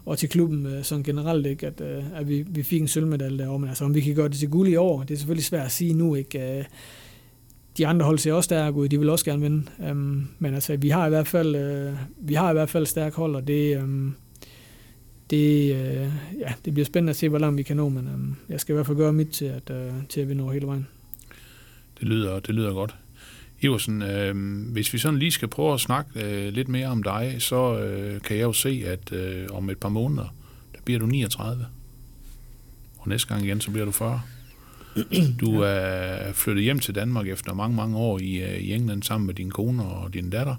og 0.05 0.17
til 0.17 0.29
klubben 0.29 0.65
øh, 0.65 0.83
sådan 0.83 1.03
generelt, 1.03 1.45
ikke? 1.45 1.67
At, 1.67 1.81
øh, 1.81 2.03
at 2.15 2.29
vi, 2.29 2.45
vi 2.47 2.63
fik 2.63 2.81
en 2.81 2.87
sølvmedalje 2.87 3.37
derovre. 3.37 3.59
Men 3.59 3.69
altså, 3.69 3.85
om 3.85 3.95
vi 3.95 4.01
kan 4.01 4.15
gøre 4.15 4.29
det 4.29 4.37
til 4.37 4.49
guld 4.49 4.69
i 4.69 4.75
år, 4.75 5.03
det 5.03 5.13
er 5.13 5.17
selvfølgelig 5.17 5.45
svært 5.45 5.65
at 5.65 5.71
sige 5.71 5.93
nu, 5.93 6.15
ikke? 6.15 6.65
de 7.77 7.87
andre 7.87 8.05
hold 8.05 8.17
ser 8.17 8.33
også 8.33 8.47
stærke 8.47 8.77
ud, 8.77 8.87
de 8.87 8.99
vil 8.99 9.09
også 9.09 9.25
gerne 9.25 9.41
vinde. 9.41 9.63
Øhm, 9.87 10.27
men 10.39 10.53
altså, 10.53 10.77
vi 10.77 10.89
har 10.89 11.05
i 11.05 11.09
hvert 11.09 11.27
fald, 11.27 11.93
vi 12.21 12.33
har 12.33 12.49
i 12.49 12.53
hvert 12.53 12.69
fald 12.69 12.85
stærke 12.85 13.15
hold, 13.15 13.35
og 13.35 13.47
det, 13.47 13.77
øhm, 13.77 14.13
det, 15.29 15.71
uh, 15.71 16.13
ja, 16.39 16.53
det 16.65 16.73
bliver 16.73 16.85
spændende 16.85 17.09
at 17.09 17.15
se, 17.15 17.29
hvor 17.29 17.39
langt 17.39 17.57
vi 17.57 17.63
kan 17.63 17.77
nå, 17.77 17.89
men 17.89 18.07
um, 18.13 18.35
jeg 18.49 18.59
skal 18.59 18.73
i 18.73 18.75
hvert 18.75 18.85
fald 18.85 18.97
gøre 18.97 19.13
mit 19.13 19.29
til, 19.29 19.45
at, 19.45 19.69
uh, 19.69 19.93
til 20.09 20.21
at 20.21 20.29
vi 20.29 20.33
når 20.33 20.51
hele 20.51 20.67
vejen. 20.67 20.87
Det 21.99 22.07
lyder, 22.07 22.39
det 22.39 22.55
lyder 22.55 22.73
godt. 22.73 22.95
Iversen, 23.61 24.01
øh, 24.01 24.35
hvis 24.71 24.93
vi 24.93 24.97
sådan 24.97 25.19
lige 25.19 25.31
skal 25.31 25.47
prøve 25.47 25.73
at 25.73 25.79
snakke 25.79 26.11
øh, 26.15 26.53
lidt 26.53 26.67
mere 26.67 26.87
om 26.87 27.03
dig, 27.03 27.35
så 27.39 27.79
øh, 27.79 28.21
kan 28.21 28.37
jeg 28.37 28.43
jo 28.43 28.53
se, 28.53 28.83
at 28.85 29.11
øh, 29.11 29.47
om 29.51 29.69
et 29.69 29.77
par 29.77 29.89
måneder, 29.89 30.35
der 30.75 30.79
bliver 30.85 30.99
du 30.99 31.05
39. 31.05 31.65
Og 32.97 33.09
næste 33.09 33.27
gang 33.27 33.45
igen, 33.45 33.61
så 33.61 33.71
bliver 33.71 33.85
du 33.85 33.91
40. 33.91 34.21
Du 35.41 35.59
er 35.59 36.33
flyttet 36.33 36.63
hjem 36.63 36.79
til 36.79 36.95
Danmark 36.95 37.27
efter 37.27 37.53
mange, 37.53 37.75
mange 37.75 37.97
år 37.97 38.19
i, 38.19 38.35
øh, 38.35 38.57
i 38.57 38.73
England 38.73 39.03
sammen 39.03 39.27
med 39.27 39.33
din 39.33 39.51
kone 39.51 39.83
og 39.83 40.13
din 40.13 40.29
datter. 40.29 40.55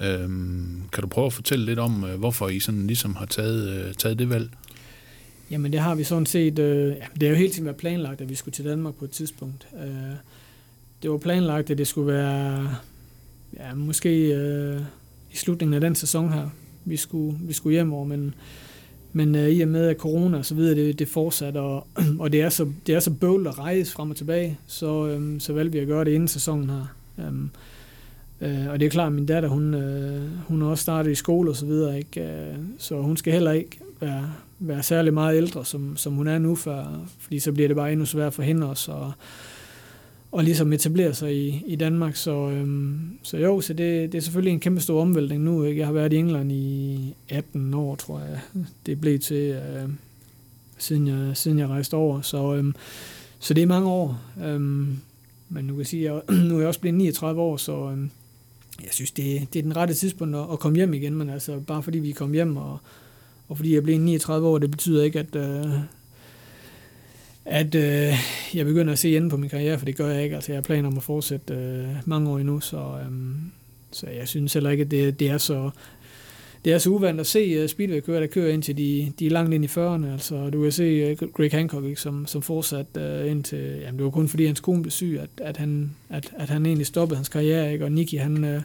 Øhm, 0.00 0.82
kan 0.92 1.02
du 1.02 1.08
prøve 1.08 1.26
at 1.26 1.32
fortælle 1.32 1.64
lidt 1.64 1.78
om, 1.78 2.04
øh, 2.04 2.18
hvorfor 2.18 2.48
I 2.48 2.60
sådan 2.60 2.86
ligesom 2.86 3.14
har 3.14 3.26
taget, 3.26 3.68
øh, 3.68 3.94
taget 3.94 4.18
det 4.18 4.30
valg? 4.30 4.50
Jamen 5.50 5.72
det 5.72 5.80
har 5.80 5.94
vi 5.94 6.04
sådan 6.04 6.26
set, 6.26 6.58
øh, 6.58 6.94
det 7.20 7.22
er 7.22 7.30
jo 7.30 7.36
helt 7.36 7.52
tiden 7.52 7.64
været 7.64 7.76
planlagt, 7.76 8.20
at 8.20 8.28
vi 8.28 8.34
skulle 8.34 8.52
til 8.52 8.64
Danmark 8.64 8.94
på 8.94 9.04
et 9.04 9.10
tidspunkt. 9.10 9.68
Øh, 9.84 10.14
det 11.02 11.10
var 11.10 11.18
planlagt, 11.18 11.70
at 11.70 11.78
det 11.78 11.86
skulle 11.86 12.12
være 12.12 12.74
ja, 13.56 13.74
måske 13.74 14.34
øh, 14.34 14.80
i 15.32 15.36
slutningen 15.36 15.74
af 15.74 15.80
den 15.80 15.94
sæson 15.94 16.32
her, 16.32 16.48
vi 16.84 16.96
skulle, 16.96 17.38
vi 17.40 17.52
skulle 17.52 17.74
hjem 17.74 17.92
over, 17.92 18.04
men 18.04 18.34
men 19.12 19.34
øh, 19.34 19.48
i 19.48 19.60
og 19.60 19.68
med, 19.68 19.88
at 19.88 19.96
corona 19.96 20.38
og 20.38 20.44
så 20.44 20.54
videre, 20.54 20.74
det, 20.74 20.98
det 20.98 21.08
fortsat, 21.08 21.56
og, 21.56 21.86
og 22.20 22.32
det, 22.32 22.40
er 22.40 22.48
så, 22.48 22.72
det 22.86 22.94
er 22.94 23.00
så 23.00 23.10
bøvlet 23.10 23.50
at 23.50 23.58
rejse 23.58 23.92
frem 23.92 24.10
og 24.10 24.16
tilbage, 24.16 24.58
så, 24.66 25.06
øhm, 25.06 25.40
så 25.40 25.52
valgte 25.52 25.72
vi 25.72 25.78
at 25.78 25.86
gøre 25.86 26.04
det 26.04 26.12
inden 26.12 26.28
sæsonen 26.28 26.70
her. 26.70 26.86
Øhm, 27.18 27.50
øh, 28.42 28.70
og 28.70 28.80
det 28.80 28.86
er 28.86 28.90
klart, 28.90 29.06
at 29.06 29.12
min 29.12 29.26
datter, 29.26 29.48
hun, 29.48 29.74
øh, 29.74 30.22
hun 30.48 30.62
har 30.62 30.68
også 30.68 30.82
startet 30.82 31.10
i 31.10 31.14
skole 31.14 31.50
og 31.50 31.56
så 31.56 31.66
videre, 31.66 31.98
ikke? 31.98 32.20
Øh, 32.20 32.54
så 32.78 33.00
hun 33.00 33.16
skal 33.16 33.32
heller 33.32 33.52
ikke 33.52 33.80
være, 34.00 34.32
være 34.58 34.82
særlig 34.82 35.14
meget 35.14 35.36
ældre, 35.36 35.64
som, 35.64 35.96
som 35.96 36.12
hun 36.12 36.28
er 36.28 36.38
nu, 36.38 36.54
for, 36.54 37.04
fordi 37.18 37.38
så 37.38 37.52
bliver 37.52 37.68
det 37.68 37.76
bare 37.76 37.92
endnu 37.92 38.06
sværere 38.06 38.32
for 38.32 38.42
hende 38.42 38.68
også, 38.68 38.92
og, 38.92 39.12
og 40.32 40.44
ligesom 40.44 40.72
etablere 40.72 41.14
sig 41.14 41.36
i, 41.36 41.64
i 41.66 41.76
Danmark. 41.76 42.16
Så, 42.16 42.50
øhm, 42.50 43.00
så 43.22 43.36
jo, 43.36 43.60
så 43.60 43.72
det, 43.72 44.12
det 44.12 44.18
er 44.18 44.22
selvfølgelig 44.22 44.52
en 44.52 44.60
kæmpe 44.60 44.80
stor 44.80 45.00
omvæltning 45.00 45.42
nu. 45.42 45.64
Ikke? 45.64 45.78
Jeg 45.78 45.86
har 45.86 45.92
været 45.92 46.12
i 46.12 46.16
England 46.16 46.52
i 46.52 47.14
18 47.28 47.74
år, 47.74 47.94
tror 47.94 48.20
jeg. 48.20 48.40
Det 48.86 49.00
blev 49.00 49.18
til, 49.18 49.50
øh, 49.50 49.88
siden, 50.78 51.06
jeg, 51.06 51.36
siden 51.36 51.58
jeg 51.58 51.68
rejste 51.68 51.94
over. 51.94 52.20
Så, 52.20 52.54
øhm, 52.54 52.74
så 53.38 53.54
det 53.54 53.62
er 53.62 53.66
mange 53.66 53.88
år. 53.88 54.20
Øhm, 54.44 54.98
men 55.48 55.64
nu 55.64 55.72
kan 55.72 55.78
jeg 55.78 55.86
sige, 55.86 56.10
at 56.10 56.22
jeg, 56.28 56.36
nu 56.48 56.54
er 56.54 56.58
jeg 56.58 56.68
også 56.68 56.80
blevet 56.80 56.98
39 56.98 57.40
år, 57.40 57.56
så 57.56 57.90
øhm, 57.90 58.10
jeg 58.82 58.90
synes, 58.92 59.10
det, 59.10 59.52
det 59.52 59.58
er 59.58 59.62
den 59.62 59.76
rette 59.76 59.94
tidspunkt 59.94 60.36
at, 60.36 60.46
at 60.52 60.58
komme 60.58 60.76
hjem 60.76 60.94
igen. 60.94 61.14
Men 61.14 61.30
altså, 61.30 61.60
bare 61.60 61.82
fordi 61.82 61.98
vi 61.98 62.12
kom 62.12 62.32
hjem, 62.32 62.56
og, 62.56 62.78
og 63.48 63.56
fordi 63.56 63.74
jeg 63.74 63.82
blev 63.82 63.98
39 63.98 64.48
år, 64.48 64.58
det 64.58 64.70
betyder 64.70 65.04
ikke, 65.04 65.18
at... 65.18 65.36
Øh, 65.36 65.72
at 67.44 67.74
øh, 67.74 68.14
jeg 68.54 68.66
begynder 68.66 68.92
at 68.92 68.98
se 68.98 69.16
enden 69.16 69.30
på 69.30 69.36
min 69.36 69.50
karriere, 69.50 69.78
for 69.78 69.84
det 69.84 69.96
gør 69.96 70.08
jeg 70.08 70.22
ikke. 70.24 70.34
Altså, 70.34 70.52
jeg 70.52 70.56
har 70.56 70.62
planer 70.62 70.88
om 70.88 70.96
at 70.96 71.02
fortsætte 71.02 71.54
øh, 71.54 71.88
mange 72.04 72.30
år 72.30 72.38
endnu, 72.38 72.60
så, 72.60 72.76
øh, 72.76 73.12
så 73.90 74.06
jeg 74.06 74.28
synes 74.28 74.52
heller 74.52 74.70
ikke, 74.70 74.84
at 74.84 74.90
det, 74.90 75.20
det 75.20 75.28
er 75.28 75.38
så 75.38 75.70
det 76.64 76.72
er 76.72 76.78
så 76.78 76.90
uvandt 76.90 77.20
at 77.20 77.26
se 77.26 77.62
uh, 77.62 77.68
speedway-kører, 77.68 78.20
der 78.20 78.26
kører 78.26 78.52
ind 78.52 78.62
til 78.62 78.76
de, 78.76 79.12
de 79.18 79.26
er 79.26 79.30
langt 79.30 79.54
ind 79.54 79.64
i 79.64 79.68
40'erne. 79.68 80.12
Altså, 80.12 80.50
du 80.50 80.62
kan 80.62 80.72
se 80.72 81.16
uh, 81.22 81.28
Greg 81.28 81.50
Hancock, 81.52 81.84
ikke, 81.84 82.00
som, 82.00 82.26
som 82.26 82.42
fortsat 82.42 82.86
uh, 82.96 83.30
ind 83.30 83.44
til, 83.44 83.58
jamen 83.58 83.98
det 83.98 84.04
var 84.04 84.10
kun 84.10 84.28
fordi 84.28 84.46
hans 84.46 84.60
kone 84.60 84.82
blev 84.82 84.90
syg, 84.90 85.18
at, 85.22 85.46
at, 85.46 85.56
han, 85.56 85.90
at, 86.10 86.32
at 86.38 86.48
han 86.48 86.66
egentlig 86.66 86.86
stoppede 86.86 87.16
hans 87.16 87.28
karriere, 87.28 87.72
ikke? 87.72 87.84
og 87.84 87.92
Nicky, 87.92 88.18
han, 88.18 88.44
uh, 88.44 88.62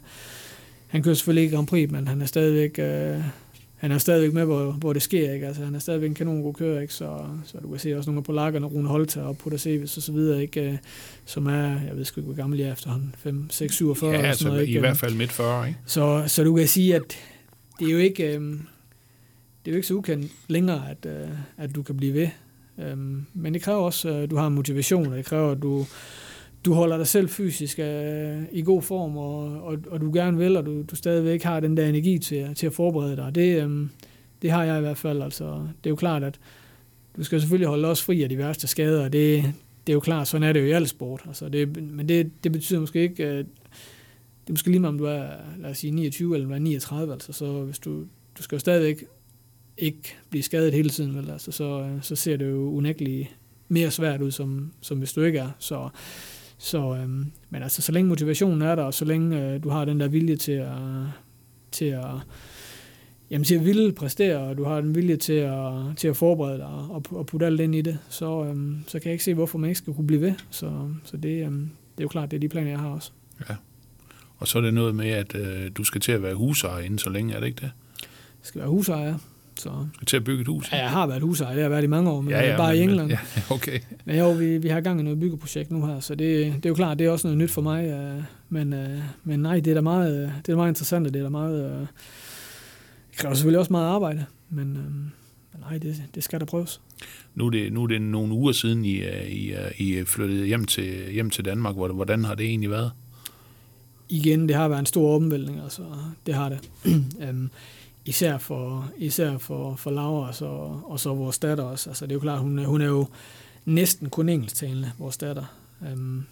han 0.87 1.03
kører 1.03 1.15
selvfølgelig 1.15 1.43
ikke 1.43 1.55
Grand 1.55 1.67
Prix, 1.67 1.91
men 1.91 2.07
han 2.07 2.21
er 2.21 2.25
stadigvæk, 2.25 2.79
uh, 2.79 3.23
han 3.77 3.91
er 3.91 3.97
stadigvæk 3.97 4.33
med, 4.33 4.45
hvor, 4.45 4.71
hvor 4.71 4.93
det 4.93 5.01
sker, 5.01 5.33
ikke? 5.33 5.47
Altså, 5.47 5.63
han 5.63 5.75
er 5.75 5.79
stadigvæk 5.79 6.09
en 6.09 6.15
kanon 6.15 6.41
god 6.41 6.53
kører, 6.53 6.81
ikke? 6.81 6.93
Så, 6.93 7.19
så 7.45 7.57
du 7.57 7.69
kan 7.69 7.79
se 7.79 7.97
også 7.97 8.09
nogle 8.09 8.19
af 8.19 8.23
polakkerne, 8.23 8.65
Rune 8.65 8.87
Holter 8.87 9.21
og 9.21 9.37
Peter 9.37 9.57
Sevis 9.57 9.97
og 9.97 10.03
så 10.03 10.11
videre, 10.11 10.41
ikke? 10.41 10.79
Som 11.25 11.47
er, 11.47 11.67
jeg 11.67 11.91
ved 11.95 12.05
sgu 12.05 12.21
ikke, 12.21 12.25
hvor 12.25 12.35
gammel 12.35 12.59
jeg 12.59 12.67
er 12.67 12.73
efterhånden, 12.73 13.15
5, 13.17 13.49
6, 13.49 13.75
47 13.75 14.11
ja, 14.11 14.21
altså, 14.21 14.47
noget, 14.47 14.69
i 14.69 14.77
hvert 14.77 14.97
fald 14.97 15.15
midt 15.15 15.31
40, 15.31 15.67
ikke? 15.67 15.79
Så, 15.85 16.23
så 16.27 16.43
du 16.43 16.55
kan 16.55 16.67
sige, 16.67 16.95
at 16.95 17.17
det 17.79 17.87
er 17.87 17.91
jo 17.91 17.97
ikke, 17.97 18.37
øh, 18.37 18.41
det 19.65 19.71
er 19.71 19.71
jo 19.71 19.75
ikke 19.75 19.87
så 19.87 19.93
ukendt 19.93 20.31
længere, 20.47 20.89
at, 20.89 21.05
øh, 21.05 21.29
at 21.57 21.75
du 21.75 21.83
kan 21.83 21.97
blive 21.97 22.13
ved. 22.13 22.27
Øh, 22.77 22.97
men 23.33 23.53
det 23.53 23.61
kræver 23.61 23.79
også, 23.79 24.09
at 24.09 24.29
du 24.29 24.35
har 24.35 24.49
motivation, 24.49 25.07
og 25.07 25.17
det 25.17 25.25
kræver, 25.25 25.51
at 25.51 25.61
du, 25.61 25.85
du 26.65 26.73
holder 26.73 26.97
dig 26.97 27.07
selv 27.07 27.29
fysisk 27.29 27.79
øh, 27.79 28.43
i 28.51 28.61
god 28.61 28.81
form, 28.81 29.17
og, 29.17 29.63
og, 29.63 29.77
og 29.89 30.01
du 30.01 30.11
gerne 30.13 30.37
vil, 30.37 30.57
og 30.57 30.65
du, 30.65 30.81
du 30.81 30.95
stadigvæk 30.95 31.43
har 31.43 31.59
den 31.59 31.77
der 31.77 31.87
energi 31.89 32.19
til, 32.19 32.55
til 32.55 32.67
at 32.67 32.73
forberede 32.73 33.15
dig. 33.15 33.35
Det, 33.35 33.63
øh, 33.63 33.87
det 34.41 34.51
har 34.51 34.63
jeg 34.63 34.77
i 34.77 34.81
hvert 34.81 34.97
fald. 34.97 35.21
Altså, 35.21 35.45
det 35.53 35.85
er 35.85 35.89
jo 35.89 35.95
klart, 35.95 36.23
at 36.23 36.39
du 37.17 37.23
skal 37.23 37.39
selvfølgelig 37.41 37.67
holde 37.67 37.87
os 37.87 38.03
fri 38.03 38.23
af 38.23 38.29
de 38.29 38.37
værste 38.37 38.67
skader, 38.67 39.03
og 39.03 39.13
det, 39.13 39.43
det 39.87 39.93
er 39.93 39.95
jo 39.95 39.99
klart, 39.99 40.27
sådan 40.27 40.47
er 40.47 40.53
det 40.53 40.59
jo 40.59 40.65
i 40.65 40.71
al 40.71 40.87
sport. 40.87 41.23
Altså, 41.27 41.49
det, 41.49 41.83
men 41.83 42.09
det, 42.09 42.31
det 42.43 42.51
betyder 42.51 42.79
måske 42.79 43.01
ikke, 43.01 43.27
øh, 43.27 43.45
det 44.47 44.51
er 44.51 44.53
måske 44.53 44.69
lige 44.69 44.79
meget, 44.79 44.93
om 44.93 44.97
du 44.97 45.05
er, 45.05 45.27
lad 45.57 45.69
os 45.69 45.77
sige, 45.77 45.91
29 45.91 46.35
eller 46.35 46.47
du 46.47 46.53
er 46.53 46.59
39, 46.59 47.13
altså, 47.13 47.33
så 47.33 47.63
hvis 47.63 47.79
du, 47.79 47.99
du 48.37 48.43
skal 48.43 48.55
jo 48.55 48.59
stadigvæk 48.59 49.05
ikke 49.77 50.15
blive 50.29 50.43
skadet 50.43 50.73
hele 50.73 50.89
tiden, 50.89 51.15
vel, 51.15 51.29
altså, 51.29 51.51
så, 51.51 51.81
øh, 51.81 52.01
så 52.01 52.15
ser 52.15 52.37
det 52.37 52.49
jo 52.49 52.71
unægteligt 52.71 53.35
mere 53.67 53.91
svært 53.91 54.21
ud, 54.21 54.31
som, 54.31 54.71
som 54.81 54.97
hvis 54.97 55.13
du 55.13 55.21
ikke 55.21 55.39
er. 55.39 55.49
Så, 55.59 55.89
så, 56.57 56.95
øhm, 56.95 57.31
men 57.49 57.63
altså, 57.63 57.81
så 57.81 57.91
længe 57.91 58.09
motivationen 58.09 58.61
er 58.61 58.75
der, 58.75 58.83
og 58.83 58.93
så 58.93 59.05
længe 59.05 59.41
øh, 59.41 59.63
du 59.63 59.69
har 59.69 59.85
den 59.85 59.99
der 59.99 60.07
vilje 60.07 60.35
til 60.35 60.51
at, 60.51 60.77
til 61.71 61.85
at, 61.85 62.05
jamen, 63.29 63.45
til 63.45 63.55
at 63.55 63.65
ville 63.65 63.93
præstere, 63.93 64.37
og 64.37 64.57
du 64.57 64.63
har 64.63 64.81
den 64.81 64.95
vilje 64.95 65.15
til 65.15 65.33
at, 65.33 65.71
til 65.97 66.07
at 66.07 66.17
forberede 66.17 66.57
dig 66.57 66.67
og, 66.67 67.03
og 67.11 67.25
putte 67.25 67.45
alt 67.45 67.59
ind 67.59 67.75
i 67.75 67.81
det, 67.81 67.99
så, 68.09 68.45
øhm, 68.45 68.83
så 68.87 68.99
kan 68.99 69.05
jeg 69.05 69.13
ikke 69.13 69.23
se, 69.23 69.33
hvorfor 69.33 69.57
man 69.57 69.69
ikke 69.69 69.77
skal 69.77 69.93
kunne 69.93 70.07
blive 70.07 70.21
ved. 70.21 70.33
Så, 70.49 70.89
så 71.03 71.17
det, 71.17 71.45
øhm, 71.45 71.69
det 71.97 72.01
er 72.01 72.03
jo 72.03 72.07
klart, 72.07 72.31
det 72.31 72.37
er 72.37 72.41
de 72.41 72.49
planer, 72.49 72.69
jeg 72.69 72.79
har 72.79 72.89
også. 72.89 73.11
Ja. 73.49 73.55
Og 74.37 74.47
så 74.47 74.57
er 74.57 74.61
det 74.61 74.73
noget 74.73 74.95
med, 74.95 75.09
at 75.09 75.35
øh, 75.35 75.71
du 75.77 75.83
skal 75.83 76.01
til 76.01 76.11
at 76.11 76.23
være 76.23 76.35
husejer 76.35 76.83
inden 76.83 76.99
så 76.99 77.09
længe, 77.09 77.33
er 77.33 77.39
det 77.39 77.47
ikke 77.47 77.61
det? 77.61 77.71
Jeg 78.01 78.43
skal 78.43 78.61
være 78.61 78.69
husejer, 78.69 79.17
så... 79.55 79.69
Du 79.69 79.87
skal 79.93 80.07
til 80.07 80.17
at 80.17 80.23
bygge 80.23 80.41
et 80.41 80.47
hus? 80.47 80.71
Ja, 80.71 80.77
jeg 80.77 80.89
har 80.89 81.07
været 81.07 81.21
husejer, 81.21 81.53
det 81.53 81.63
har 81.63 81.69
været 81.69 81.83
i 81.83 81.87
mange 81.87 82.09
år, 82.09 82.21
men 82.21 82.29
ja, 82.29 82.49
ja, 82.49 82.57
bare 82.57 82.73
men, 82.73 82.79
i 82.79 82.83
England. 82.83 83.09
Ja, 83.11 83.19
okay. 83.49 83.79
Men 84.05 84.17
jo, 84.17 84.31
vi, 84.31 84.57
vi 84.57 84.67
har 84.67 84.81
gang 84.81 84.99
i 84.99 85.03
noget 85.03 85.19
byggeprojekt 85.19 85.71
nu 85.71 85.85
her, 85.85 85.99
så 85.99 86.15
det, 86.15 86.53
det 86.53 86.65
er 86.65 86.69
jo 86.69 86.75
klart, 86.75 86.99
det 86.99 87.07
er 87.07 87.11
også 87.11 87.27
noget 87.27 87.37
nyt 87.37 87.51
for 87.51 87.61
mig, 87.61 87.85
øh, 87.85 88.23
men, 88.49 88.73
øh, 88.73 88.99
men 89.23 89.39
nej, 89.39 89.59
det 89.59 89.71
er 89.71 89.75
da 89.75 89.81
meget, 89.81 90.33
det 90.45 90.51
er 90.51 90.55
meget 90.55 90.69
interessant, 90.69 91.07
og 91.07 91.13
det 91.13 91.19
er 91.19 91.23
da 91.23 91.29
meget... 91.29 91.71
Øh, 91.71 91.79
det 93.11 93.17
kræver 93.17 93.35
selvfølgelig 93.35 93.59
også 93.59 93.73
meget 93.73 93.87
arbejde, 93.87 94.25
men, 94.49 94.77
øh, 94.77 94.91
men 95.53 95.61
nej, 95.61 95.77
det, 95.77 96.03
det 96.15 96.23
skal 96.23 96.39
der 96.39 96.45
prøves. 96.45 96.81
Nu 97.35 97.45
er, 97.45 97.49
det, 97.49 97.73
nu 97.73 97.83
er 97.83 97.87
det 97.87 98.01
nogle 98.01 98.33
uger 98.33 98.51
siden, 98.51 98.85
I, 98.85 99.03
I, 99.27 99.53
I 99.77 100.03
flyttede 100.03 100.45
hjem 100.45 100.65
til, 100.65 101.11
hjem 101.11 101.29
til 101.29 101.45
Danmark. 101.45 101.75
Hvordan 101.75 102.23
har 102.23 102.35
det 102.35 102.45
egentlig 102.45 102.69
været? 102.69 102.91
Igen, 104.09 104.47
det 104.47 104.55
har 104.55 104.67
været 104.67 104.79
en 104.79 104.85
stor 104.85 105.15
omvæltning, 105.15 105.61
altså 105.61 105.83
det 106.25 106.33
har 106.33 106.49
det. 106.49 106.69
um, 107.29 107.49
især 108.05 108.37
for, 108.37 108.89
især 108.97 109.37
for, 109.37 109.75
for 109.75 109.91
Laura 109.91 110.27
og 110.27 110.35
så, 110.35 110.45
og 110.85 110.99
så 110.99 111.13
vores 111.13 111.37
datter 111.37 111.63
også. 111.63 111.89
Altså 111.89 112.05
det 112.05 112.11
er 112.11 112.15
jo 112.15 112.19
klart, 112.19 112.39
hun, 112.39 112.65
hun 112.65 112.81
er 112.81 112.85
jo 112.85 113.07
næsten 113.65 114.09
kun 114.09 114.29
engelsktalende, 114.29 114.91
vores 114.97 115.17
datter. 115.17 115.43
Um, 115.93 116.25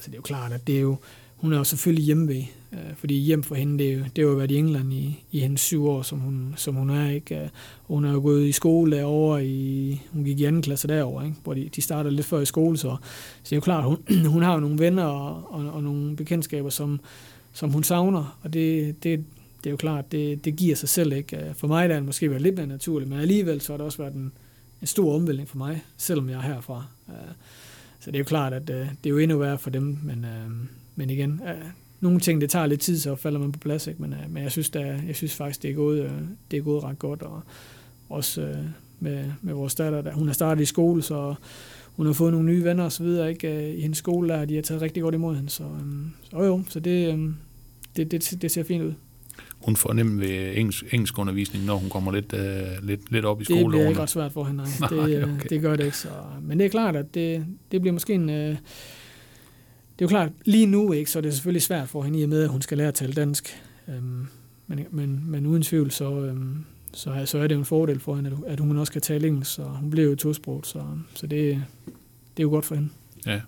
så 0.00 0.06
det 0.06 0.12
er 0.12 0.18
jo 0.18 0.22
klart, 0.22 0.52
at 0.52 0.66
det 0.66 0.76
er 0.76 0.80
jo, 0.80 0.96
hun 1.36 1.52
er 1.52 1.58
jo 1.58 1.64
selvfølgelig 1.64 2.04
hjemme 2.04 2.28
ved, 2.28 2.42
øh, 2.76 2.96
fordi 2.96 3.14
hjem 3.14 3.42
for 3.42 3.54
hende, 3.54 3.84
det 3.84 4.04
det 4.16 4.24
har 4.24 4.30
jo 4.30 4.36
været 4.36 4.50
i 4.50 4.56
England 4.56 4.92
i, 4.92 5.24
i 5.32 5.40
hendes 5.40 5.60
syv 5.60 5.86
år, 5.86 6.02
som 6.02 6.18
hun, 6.18 6.54
som 6.56 6.74
hun 6.74 6.90
er. 6.90 7.10
Ikke? 7.10 7.42
Øh, 7.42 7.48
hun 7.82 8.04
er 8.04 8.12
jo 8.12 8.20
gået 8.20 8.46
i 8.46 8.52
skole 8.52 9.04
over 9.04 9.38
i, 9.38 10.00
hun 10.12 10.24
gik 10.24 10.40
i 10.40 10.44
anden 10.44 10.62
klasse 10.62 10.88
derovre, 10.88 11.24
ikke? 11.26 11.36
hvor 11.44 11.54
de, 11.54 11.68
de 11.68 11.82
starter 11.82 12.10
lidt 12.10 12.26
før 12.26 12.40
i 12.40 12.44
skole, 12.44 12.76
så, 12.76 12.96
så 13.42 13.44
det 13.44 13.52
er 13.52 13.56
jo 13.56 13.60
klart, 13.60 13.84
hun, 13.84 13.98
hun 14.34 14.42
har 14.42 14.54
jo 14.54 14.60
nogle 14.60 14.78
venner 14.78 15.04
og, 15.04 15.54
og, 15.54 15.72
og 15.72 15.82
nogle 15.82 16.16
bekendtskaber, 16.16 16.70
som, 16.70 17.00
som 17.52 17.70
hun 17.70 17.82
savner, 17.82 18.38
og 18.42 18.52
det, 18.52 19.02
det, 19.02 19.24
det 19.64 19.66
er 19.66 19.70
jo 19.70 19.76
klart, 19.76 20.12
det, 20.12 20.44
det 20.44 20.56
giver 20.56 20.76
sig 20.76 20.88
selv 20.88 21.12
ikke. 21.12 21.36
Øh, 21.36 21.54
for 21.54 21.66
mig 21.66 21.88
der 21.88 21.94
er 21.94 21.98
det 21.98 22.06
måske 22.06 22.30
været 22.30 22.42
lidt 22.42 22.56
mere 22.56 22.66
naturligt, 22.66 23.10
men 23.10 23.20
alligevel 23.20 23.60
så 23.60 23.72
har 23.72 23.76
det 23.76 23.84
også 23.84 23.98
været 23.98 24.14
en, 24.14 24.32
en 24.80 24.86
stor 24.86 25.14
omvæltning 25.14 25.48
for 25.48 25.58
mig, 25.58 25.84
selvom 25.96 26.28
jeg 26.28 26.36
er 26.36 26.42
herfra. 26.54 26.84
Øh, 27.08 27.14
så 28.00 28.10
det 28.10 28.16
er 28.16 28.20
jo 28.20 28.24
klart, 28.24 28.52
at 28.52 28.68
det 28.68 29.06
er 29.06 29.10
jo 29.10 29.18
endnu 29.18 29.38
værre 29.38 29.58
for 29.58 29.70
dem, 29.70 29.98
men, 30.02 30.26
men 30.96 31.10
igen, 31.10 31.40
nogle 32.00 32.20
ting, 32.20 32.40
det 32.40 32.50
tager 32.50 32.66
lidt 32.66 32.80
tid, 32.80 32.98
så 32.98 33.14
falder 33.14 33.38
man 33.38 33.52
på 33.52 33.58
plads, 33.58 33.86
ikke? 33.86 34.02
Men, 34.02 34.12
øh, 34.12 34.18
men 34.30 34.42
jeg, 34.42 34.52
synes, 34.52 34.70
der, 34.70 34.84
jeg 35.06 35.16
synes 35.16 35.34
faktisk, 35.34 35.62
det 35.62 35.70
er, 35.70 35.74
gået, 35.74 36.02
øh, 36.02 36.10
det 36.50 36.56
er 36.56 36.62
gået 36.62 36.84
ret 36.84 36.98
godt, 36.98 37.22
og 37.22 37.42
også 38.08 38.42
øh, 38.42 38.56
med, 39.00 39.24
med 39.42 39.54
vores 39.54 39.74
datter, 39.74 40.02
der, 40.02 40.12
hun 40.12 40.26
har 40.26 40.34
startet 40.34 40.62
i 40.62 40.66
skole, 40.66 41.02
så 41.02 41.34
hun 41.96 42.06
har 42.06 42.12
fået 42.12 42.32
nogle 42.32 42.46
nye 42.46 42.64
venner 42.64 42.84
og 42.84 42.92
så 42.92 43.02
videre, 43.02 43.30
ikke? 43.30 43.76
I 43.76 43.80
hendes 43.80 43.98
skole, 43.98 44.28
der 44.28 44.44
de 44.44 44.54
har 44.54 44.62
taget 44.62 44.82
rigtig 44.82 45.02
godt 45.02 45.14
imod 45.14 45.36
hende, 45.36 45.50
så, 45.50 45.64
øh, 45.64 46.06
så 46.30 46.42
jo, 46.44 46.62
så 46.68 46.80
det, 46.80 47.14
øh, 47.14 47.30
det, 47.96 48.10
det, 48.10 48.38
det 48.42 48.50
ser 48.50 48.62
fint 48.62 48.82
ud 48.82 48.92
hun 49.66 49.76
får 49.76 49.92
nemt 49.92 50.20
ved 50.20 50.56
engelsk, 50.56 50.94
engelsk 50.94 51.18
undervisning, 51.18 51.64
når 51.64 51.76
hun 51.76 51.90
kommer 51.90 52.12
lidt, 52.12 52.32
uh, 52.32 52.86
lidt, 52.86 53.12
lidt 53.12 53.24
op 53.24 53.40
i 53.40 53.44
skole. 53.44 53.60
Det 53.60 53.68
bliver 53.68 53.88
ikke 53.88 54.00
ret 54.00 54.10
svært 54.10 54.32
for 54.32 54.44
hende, 54.44 54.64
nej. 54.80 54.88
Det, 55.06 55.24
okay. 55.24 55.48
det 55.50 55.60
gør 55.60 55.76
det 55.76 55.84
ikke. 55.84 55.96
Så. 55.96 56.08
Men 56.42 56.58
det 56.58 56.64
er 56.64 56.68
klart, 56.68 56.96
at 56.96 57.14
det, 57.14 57.46
det 57.72 57.80
bliver 57.80 57.92
måske 57.92 58.14
en, 58.14 58.50
uh, 58.50 58.56
det 59.98 60.04
er 60.04 60.06
jo 60.06 60.08
klart, 60.08 60.32
lige 60.44 60.66
nu 60.66 60.92
ikke, 60.92 61.10
så 61.10 61.18
er 61.18 61.20
det 61.20 61.32
selvfølgelig 61.32 61.62
svært 61.62 61.88
for 61.88 62.02
hende 62.02 62.20
i 62.20 62.22
og 62.22 62.28
med, 62.28 62.42
at 62.42 62.48
hun 62.48 62.62
skal 62.62 62.78
lære 62.78 62.88
at 62.88 62.94
tale 62.94 63.12
dansk. 63.12 63.62
Øhm, 63.88 64.26
men, 64.66 64.86
men, 64.90 65.22
men 65.24 65.46
uden 65.46 65.62
tvivl, 65.62 65.90
så, 65.90 66.20
øhm, 66.20 66.64
så, 66.92 67.22
så 67.24 67.38
er 67.38 67.46
det 67.46 67.54
jo 67.54 67.58
en 67.58 67.64
fordel 67.64 68.00
for 68.00 68.16
hende, 68.16 68.38
at, 68.46 68.60
hun 68.60 68.78
også 68.78 68.92
kan 68.92 69.02
tale 69.02 69.28
engelsk, 69.28 69.52
så 69.52 69.62
hun 69.62 69.90
bliver 69.90 70.08
jo 70.08 70.16
tosproget, 70.16 70.66
så, 70.66 70.82
så 71.14 71.26
det, 71.26 71.64
det 72.36 72.38
er 72.38 72.42
jo 72.42 72.48
godt 72.50 72.64
for 72.64 72.74
hende. 72.74 72.88
Ja. 73.26 73.40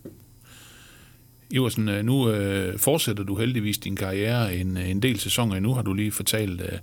Iversen, 1.50 1.88
øh, 1.88 2.04
nu 2.04 2.30
øh, 2.30 2.78
fortsætter 2.78 3.24
du 3.24 3.34
heldigvis 3.34 3.78
din 3.78 3.96
karriere 3.96 4.56
en, 4.56 4.76
en 4.76 5.02
del 5.02 5.18
sæsoner 5.18 5.56
endnu, 5.56 5.74
har 5.74 5.82
du 5.82 5.94
lige 5.94 6.12
fortalt. 6.12 6.60
Øh, 6.60 6.78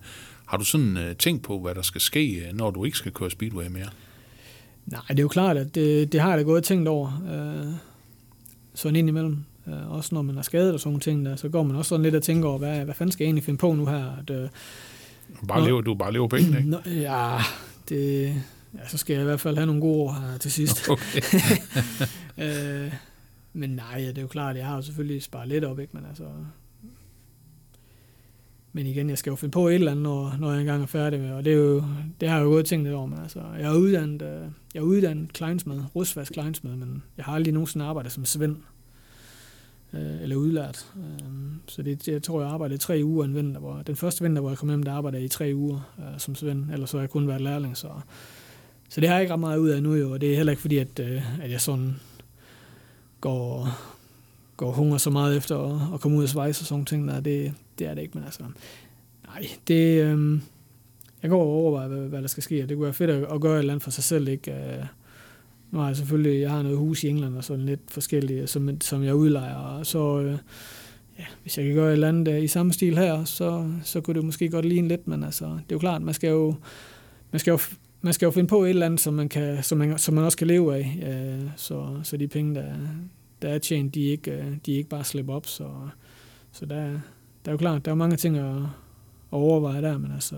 har 0.45 0.57
du 0.57 0.63
sådan 0.63 0.97
øh, 0.97 1.15
tænkt 1.15 1.43
på, 1.43 1.59
hvad 1.59 1.75
der 1.75 1.81
skal 1.81 2.01
ske, 2.01 2.47
øh, 2.47 2.53
når 2.53 2.71
du 2.71 2.85
ikke 2.85 2.97
skal 2.97 3.11
køre 3.11 3.31
Speedway 3.31 3.67
mere? 3.67 3.89
Nej, 4.85 5.01
det 5.09 5.19
er 5.19 5.23
jo 5.23 5.27
klart, 5.27 5.57
at 5.57 5.75
det, 5.75 6.11
det 6.11 6.21
har 6.21 6.29
jeg 6.29 6.37
da 6.37 6.43
gået 6.43 6.63
tænkt 6.63 6.87
over. 6.87 7.23
Øh, 7.31 7.73
sådan 8.73 8.95
ind 8.95 9.09
imellem. 9.09 9.37
Øh, 9.67 9.91
også 9.91 10.15
når 10.15 10.21
man 10.21 10.37
er 10.37 10.41
skadet 10.41 10.73
og 10.73 10.79
sådan 10.79 10.89
nogle 10.89 10.99
ting, 10.99 11.25
der, 11.25 11.35
så 11.35 11.49
går 11.49 11.63
man 11.63 11.75
også 11.75 11.89
sådan 11.89 12.03
lidt 12.03 12.15
og 12.15 12.23
tænker 12.23 12.49
over, 12.49 12.57
hvad, 12.57 12.85
hvad 12.85 12.93
fanden 12.93 13.11
skal 13.11 13.23
jeg 13.23 13.27
egentlig 13.27 13.43
finde 13.43 13.57
på 13.57 13.73
nu 13.73 13.85
her? 13.85 14.17
At, 14.19 14.29
øh, 14.29 14.49
bare 15.47 15.59
når, 15.59 15.67
lever, 15.67 15.81
du 15.81 15.95
bare 15.95 16.13
lever 16.13 16.27
penge, 16.27 16.57
ikke? 16.57 16.69
Nå, 16.69 16.77
ja, 16.85 17.37
det, 17.89 18.25
ja, 18.73 18.87
så 18.87 18.97
skal 18.97 19.13
jeg 19.13 19.21
i 19.21 19.25
hvert 19.25 19.39
fald 19.39 19.55
have 19.55 19.65
nogle 19.65 19.81
gode 19.81 19.97
ord 19.97 20.21
her 20.21 20.37
til 20.37 20.51
sidst. 20.51 20.87
Okay. 20.89 21.21
øh, 22.85 22.93
men 23.53 23.69
nej, 23.69 23.97
det 23.97 24.17
er 24.17 24.21
jo 24.21 24.27
klart, 24.27 24.55
jeg 24.55 24.65
har 24.65 24.75
jo 24.75 24.81
selvfølgelig 24.81 25.23
sparet 25.23 25.47
lidt 25.47 25.63
op, 25.63 25.79
ikke? 25.79 25.97
Men 25.97 26.05
altså, 26.09 26.23
men 28.73 28.85
igen, 28.85 29.09
jeg 29.09 29.17
skal 29.17 29.29
jo 29.29 29.35
finde 29.35 29.51
på 29.51 29.67
et 29.67 29.75
eller 29.75 29.91
andet, 29.91 30.03
når, 30.03 30.35
når 30.39 30.51
jeg 30.51 30.59
engang 30.59 30.83
er 30.83 30.87
færdig 30.87 31.19
med, 31.19 31.31
og 31.31 31.45
det, 31.45 31.53
er 31.53 31.57
jo, 31.57 31.83
det 32.21 32.29
har 32.29 32.37
jeg 32.37 32.43
jo 32.43 32.49
gået 32.49 32.65
tænkt 32.65 32.83
lidt 32.83 32.95
over, 32.95 33.07
men 33.07 33.19
altså, 33.19 33.39
jeg 33.59 33.71
er 33.71 33.75
uddannet, 33.75 34.21
øh, 34.21 34.41
jeg 34.73 34.79
er 34.79 34.83
uddannet 34.83 35.33
kleinsmed, 35.33 35.81
rusfast 35.95 36.31
kleinsmed, 36.31 36.75
men 36.75 37.03
jeg 37.17 37.25
har 37.25 37.33
aldrig 37.33 37.53
nogensinde 37.53 37.85
arbejdet 37.85 38.11
som 38.11 38.25
svend, 38.25 38.55
øh, 39.95 40.21
eller 40.21 40.35
udlært. 40.35 40.87
Øh, 40.97 41.29
så 41.67 41.81
det, 41.81 42.07
jeg 42.07 42.23
tror, 42.23 42.41
jeg 42.41 42.51
arbejdede 42.51 42.77
tre 42.77 43.01
uger 43.03 43.25
en 43.25 43.35
vinter, 43.35 43.59
hvor, 43.59 43.81
den 43.87 43.95
første 43.95 44.23
vinter, 44.23 44.41
hvor 44.41 44.49
jeg 44.49 44.57
kom 44.57 44.69
hjem, 44.69 44.83
der 44.83 44.91
arbejdede 44.91 45.19
jeg 45.19 45.25
i 45.25 45.29
tre 45.29 45.51
uger 45.55 45.93
øh, 45.99 46.19
som 46.19 46.35
svend, 46.35 46.71
eller 46.71 46.85
så 46.85 46.97
har 46.97 47.01
jeg 47.01 47.09
kun 47.09 47.27
været 47.27 47.41
lærling, 47.41 47.77
så, 47.77 47.87
så 48.89 49.01
det 49.01 49.09
har 49.09 49.15
jeg 49.15 49.23
ikke 49.23 49.33
ret 49.33 49.39
meget 49.39 49.57
ud 49.57 49.69
af 49.69 49.83
nu, 49.83 49.93
jo, 49.93 50.13
og 50.13 50.21
det 50.21 50.31
er 50.31 50.35
heller 50.35 50.51
ikke 50.51 50.61
fordi, 50.61 50.77
at, 50.77 50.99
øh, 50.99 51.43
at 51.43 51.51
jeg 51.51 51.61
sådan 51.61 51.95
går, 53.21 53.69
går 54.57 54.71
hunger 54.71 54.97
så 54.97 55.09
meget 55.09 55.37
efter 55.37 55.57
at, 55.59 55.93
at 55.93 55.99
komme 55.99 56.17
ud 56.17 56.23
af 56.23 56.29
svejs 56.29 56.61
og 56.61 56.67
sådan 56.67 56.85
ting, 56.85 57.07
der, 57.07 57.19
det, 57.19 57.53
det 57.79 57.87
er 57.87 57.93
det 57.93 58.01
ikke, 58.01 58.17
men 58.17 58.23
altså, 58.23 58.43
nej, 59.27 59.47
det, 59.67 60.03
øh, 60.03 60.39
jeg 61.23 61.29
går 61.29 61.41
og 61.41 61.49
overvejer, 61.49 61.87
hvad, 61.87 61.97
hvad 61.97 62.21
der 62.21 62.27
skal 62.27 62.43
ske, 62.43 62.63
og 62.63 62.69
det 62.69 62.77
kunne 62.77 62.85
være 62.85 62.93
fedt 62.93 63.09
at, 63.09 63.23
at 63.33 63.41
gøre 63.41 63.55
et 63.55 63.59
eller 63.59 63.73
andet 63.73 63.83
for 63.83 63.91
sig 63.91 64.03
selv, 64.03 64.27
ikke? 64.27 64.51
Øh, 64.51 64.85
nu 65.75 65.81
har 65.81 65.87
jeg 65.87 65.97
selvfølgelig, 65.97 66.41
jeg 66.41 66.51
har 66.51 66.61
noget 66.61 66.77
hus 66.77 67.03
i 67.03 67.07
England 67.07 67.37
og 67.37 67.43
sådan 67.43 67.65
lidt 67.65 67.79
forskellige, 67.87 68.47
som, 68.47 68.81
som 68.81 69.03
jeg 69.03 69.15
udlejer, 69.15 69.55
og 69.55 69.85
så, 69.85 70.19
øh, 70.19 70.37
ja, 71.19 71.25
hvis 71.41 71.57
jeg 71.57 71.65
kan 71.65 71.75
gøre 71.75 71.87
et 71.87 71.93
eller 71.93 72.07
andet 72.07 72.33
øh, 72.33 72.43
i 72.43 72.47
samme 72.47 72.73
stil 72.73 72.97
her, 72.97 73.23
så, 73.23 73.71
så 73.83 74.01
kunne 74.01 74.13
det 74.13 74.25
måske 74.25 74.49
godt 74.49 74.65
ligne 74.65 74.87
lidt, 74.87 75.07
men 75.07 75.23
altså, 75.23 75.45
det 75.45 75.51
er 75.53 75.75
jo 75.75 75.79
klart, 75.79 76.01
man 76.01 76.13
skal 76.13 76.29
jo, 76.29 76.55
man 77.31 77.39
skal 77.39 77.51
jo, 77.51 77.59
man 78.01 78.13
skal 78.13 78.25
jo 78.25 78.31
finde 78.31 78.47
på 78.47 78.63
et 78.63 78.69
eller 78.69 78.85
andet, 78.85 78.99
som 78.99 79.13
man, 79.13 79.29
kan, 79.29 79.63
som 79.63 79.77
man, 79.77 79.97
som 79.97 80.13
man 80.13 80.23
også 80.23 80.37
kan 80.37 80.47
leve 80.47 80.75
af, 80.75 80.99
øh, 81.07 81.49
så, 81.55 81.99
så 82.03 82.17
de 82.17 82.27
penge, 82.27 82.55
der, 82.55 82.73
der 83.41 83.49
er 83.49 83.57
tjent, 83.57 83.95
de 83.95 84.01
ikke, 84.01 84.31
øh, 84.31 84.45
de 84.65 84.71
ikke 84.71 84.89
bare 84.89 85.03
slipper 85.03 85.33
op, 85.33 85.47
så, 85.47 85.67
så 86.51 86.65
der, 86.65 86.83
der 86.85 86.99
er 87.45 87.51
jo 87.51 87.57
klart, 87.57 87.85
der 87.85 87.91
er 87.91 87.95
mange 87.95 88.15
ting 88.15 88.37
at, 88.37 88.55
overveje 89.31 89.81
der, 89.81 89.97
men 89.97 90.11
altså, 90.11 90.35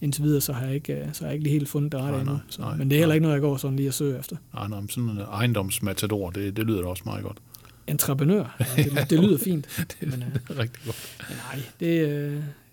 indtil 0.00 0.22
videre, 0.24 0.40
så 0.40 0.52
har 0.52 0.66
jeg 0.66 0.74
ikke, 0.74 0.92
øh, 0.92 1.06
så 1.12 1.20
har 1.20 1.26
jeg 1.26 1.34
ikke 1.34 1.42
lige 1.42 1.52
helt 1.52 1.68
fundet 1.68 1.92
det 1.92 2.00
rette 2.00 2.18
endnu. 2.18 2.38
Så, 2.48 2.60
nej, 2.60 2.76
men 2.76 2.90
det 2.90 2.96
er 2.96 2.98
heller 2.98 3.06
nej. 3.06 3.14
ikke 3.14 3.22
noget, 3.22 3.34
jeg 3.34 3.40
går 3.42 3.56
sådan 3.56 3.76
lige 3.76 3.88
at 3.88 3.94
søge 3.94 4.18
efter. 4.18 4.36
Nej, 4.54 4.68
nej, 4.68 4.80
men 4.80 4.88
sådan 4.88 5.08
en 5.10 5.18
ejendomsmatador, 5.18 6.30
det, 6.30 6.56
det 6.56 6.64
lyder 6.66 6.82
da 6.82 6.88
også 6.88 7.02
meget 7.06 7.22
godt. 7.24 7.38
Entreprenør, 7.86 8.56
ja, 8.76 8.82
det, 8.82 9.10
det 9.10 9.20
lyder 9.20 9.38
fint. 9.38 9.66
Det 10.00 10.08
Men, 10.10 10.22
øh, 10.22 10.56
er 10.56 10.58
rigtig 10.58 10.82
godt. 10.84 11.16
men 11.28 11.36
nej, 11.52 11.62
det, 11.80 12.08
øh, 12.08 12.32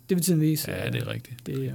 det 0.09 0.17
vil 0.17 0.21
tiden 0.23 0.41
vise. 0.41 0.71
Ja, 0.71 0.89
det 0.89 1.01
er 1.01 1.07
rigtigt. 1.07 1.47
Det, 1.47 1.57
øh, 1.59 1.73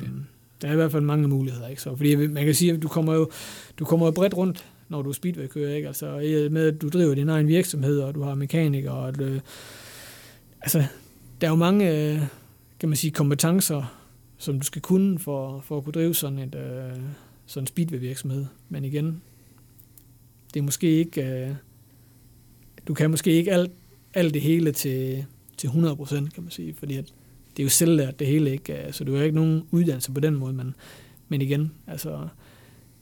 der 0.63 0.69
er 0.69 0.73
i 0.73 0.77
hvert 0.77 0.93
fald 0.93 1.03
mange 1.03 1.29
muligheder, 1.29 1.69
ikke? 1.69 1.83
Så, 1.83 1.97
fordi 1.97 2.17
man 2.17 2.45
kan 2.45 2.55
sige, 2.55 2.73
at 2.73 2.83
du 2.83 2.89
kommer 2.89 3.15
jo, 3.15 3.31
du 3.79 3.85
kommer 3.85 4.07
jo 4.07 4.13
bredt 4.13 4.35
rundt, 4.35 4.65
når 4.89 5.03
du 5.03 5.09
er 5.09 5.13
speedway-kører, 5.13 5.75
ikke? 5.75 5.89
Altså, 5.89 6.07
med 6.51 6.67
at 6.67 6.83
du 6.83 6.89
driver 6.89 7.15
din 7.15 7.29
egen 7.29 7.49
virksomhed, 7.49 7.99
og 8.01 8.15
du 8.15 8.23
har 8.23 8.35
mekanikere, 8.35 8.93
og 8.93 9.09
at, 9.09 9.21
øh, 9.21 9.41
altså, 10.63 10.85
der 11.41 11.47
er 11.47 11.51
jo 11.51 11.57
mange, 11.57 12.13
øh, 12.13 12.21
kan 12.81 12.89
man 12.89 12.97
sige, 12.97 13.11
kompetencer, 13.11 14.00
som 14.41 14.61
du 14.61 14.67
skal 14.67 14.83
kunne 14.83 15.19
for, 15.19 15.61
for 15.61 15.79
at 15.79 15.85
kunne 15.85 15.93
drive 15.93 16.15
sådan 16.15 16.39
et 16.39 16.55
øh, 16.55 17.03
sådan 17.47 17.63
en 17.63 17.67
speedway-virksomhed. 17.67 18.47
Men 18.69 18.85
igen, 18.85 19.23
det 20.55 20.61
er 20.61 20.65
måske 20.65 20.87
ikke, 20.87 21.23
øh, 21.23 21.55
du 22.89 22.95
kan 22.95 23.11
måske 23.11 23.33
ikke 23.33 23.53
alt, 23.53 23.71
alt 24.15 24.35
det 24.35 24.43
hele 24.43 24.73
til, 24.73 25.27
til 25.57 25.69
100%, 25.69 26.15
kan 26.15 26.43
man 26.43 26.51
sige, 26.51 26.75
fordi 26.75 26.97
at 26.97 27.05
det 27.57 27.63
er 27.63 27.65
jo 27.65 27.71
selvlært 27.71 28.19
det 28.19 28.27
hele, 28.27 28.51
ikke? 28.51 28.87
Så 28.91 29.05
du 29.05 29.17
har 29.17 29.23
ikke 29.23 29.37
nogen 29.37 29.63
uddannelse 29.71 30.13
på 30.13 30.21
den 30.21 30.35
måde, 30.35 30.53
men, 30.53 30.75
men 31.29 31.43
igen, 31.43 31.73
altså, 31.87 32.29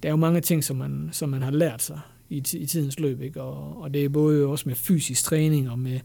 der 0.03 0.09
er 0.09 0.12
jo 0.12 0.16
mange 0.16 0.41
ting, 0.41 0.64
som 0.64 0.76
man, 0.76 1.09
som 1.12 1.28
man 1.28 1.43
har 1.43 1.51
lært 1.51 1.82
sig 1.82 2.01
i, 2.28 2.36
i 2.36 2.66
tidens 2.66 3.01
løb, 3.01 3.22
ikke? 3.22 3.43
Og, 3.43 3.82
og 3.82 3.95
det 3.95 4.05
er 4.05 4.09
både 4.09 4.47
også 4.47 4.68
med 4.68 4.74
fysisk 4.74 5.24
træning 5.24 5.70
og 5.70 5.78
med 5.78 6.01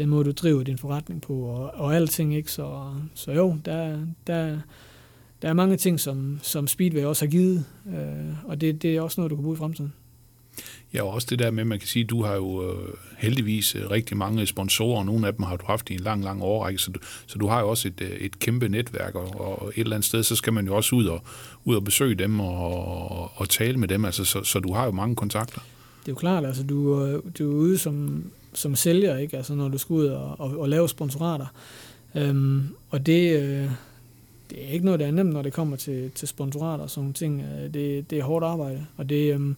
den 0.00 0.08
måde, 0.08 0.24
du 0.24 0.30
driver 0.30 0.62
din 0.62 0.78
forretning 0.78 1.22
på, 1.22 1.34
og, 1.34 1.74
og 1.74 1.94
alting, 1.94 2.36
ikke? 2.36 2.52
Så, 2.52 2.94
så 3.14 3.32
jo, 3.32 3.56
der, 3.64 4.06
der, 4.26 4.58
der 5.42 5.48
er 5.48 5.52
mange 5.52 5.76
ting, 5.76 6.00
som, 6.00 6.38
som 6.42 6.66
Speedway 6.66 7.04
også 7.04 7.24
har 7.24 7.30
givet, 7.30 7.64
øh, 7.86 8.34
og 8.44 8.60
det, 8.60 8.82
det 8.82 8.96
er 8.96 9.00
også 9.00 9.20
noget, 9.20 9.30
du 9.30 9.36
kan 9.36 9.42
bruge 9.42 9.56
i 9.56 9.58
fremtiden. 9.58 9.92
Ja, 10.94 11.02
og 11.02 11.10
også 11.10 11.26
det 11.30 11.38
der 11.38 11.50
med, 11.50 11.64
man 11.64 11.78
kan 11.78 11.88
sige, 11.88 12.04
du 12.04 12.22
har 12.22 12.34
jo 12.34 12.70
øh, 12.70 12.94
heldigvis 13.18 13.74
øh, 13.74 13.90
rigtig 13.90 14.16
mange 14.16 14.46
sponsorer, 14.46 14.98
og 14.98 15.06
nogle 15.06 15.26
af 15.26 15.34
dem 15.34 15.42
har 15.42 15.56
du 15.56 15.66
haft 15.66 15.90
i 15.90 15.94
en 15.94 16.00
lang, 16.00 16.24
lang 16.24 16.42
årrække, 16.42 16.78
så 16.78 16.90
du, 16.90 17.00
så 17.26 17.38
du 17.38 17.46
har 17.46 17.60
jo 17.60 17.68
også 17.68 17.88
et, 17.88 18.00
øh, 18.00 18.10
et 18.10 18.38
kæmpe 18.38 18.68
netværk, 18.68 19.14
og, 19.14 19.40
og 19.40 19.68
et 19.68 19.80
eller 19.80 19.96
andet 19.96 20.06
sted, 20.06 20.22
så 20.22 20.36
skal 20.36 20.52
man 20.52 20.66
jo 20.66 20.76
også 20.76 20.96
ud 20.96 21.06
og, 21.06 21.22
ud 21.64 21.74
og 21.76 21.84
besøge 21.84 22.14
dem 22.14 22.40
og, 22.40 23.10
og, 23.10 23.30
og 23.34 23.48
tale 23.48 23.76
med 23.76 23.88
dem, 23.88 24.04
altså, 24.04 24.24
så, 24.24 24.44
så 24.44 24.58
du 24.60 24.72
har 24.72 24.84
jo 24.84 24.90
mange 24.90 25.16
kontakter. 25.16 25.60
Det 26.00 26.08
er 26.08 26.12
jo 26.12 26.14
klart, 26.14 26.44
altså 26.46 26.62
du, 26.62 26.92
er- 26.92 27.20
du 27.38 27.50
er 27.50 27.54
ude 27.54 27.78
som, 27.78 28.24
som 28.52 28.74
sælger, 28.76 29.16
ikke? 29.16 29.36
Altså 29.36 29.54
når 29.54 29.68
du 29.68 29.78
skal 29.78 29.94
ud 29.94 30.06
og, 30.06 30.40
og, 30.40 30.58
og 30.58 30.68
lave 30.68 30.88
sponsorater. 30.88 31.46
Øhm, 32.14 32.68
og 32.90 33.06
det, 33.06 33.40
øh, 33.42 33.70
det 34.50 34.64
er 34.64 34.68
ikke 34.72 34.84
noget, 34.84 35.00
der 35.00 35.06
er 35.06 35.10
nemt, 35.10 35.32
når 35.32 35.42
det 35.42 35.52
kommer 35.52 35.76
til, 35.76 36.10
til 36.14 36.28
sponsorater 36.28 36.84
og 36.84 36.90
sådan 36.90 37.12
ting. 37.12 37.42
Øh, 37.42 37.74
Det, 37.74 38.10
det 38.10 38.18
er 38.18 38.22
hårdt 38.22 38.44
arbejde, 38.44 38.86
og 38.96 39.08
det 39.08 39.34
øhm, 39.34 39.56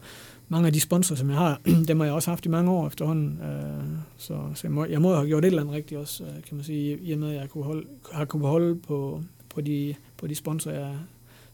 mange 0.49 0.67
af 0.67 0.73
de 0.73 0.81
sponsorer, 0.81 1.17
som 1.17 1.29
jeg 1.31 1.39
har, 1.39 1.61
dem 1.89 2.01
har 2.01 2.05
jeg 2.07 2.15
også 2.15 2.31
haft 2.31 2.47
i 2.47 2.49
mange 2.49 2.71
år 2.71 2.87
efterhånden. 2.87 3.39
Øh, 3.43 3.85
så 4.17 4.39
så 4.55 4.61
jeg, 4.63 4.73
må, 4.73 4.85
jeg 4.85 5.03
må 5.03 5.15
have 5.15 5.27
gjort 5.27 5.45
et 5.45 5.49
eller 5.49 5.63
andet 5.63 5.75
rigtigt 5.75 6.01
også, 6.01 6.25
øh, 6.25 6.31
kan 6.49 6.57
man 6.57 6.65
sige, 6.65 6.99
i 6.99 7.13
og 7.13 7.19
med, 7.19 7.29
at 7.31 7.35
jeg 7.41 7.51
kunne 7.51 7.65
holde, 7.65 7.87
har 8.13 8.25
kunnet 8.25 8.49
holde 8.49 8.77
på, 8.77 9.23
på, 9.55 9.61
de, 9.61 9.95
på 10.17 10.27
de 10.27 10.35
sponsorer, 10.35 10.79
jeg, 10.79 10.97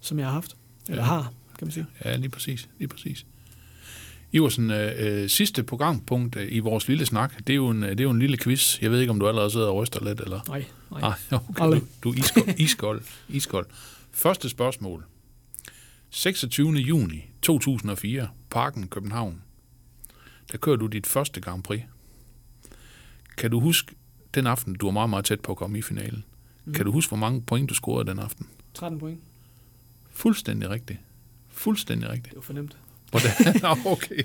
som 0.01 0.19
jeg 0.19 0.27
har 0.27 0.33
haft, 0.33 0.57
eller 0.89 1.03
Ja. 1.03 1.07
har, 1.09 1.33
kan 1.59 1.67
man 1.67 1.73
sige. 1.73 1.87
Ja, 2.05 2.17
lige 2.17 2.29
præcis, 2.29 2.69
lige 2.79 2.89
præcis. 2.89 3.27
Iversen, 4.33 4.71
øh, 4.71 4.93
øh, 4.99 5.29
sidste 5.29 5.63
programpunkt 5.63 6.37
øh, 6.37 6.49
i 6.51 6.59
vores 6.59 6.89
lille 6.89 7.07
snak, 7.07 7.39
det 7.39 7.51
er, 7.51 7.57
jo 7.57 7.69
en, 7.69 7.83
øh, 7.83 7.91
det 7.91 8.01
er 8.01 8.05
jo 8.05 8.11
en 8.11 8.19
lille 8.19 8.39
quiz. 8.39 8.83
Jeg 8.83 8.91
ved 8.91 9.01
ikke, 9.01 9.11
om 9.11 9.21
du 9.21 9.29
allerede 9.29 9.51
sidder 9.51 9.67
og 9.67 9.77
ryster 9.77 10.05
lidt, 10.05 10.21
eller? 10.21 10.41
Nej, 10.49 10.65
nej. 10.91 11.01
Nej, 11.01 11.13
okay, 11.31 11.63
Aldrig. 11.63 11.83
du, 11.83 11.87
du 12.05 12.11
er 12.11 12.15
iskold, 12.19 12.55
iskold, 12.59 13.03
iskold. 13.29 13.67
Første 14.13 14.49
spørgsmål. 14.49 15.05
26. 16.11 16.73
juni 16.73 17.25
2004, 17.43 18.29
Parken, 18.51 18.89
København. 18.89 19.43
Der 20.53 20.59
kører 20.59 20.77
du 20.77 20.87
dit 20.87 21.07
første 21.07 21.41
Grand 21.41 21.63
Prix. 21.63 21.81
Kan 23.37 23.51
du 23.51 23.61
huske 23.61 23.95
den 24.35 24.47
aften, 24.47 24.75
du 24.75 24.87
var 24.87 24.93
meget, 24.93 25.11
meget 25.11 25.25
tæt 25.25 25.41
på 25.41 25.53
at 25.53 25.59
komme 25.59 25.79
i 25.79 25.83
finalen? 25.83 26.25
Mm. 26.65 26.75
Kan 26.75 26.85
du 26.85 26.93
huske, 26.93 27.11
hvor 27.11 27.17
mange 27.17 27.43
point 27.43 27.71
du 27.71 27.75
scorede 27.75 28.11
den 28.11 28.19
aften? 28.19 28.47
13 28.75 28.99
point. 28.99 29.21
Fuldstændig 30.11 30.71
rigtigt. 30.71 30.99
Fuldstændig 31.49 32.09
rigtigt. 32.09 32.27
Det 32.27 32.37
var 32.37 32.43
fornemt. 32.43 32.77
Hvordan, 33.11 33.31
okay, 33.93 34.23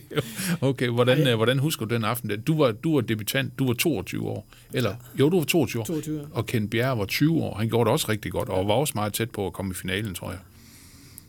okay. 0.61 0.89
Hvordan, 0.89 1.27
øh, 1.27 1.35
hvordan 1.35 1.59
husker 1.59 1.85
du 1.85 1.95
den 1.95 2.03
aften? 2.03 2.41
Du 2.41 2.57
var, 2.57 2.71
du 2.71 2.93
var 2.95 3.01
debutant, 3.01 3.59
du 3.59 3.65
var 3.67 3.73
22 3.73 4.27
år. 4.27 4.47
Eller, 4.73 4.95
jo, 5.19 5.29
du 5.29 5.37
var 5.37 5.45
22 5.45 5.81
år. 5.81 5.85
22 5.85 6.21
år. 6.21 6.27
Og 6.31 6.45
Ken 6.45 6.69
Bjerre 6.69 6.97
var 6.97 7.05
20 7.05 7.33
år. 7.41 7.55
Han 7.55 7.69
gjorde 7.69 7.85
det 7.87 7.91
også 7.91 8.09
rigtig 8.09 8.31
godt, 8.31 8.49
og 8.49 8.67
var 8.67 8.73
også 8.73 8.91
meget 8.95 9.13
tæt 9.13 9.29
på 9.31 9.47
at 9.47 9.53
komme 9.53 9.71
i 9.71 9.73
finalen, 9.75 10.13
tror 10.13 10.29
jeg. 10.29 10.39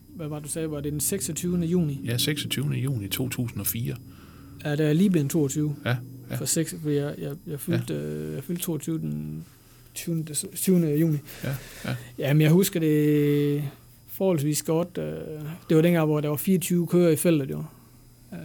Hvad 0.09 0.29
var 0.29 0.37
det, 0.37 0.45
du 0.45 0.51
sagde? 0.51 0.71
Var 0.71 0.81
det 0.81 0.93
den 0.93 1.01
26. 1.01 1.59
juni? 1.59 2.01
Ja, 2.05 2.17
26. 2.19 2.71
juni 2.75 3.09
2004. 3.09 3.97
Ja, 4.65 4.71
det 4.77 4.81
er 4.81 4.93
lige 4.93 5.11
blevet 5.11 5.31
22. 5.31 5.77
Ja, 5.85 5.97
ja. 6.31 6.37
For 6.37 6.45
seks, 6.45 6.75
for 6.83 6.91
jeg, 6.91 7.15
jeg, 7.19 7.33
jeg, 7.47 7.61
fyldte, 7.61 7.95
ja. 7.95 8.35
jeg 8.35 8.45
fyldte 8.45 8.63
22 8.63 8.99
den 8.99 9.45
20. 9.95 10.25
des- 10.31 10.45
20. 10.57 10.87
juni. 10.97 11.19
Ja, 11.45 11.55
ja. 11.85 11.97
Jamen, 12.19 12.41
jeg 12.41 12.51
husker 12.51 12.81
det 12.81 13.65
forholdsvis 14.15 14.63
godt. 14.63 14.99
øh, 14.99 15.15
Det 15.69 15.77
var 15.77 15.83
dengang, 15.83 16.07
hvor 16.07 16.21
der 16.21 16.29
var 16.29 16.37
24 16.37 16.87
kører 16.87 17.11
i 17.11 17.17
feltet, 17.17 17.51
jo. 17.51 17.65
Øh, 18.33 18.39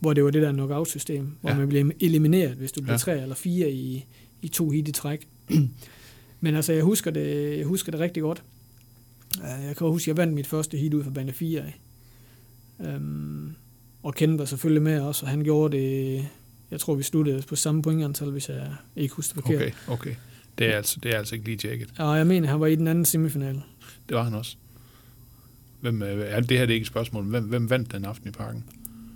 Hvor 0.00 0.12
det 0.12 0.24
var 0.24 0.30
det 0.30 0.42
der 0.42 0.52
knockout-system, 0.52 1.32
hvor 1.40 1.50
Ja. 1.50 1.56
man 1.56 1.68
blev 1.68 1.90
elimineret, 2.00 2.54
hvis 2.56 2.72
du 2.72 2.80
blev 2.82 2.92
Ja. 2.92 2.98
tre 2.98 3.22
eller 3.22 3.34
fire 3.34 3.70
i, 3.72 4.06
i 4.42 4.48
to 4.48 4.70
hit 4.70 4.88
i 4.88 4.92
træk. 4.92 5.28
Men 6.40 6.54
altså, 6.54 6.72
jeg 6.72 6.82
husker 6.82 7.10
det, 7.10 7.58
jeg 7.58 7.66
husker 7.66 7.92
det 7.92 8.00
rigtig 8.00 8.22
godt. 8.22 8.42
Øh, 9.38 9.64
Jeg 9.66 9.76
kan 9.76 9.86
huske, 9.86 10.04
at 10.04 10.08
jeg 10.08 10.16
vandt 10.16 10.34
mit 10.34 10.46
første 10.46 10.76
hit 10.76 10.94
ud 10.94 11.04
fra 11.04 11.10
bane 11.10 11.32
4 11.32 11.60
af. 11.62 11.80
Øhm, 12.80 13.54
og 14.02 14.14
Ken 14.14 14.38
var 14.38 14.44
selvfølgelig 14.44 14.82
med 14.82 15.00
også, 15.00 15.26
og 15.26 15.30
han 15.30 15.44
gjorde 15.44 15.76
det, 15.76 16.24
jeg 16.70 16.80
tror, 16.80 16.94
vi 16.94 17.02
sluttede 17.02 17.42
på 17.48 17.56
samme 17.56 17.82
pointantal, 17.82 18.30
hvis 18.30 18.48
jeg 18.48 18.72
ikke 18.96 19.14
husker 19.14 19.34
det 19.34 19.42
forkert. 19.44 19.60
Okay, 19.62 19.70
okay. 19.88 20.14
Det 20.58 20.66
er 20.66 20.76
altså, 20.76 20.98
det 21.02 21.14
er 21.14 21.18
altså 21.18 21.34
ikke 21.34 21.46
lige 21.46 21.56
tjekket. 21.56 21.88
Og 21.98 22.16
jeg 22.18 22.26
mener, 22.26 22.48
han 22.48 22.60
var 22.60 22.66
i 22.66 22.74
den 22.74 22.88
anden 22.88 23.04
semifinale. 23.04 23.62
Det 24.08 24.16
var 24.16 24.22
han 24.22 24.34
også. 24.34 24.56
Hvem, 25.80 26.02
øh, 26.02 26.08
er 26.28 26.40
det 26.40 26.58
her 26.58 26.66
det 26.66 26.70
er 26.70 26.74
ikke 26.74 26.84
et 26.84 26.86
spørgsmål. 26.86 27.24
Hvem, 27.24 27.44
hvem 27.44 27.70
vandt 27.70 27.92
den 27.92 28.04
aften 28.04 28.28
i 28.28 28.32
parken? 28.32 28.64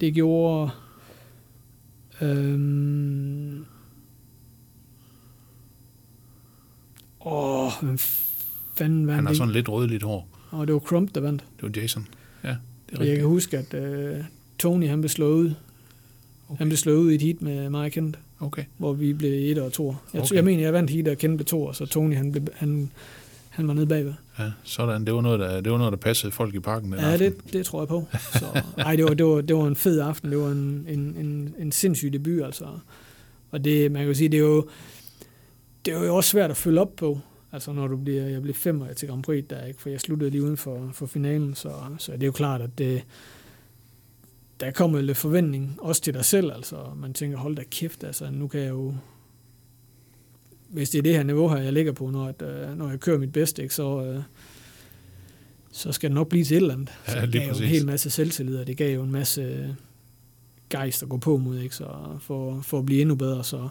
Det 0.00 0.14
gjorde... 0.14 0.70
Øhm, 2.22 3.64
åh, 7.26 7.70
hvem 7.82 7.98
fanden 8.76 9.06
vandt 9.06 9.14
Han 9.16 9.26
har 9.26 9.34
sådan 9.34 9.52
lidt 9.52 9.68
rødligt 9.68 10.02
hår. 10.02 10.28
Og 10.50 10.66
det 10.66 10.72
var 10.74 10.80
Crump, 10.80 11.14
der 11.14 11.20
vandt. 11.20 11.44
Det 11.60 11.62
var 11.76 11.80
Jason. 11.82 12.06
Ja, 12.44 12.48
det 12.48 12.54
er 12.54 12.56
Og 12.56 12.92
jeg 12.92 13.00
rigtigt. 13.00 13.18
kan 13.18 13.26
huske, 13.28 13.58
at 13.58 13.74
øh, 13.74 14.24
Tony 14.58 14.88
han 14.88 15.00
blev 15.00 15.08
slået 15.08 15.34
ud. 15.34 15.52
Okay. 16.48 16.58
Han 16.58 16.68
blev 16.68 16.76
slået 16.76 16.96
ud 16.96 17.10
i 17.10 17.14
et 17.14 17.22
heat 17.22 17.42
med 17.42 17.70
mig 17.70 17.84
og 17.84 17.92
Kent, 17.92 18.18
Okay. 18.40 18.64
hvor 18.78 18.92
vi 18.92 19.12
blev 19.12 19.50
et 19.52 19.58
og 19.58 19.72
to. 19.72 19.96
Jeg, 20.14 20.22
Okay. 20.22 20.34
jeg 20.34 20.44
mener, 20.44 20.62
jeg 20.62 20.72
vandt 20.72 20.90
heat, 20.90 21.08
og 21.08 21.18
Kent 21.18 21.36
blev 21.36 21.46
to, 21.46 21.72
så 21.72 21.86
Tony 21.86 22.16
han, 22.16 22.32
blev, 22.32 22.46
han, 22.54 22.90
han 23.50 23.68
var 23.68 23.74
nede 23.74 23.86
bagved. 23.86 24.14
Ja, 24.38 24.50
sådan. 24.64 25.04
Det 25.04 25.14
var 25.14 25.20
noget, 25.20 25.40
der, 25.40 25.60
det 25.60 25.72
var 25.72 25.78
noget, 25.78 25.92
der 25.92 25.96
passede 25.98 26.32
folk 26.32 26.54
i 26.54 26.60
parken 26.60 26.92
den 26.92 27.00
Ja, 27.00 27.12
aften. 27.12 27.32
det, 27.32 27.52
det 27.52 27.66
tror 27.66 27.80
jeg 27.80 27.88
på. 27.88 28.04
Så, 28.32 28.62
ej, 28.78 28.96
det 28.96 29.04
var, 29.04 29.14
det, 29.14 29.26
var, 29.26 29.40
det 29.40 29.56
var 29.56 29.66
en 29.66 29.76
fed 29.76 30.00
aften. 30.00 30.30
Det 30.30 30.38
var 30.38 30.48
en, 30.50 30.84
en, 30.88 31.16
en, 31.16 31.54
en 31.58 31.72
sindssyg 31.72 32.12
debut, 32.12 32.42
altså. 32.44 32.66
Og 33.50 33.64
det, 33.64 33.92
man 33.92 34.00
kan 34.00 34.08
jo 34.08 34.14
sige, 34.14 34.28
det 34.28 34.36
er 34.36 34.42
jo, 34.44 34.68
det 35.84 35.94
er 35.94 36.04
jo 36.04 36.16
også 36.16 36.30
svært 36.30 36.50
at 36.50 36.56
følge 36.56 36.80
op 36.80 36.96
på. 36.96 37.18
Altså, 37.52 37.72
når 37.72 37.86
du 37.86 37.96
bliver, 37.96 38.22
jeg 38.26 38.42
blev 38.42 38.54
femmer 38.54 38.92
til 38.92 39.08
Grand 39.08 39.22
Prix, 39.22 39.44
der, 39.50 39.64
ikke? 39.64 39.80
for 39.82 39.88
jeg 39.90 40.00
sluttede 40.00 40.30
lige 40.30 40.42
uden 40.42 40.56
for, 40.56 40.90
for 40.92 41.06
finalen, 41.06 41.54
så, 41.54 41.72
så 41.98 42.12
det 42.12 42.22
er 42.22 42.26
jo 42.26 42.32
klart, 42.32 42.60
at 42.60 42.78
det, 42.78 43.02
der 44.60 44.70
kommer 44.70 45.00
lidt 45.00 45.16
forventning, 45.16 45.76
også 45.78 46.02
til 46.02 46.14
dig 46.14 46.24
selv, 46.24 46.52
altså. 46.52 46.76
Man 46.96 47.12
tænker, 47.14 47.38
hold 47.38 47.56
da 47.56 47.62
kæft, 47.70 48.04
altså, 48.04 48.30
nu 48.30 48.48
kan 48.48 48.60
jeg 48.60 48.70
jo, 48.70 48.94
hvis 50.70 50.90
det 50.90 50.98
er 50.98 51.02
det 51.02 51.14
her 51.14 51.22
niveau 51.22 51.48
her, 51.48 51.56
jeg 51.56 51.72
ligger 51.72 51.92
på, 51.92 52.10
når, 52.10 52.26
at, 52.26 52.42
øh, 52.42 52.78
når 52.78 52.90
jeg 52.90 53.00
kører 53.00 53.18
mit 53.18 53.32
bedste, 53.32 53.62
ikke, 53.62 53.74
så, 53.74 54.04
øh, 54.04 54.22
så 55.72 55.92
skal 55.92 56.10
det 56.10 56.14
nok 56.14 56.28
blive 56.28 56.44
til 56.44 56.56
et 56.56 56.60
eller 56.60 56.74
andet. 56.74 56.90
Ja, 57.08 57.12
Så 57.12 57.20
det 57.20 57.28
lige 57.28 57.40
gav 57.40 57.48
jo 57.48 57.52
en 57.54 57.54
præcis. 57.60 57.70
hel 57.70 57.86
masse 57.86 58.10
selvtillid, 58.10 58.58
og 58.58 58.66
det 58.66 58.76
gav 58.76 58.94
jo 58.94 59.02
en 59.02 59.12
masse 59.12 59.76
gejst 60.70 61.02
at 61.02 61.08
gå 61.08 61.16
på 61.16 61.36
mod, 61.36 61.58
ikke? 61.58 61.74
Så 61.74 61.88
for, 62.20 62.60
for 62.60 62.78
at 62.78 62.86
blive 62.86 63.00
endnu 63.00 63.14
bedre. 63.14 63.44
Så, 63.44 63.68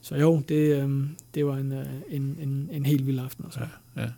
så 0.00 0.16
jo, 0.16 0.42
det, 0.48 0.82
øhm, 0.82 1.08
det 1.34 1.46
var 1.46 1.56
en, 1.56 1.72
øh, 1.72 1.86
en, 2.10 2.36
en, 2.42 2.68
en 2.72 2.86
helt 2.86 3.06
vild 3.06 3.18
aften. 3.18 3.44
Altså. 3.44 3.60
Ja, 3.96 4.02
ja. 4.02 4.08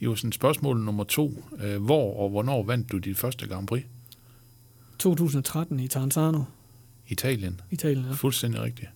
Iversen, 0.00 0.32
spørgsmål 0.32 0.80
nummer 0.80 1.04
to. 1.04 1.44
Øh, 1.64 1.82
Hvor 1.82 2.16
og 2.16 2.30
hvornår 2.30 2.62
vandt 2.62 2.92
du 2.92 2.98
dit 2.98 3.16
første 3.16 3.46
Grand 3.48 3.66
Prix? 3.66 3.82
2013 4.98 5.80
i 5.80 5.88
Taranzano, 5.88 6.42
Italien. 7.08 7.60
Italien. 7.70 8.04
Ja. 8.06 8.12
Fuldstændig 8.12 8.60
rigtigt. 8.62 8.88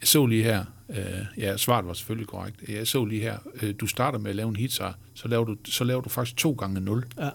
Jeg 0.00 0.08
så 0.08 0.26
lige 0.26 0.42
her, 0.42 0.64
øh, 0.88 0.96
ja, 1.38 1.56
svaret 1.56 1.86
var 1.86 1.92
selvfølgelig 1.92 2.26
korrekt. 2.28 2.56
Jeg 2.68 2.86
så 2.86 3.04
lige 3.04 3.22
her, 3.22 3.38
øh, 3.62 3.74
du 3.80 3.86
starter 3.86 4.18
med 4.18 4.30
at 4.30 4.36
lave 4.36 4.48
en 4.48 4.56
hitsar, 4.56 4.98
så 5.14 5.28
laver 5.28 5.44
du, 5.44 5.56
så 5.64 5.84
laver 5.84 6.00
du 6.00 6.08
faktisk 6.08 6.36
to 6.36 6.52
gange 6.52 6.80
0, 6.80 7.04
Ja. 7.18 7.28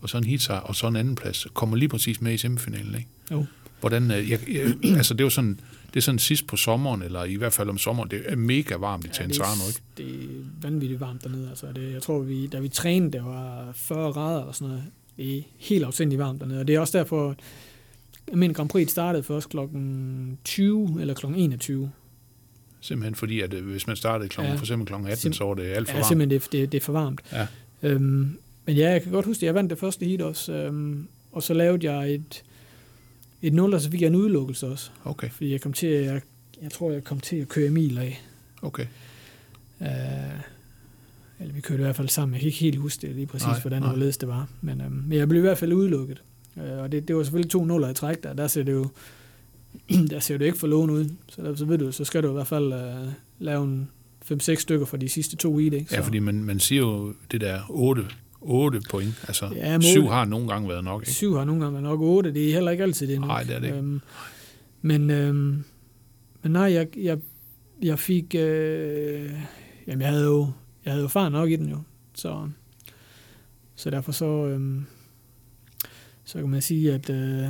og 0.00 0.08
så 0.08 0.18
en 0.18 0.24
hitsar, 0.24 0.58
og 0.60 0.76
så 0.76 0.86
en 0.86 0.96
anden 0.96 1.14
plads. 1.14 1.46
Kommer 1.54 1.76
lige 1.76 1.88
præcis 1.88 2.20
med 2.20 2.32
i 2.34 2.36
semifinalen, 2.38 2.94
ikke? 2.94 3.08
Jo. 3.30 3.46
Hvordan, 3.80 4.10
øh, 4.10 4.30
jeg, 4.30 4.38
jeg, 4.48 4.74
altså 4.98 5.14
det 5.14 5.24
jo 5.24 5.30
sådan, 5.30 5.60
det 5.88 5.96
er 5.96 6.00
sådan 6.00 6.18
sidst 6.18 6.46
på 6.46 6.56
sommeren, 6.56 7.02
eller 7.02 7.24
i 7.24 7.34
hvert 7.34 7.52
fald 7.52 7.68
om 7.68 7.78
sommeren, 7.78 8.10
det 8.10 8.22
er 8.26 8.36
mega 8.36 8.74
varmt 8.76 9.04
i 9.04 9.08
Ja, 9.08 9.12
Tensano, 9.12 9.50
det, 9.68 9.68
ikke? 9.68 9.82
det 9.96 10.24
er 10.30 10.44
vanvittigt 10.62 11.00
varmt 11.00 11.24
dernede. 11.24 11.48
Altså, 11.48 11.66
det, 11.74 11.92
jeg 11.92 12.02
tror, 12.02 12.18
vi, 12.18 12.46
da 12.46 12.58
vi 12.60 12.68
trænede, 12.68 13.12
det 13.12 13.24
var 13.24 13.68
40 13.74 14.12
grader 14.12 14.40
og 14.40 14.54
sådan 14.54 14.68
noget. 14.68 14.84
Det 15.16 15.38
er 15.38 15.42
helt 15.58 15.84
afsindigt 15.84 16.18
varmt 16.18 16.40
dernede, 16.40 16.60
og 16.60 16.66
det 16.68 16.74
er 16.74 16.80
også 16.80 16.98
derfor, 16.98 17.36
min 18.32 18.52
Grand 18.52 18.68
Prix 18.68 18.90
startede 18.90 19.22
først 19.22 19.48
klokken 19.48 20.38
20 20.44 20.96
eller 21.00 21.14
klokken 21.14 21.40
21. 21.40 21.90
Simpelthen 22.80 23.14
fordi, 23.14 23.40
at 23.40 23.54
øh, 23.54 23.66
hvis 23.66 23.86
man 23.86 23.96
startede 23.96 24.28
klokken, 24.28 24.48
Ja. 24.48 24.52
ja. 24.52 24.58
for 24.58 24.64
eksempel 24.64 24.86
klokken 24.86 25.08
18, 25.08 25.30
Sim- 25.30 25.34
så 25.36 25.44
var 25.44 25.54
det 25.54 25.62
alt 25.62 25.88
for 25.88 25.92
Ja, 25.96 25.98
varmt. 25.98 26.08
simpelthen, 26.08 26.40
det, 26.40 26.52
det, 26.52 26.72
det 26.72 26.78
er 26.80 26.84
for 26.84 26.92
varmt. 26.92 27.20
Ja. 27.32 27.46
Øhm, 27.82 28.36
men 28.66 28.76
ja, 28.76 28.90
jeg 28.90 29.02
kan 29.02 29.12
godt 29.12 29.26
huske, 29.26 29.38
at 29.42 29.46
jeg 29.46 29.54
vandt 29.54 29.70
det 29.70 29.78
første 29.78 30.06
heat 30.06 30.20
også, 30.22 30.52
øhm, 30.52 31.06
og 31.32 31.42
så 31.42 31.54
lavede 31.54 31.92
jeg 31.92 32.14
et, 32.14 32.42
et 33.42 33.52
0, 33.54 33.74
og 33.74 33.80
så 33.80 33.90
fik 33.90 34.00
jeg 34.00 34.06
en 34.06 34.14
udelukkelse 34.14 34.66
også. 34.66 34.90
Okay, 35.04 35.30
Fordi 35.30 35.52
jeg 35.52 35.60
kom 35.60 35.72
til, 35.72 35.86
at- 35.86 36.04
jeg, 36.04 36.20
jeg 36.62 36.70
tror, 36.70 36.90
jeg 36.92 37.04
kom 37.04 37.20
til 37.20 37.36
at 37.36 37.48
køre 37.48 37.66
Emil 37.66 37.98
af. 37.98 38.22
okay. 38.62 38.86
Øh, 39.80 39.88
eller 41.40 41.54
vi 41.54 41.60
kørte 41.60 41.80
i 41.80 41.84
hvert 41.84 41.96
fald 41.96 42.08
sammen. 42.08 42.32
Jeg 42.34 42.40
kan 42.40 42.46
ikke 42.46 42.58
helt 42.58 42.76
huske 42.78 43.06
det 43.06 43.14
lige 43.16 43.26
præcis, 43.26 43.46
Nej, 43.46 43.60
hvordan 43.60 43.82
nej. 43.82 43.94
det 43.94 44.28
var. 44.28 44.48
Men, 44.60 44.80
øhm, 44.80 44.92
men 45.06 45.18
jeg 45.18 45.28
blev 45.28 45.40
i 45.40 45.46
hvert 45.46 45.58
fald 45.58 45.72
udelukket. 45.72 46.22
Øh, 46.56 46.78
og 46.78 46.92
det, 46.92 47.08
det 47.08 47.16
var 47.16 47.22
selvfølgelig 47.22 47.50
to 47.50 47.64
nuller 47.64 47.88
i 47.90 47.94
træk 47.94 48.22
der. 48.22 48.32
Der 48.32 48.46
ser 48.46 48.62
det 48.62 48.72
jo 48.72 48.88
der 50.10 50.20
ser 50.20 50.38
det 50.38 50.44
ikke 50.46 50.58
for 50.58 50.66
lån 50.66 50.90
ud. 50.90 51.08
Så, 51.28 51.42
der, 51.42 51.54
så 51.54 51.64
ved 51.64 51.78
du, 51.78 51.92
så 51.92 52.04
skal 52.04 52.22
du 52.22 52.28
i 52.30 52.32
hvert 52.32 52.46
fald 52.46 52.72
øh, 52.72 53.12
lave 53.38 53.64
en 53.64 53.90
5-6 54.32 54.54
stykker 54.54 54.86
for 54.86 54.96
de 54.96 55.08
sidste 55.08 55.36
to 55.36 55.58
det. 55.58 55.64
Ikke? 55.72 55.86
Så, 55.90 55.96
Ja, 55.96 56.00
fordi 56.00 56.18
man, 56.18 56.44
man 56.44 56.60
siger 56.60 56.80
jo 56.82 57.14
det 57.30 57.40
der 57.40 57.60
8, 57.68 58.06
8 58.40 58.80
point. 58.90 59.24
Altså, 59.28 59.46
Ja, 59.54 59.70
ja, 59.70 59.76
mål- 59.78 59.82
7 59.82 60.06
har 60.06 60.24
nogle 60.24 60.48
gange 60.48 60.68
været 60.68 60.84
nok. 60.84 61.02
Ikke? 61.02 61.12
Syv 61.12 61.34
har 61.34 61.44
nogle 61.44 61.60
gange 61.62 61.72
været 61.72 61.82
nok 61.84 62.00
otte. 62.00 62.34
Det 62.34 62.48
er 62.48 62.52
heller 62.54 62.70
ikke 62.70 62.82
altid 62.82 63.06
det. 63.08 63.20
Nej, 63.20 63.42
det 63.42 63.54
er 63.54 63.58
det 63.58 63.66
ikke. 63.66 63.78
Øhm, 63.78 64.00
men, 64.82 65.10
øhm, 65.10 65.64
men 66.42 66.52
nej, 66.52 66.72
jeg, 66.72 66.98
jeg, 66.98 67.18
jeg 67.82 67.98
fik... 67.98 68.34
Øh, 68.34 69.30
jamen, 69.86 70.00
jeg 70.02 70.08
havde 70.10 70.24
jo, 70.24 70.48
jeg 70.84 70.92
havde 70.92 71.02
jo 71.02 71.08
far 71.08 71.28
nok 71.28 71.50
i 71.50 71.56
den 71.56 71.68
jo. 71.68 71.78
Så, 72.14 72.48
så 73.74 73.90
derfor 73.90 74.12
så... 74.12 74.46
Øhm, 74.46 74.84
så 76.24 76.38
kan 76.38 76.48
man 76.48 76.62
sige, 76.62 76.92
at... 76.94 77.10
Øh, 77.10 77.44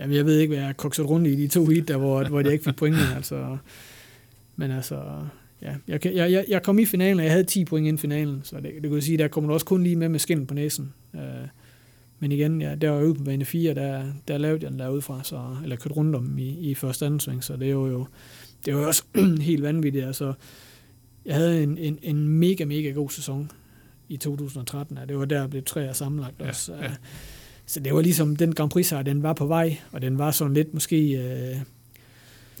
jamen, 0.00 0.16
jeg 0.16 0.26
ved 0.26 0.38
ikke, 0.38 0.54
hvad 0.54 0.64
jeg 0.64 0.76
kokset 0.76 1.08
rundt 1.08 1.26
i 1.26 1.34
de 1.36 1.48
to 1.48 1.66
hit, 1.66 1.88
der, 1.88 1.96
hvor, 1.96 2.24
hvor 2.28 2.40
jeg 2.40 2.52
ikke 2.52 2.64
fik 2.64 2.76
point. 2.76 2.96
altså, 3.16 3.56
men 4.56 4.70
altså... 4.70 5.02
Ja, 5.62 5.74
jeg, 5.88 6.06
jeg, 6.06 6.32
jeg, 6.32 6.44
jeg 6.48 6.62
kom 6.62 6.78
i 6.78 6.84
finalen, 6.84 7.18
og 7.18 7.24
jeg 7.24 7.32
havde 7.32 7.44
10 7.44 7.64
point 7.64 7.86
inden 7.86 7.98
finalen, 7.98 8.40
så 8.44 8.56
det, 8.60 8.72
det 8.82 8.90
kunne 8.90 9.02
sige, 9.02 9.18
der 9.18 9.28
kommer 9.28 9.48
du 9.48 9.54
også 9.54 9.66
kun 9.66 9.82
lige 9.82 9.96
med 9.96 10.08
med 10.08 10.18
skin 10.18 10.46
på 10.46 10.54
næsen. 10.54 10.92
Øh, 11.14 11.20
men 12.18 12.32
igen, 12.32 12.60
ja, 12.62 12.74
der 12.74 12.90
var 12.90 12.96
jeg 12.98 13.06
ude 13.06 13.14
på 13.14 13.24
bane 13.24 13.44
4, 13.44 13.74
der, 13.74 14.04
der 14.28 14.38
lavede 14.38 14.62
jeg 14.62 14.70
den 14.70 14.78
derudefra, 14.78 15.20
så, 15.24 15.56
eller 15.62 15.76
kørte 15.76 15.94
rundt 15.96 16.16
om 16.16 16.38
i, 16.38 16.70
i 16.70 16.74
første 16.74 17.06
anden 17.06 17.20
sving, 17.20 17.44
så 17.44 17.56
det 17.56 17.76
var 17.76 17.86
jo, 17.86 18.06
det 18.66 18.74
var 18.76 18.86
også 18.86 19.04
helt 19.40 19.62
vanvittigt. 19.62 20.04
Altså, 20.04 20.32
jeg 21.26 21.34
havde 21.34 21.62
en, 21.62 21.78
en, 21.78 21.98
en 22.02 22.28
mega, 22.28 22.64
mega 22.64 22.90
god 22.90 23.10
sæson 23.10 23.50
i 24.08 24.16
2013, 24.16 24.98
og 24.98 25.08
det 25.08 25.18
var 25.18 25.24
der, 25.24 25.40
jeg 25.40 25.50
blev 25.50 25.62
tre 25.62 25.94
sammenlagt 25.94 26.34
Ja, 26.40 26.48
også. 26.48 26.74
ja. 26.74 26.90
Så 27.70 27.80
det 27.80 27.94
var 27.94 28.00
ligesom, 28.00 28.36
den 28.36 28.54
Grand 28.54 28.70
Prix 28.70 28.90
her, 28.90 29.02
den 29.02 29.22
var 29.22 29.32
på 29.32 29.46
vej, 29.46 29.76
og 29.92 30.02
den 30.02 30.18
var 30.18 30.30
sådan 30.30 30.54
lidt 30.54 30.74
måske... 30.74 30.96
Øh, 31.12 31.56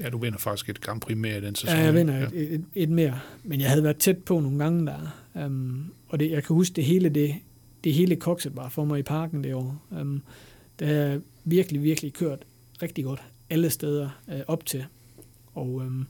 Ja, 0.00 0.08
du 0.10 0.18
vinder 0.18 0.38
faktisk 0.38 0.68
et 0.68 0.80
Grand 0.80 1.00
Prix 1.00 1.16
mere 1.16 1.38
i 1.38 1.40
den 1.40 1.54
sæson. 1.54 1.76
Ja, 1.76 1.82
jeg 1.84 1.94
vinder 1.94 2.18
Ja. 2.18 2.26
et, 2.26 2.54
et, 2.54 2.64
et 2.74 2.88
mere. 2.90 3.20
Men 3.44 3.60
jeg 3.60 3.68
havde 3.68 3.82
været 3.84 3.96
tæt 3.96 4.18
på 4.18 4.40
nogle 4.40 4.58
gange 4.58 4.86
der. 4.86 4.98
Um, 5.46 5.92
og 6.08 6.20
det, 6.20 6.30
jeg 6.30 6.44
kan 6.44 6.54
huske, 6.56 6.74
det 6.74 6.84
hele, 6.84 7.08
det, 7.08 7.34
det 7.84 7.94
hele 7.94 8.16
kokset 8.16 8.56
var 8.56 8.68
for 8.68 8.84
mig 8.84 8.98
i 8.98 9.02
parken 9.02 9.44
det 9.44 9.54
år. 9.54 9.82
Um, 10.00 10.22
det 10.78 10.86
har 10.88 10.94
jeg 10.94 11.20
virkelig, 11.44 11.82
virkelig 11.82 12.12
kørt 12.12 12.38
rigtig 12.82 13.04
godt 13.04 13.22
alle 13.50 13.70
steder 13.70 14.08
uh, 14.28 14.34
op 14.46 14.66
til. 14.66 14.84
Og 15.54 15.74
um, 15.74 16.06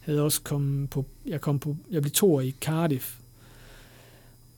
havde 0.00 0.22
også 0.22 0.42
kommet 0.42 0.90
på, 0.90 1.06
jeg 1.26 1.40
kom 1.40 1.58
på, 1.58 1.76
jeg 1.90 2.02
blev 2.02 2.12
to 2.12 2.40
i 2.40 2.54
Cardiff. 2.60 3.14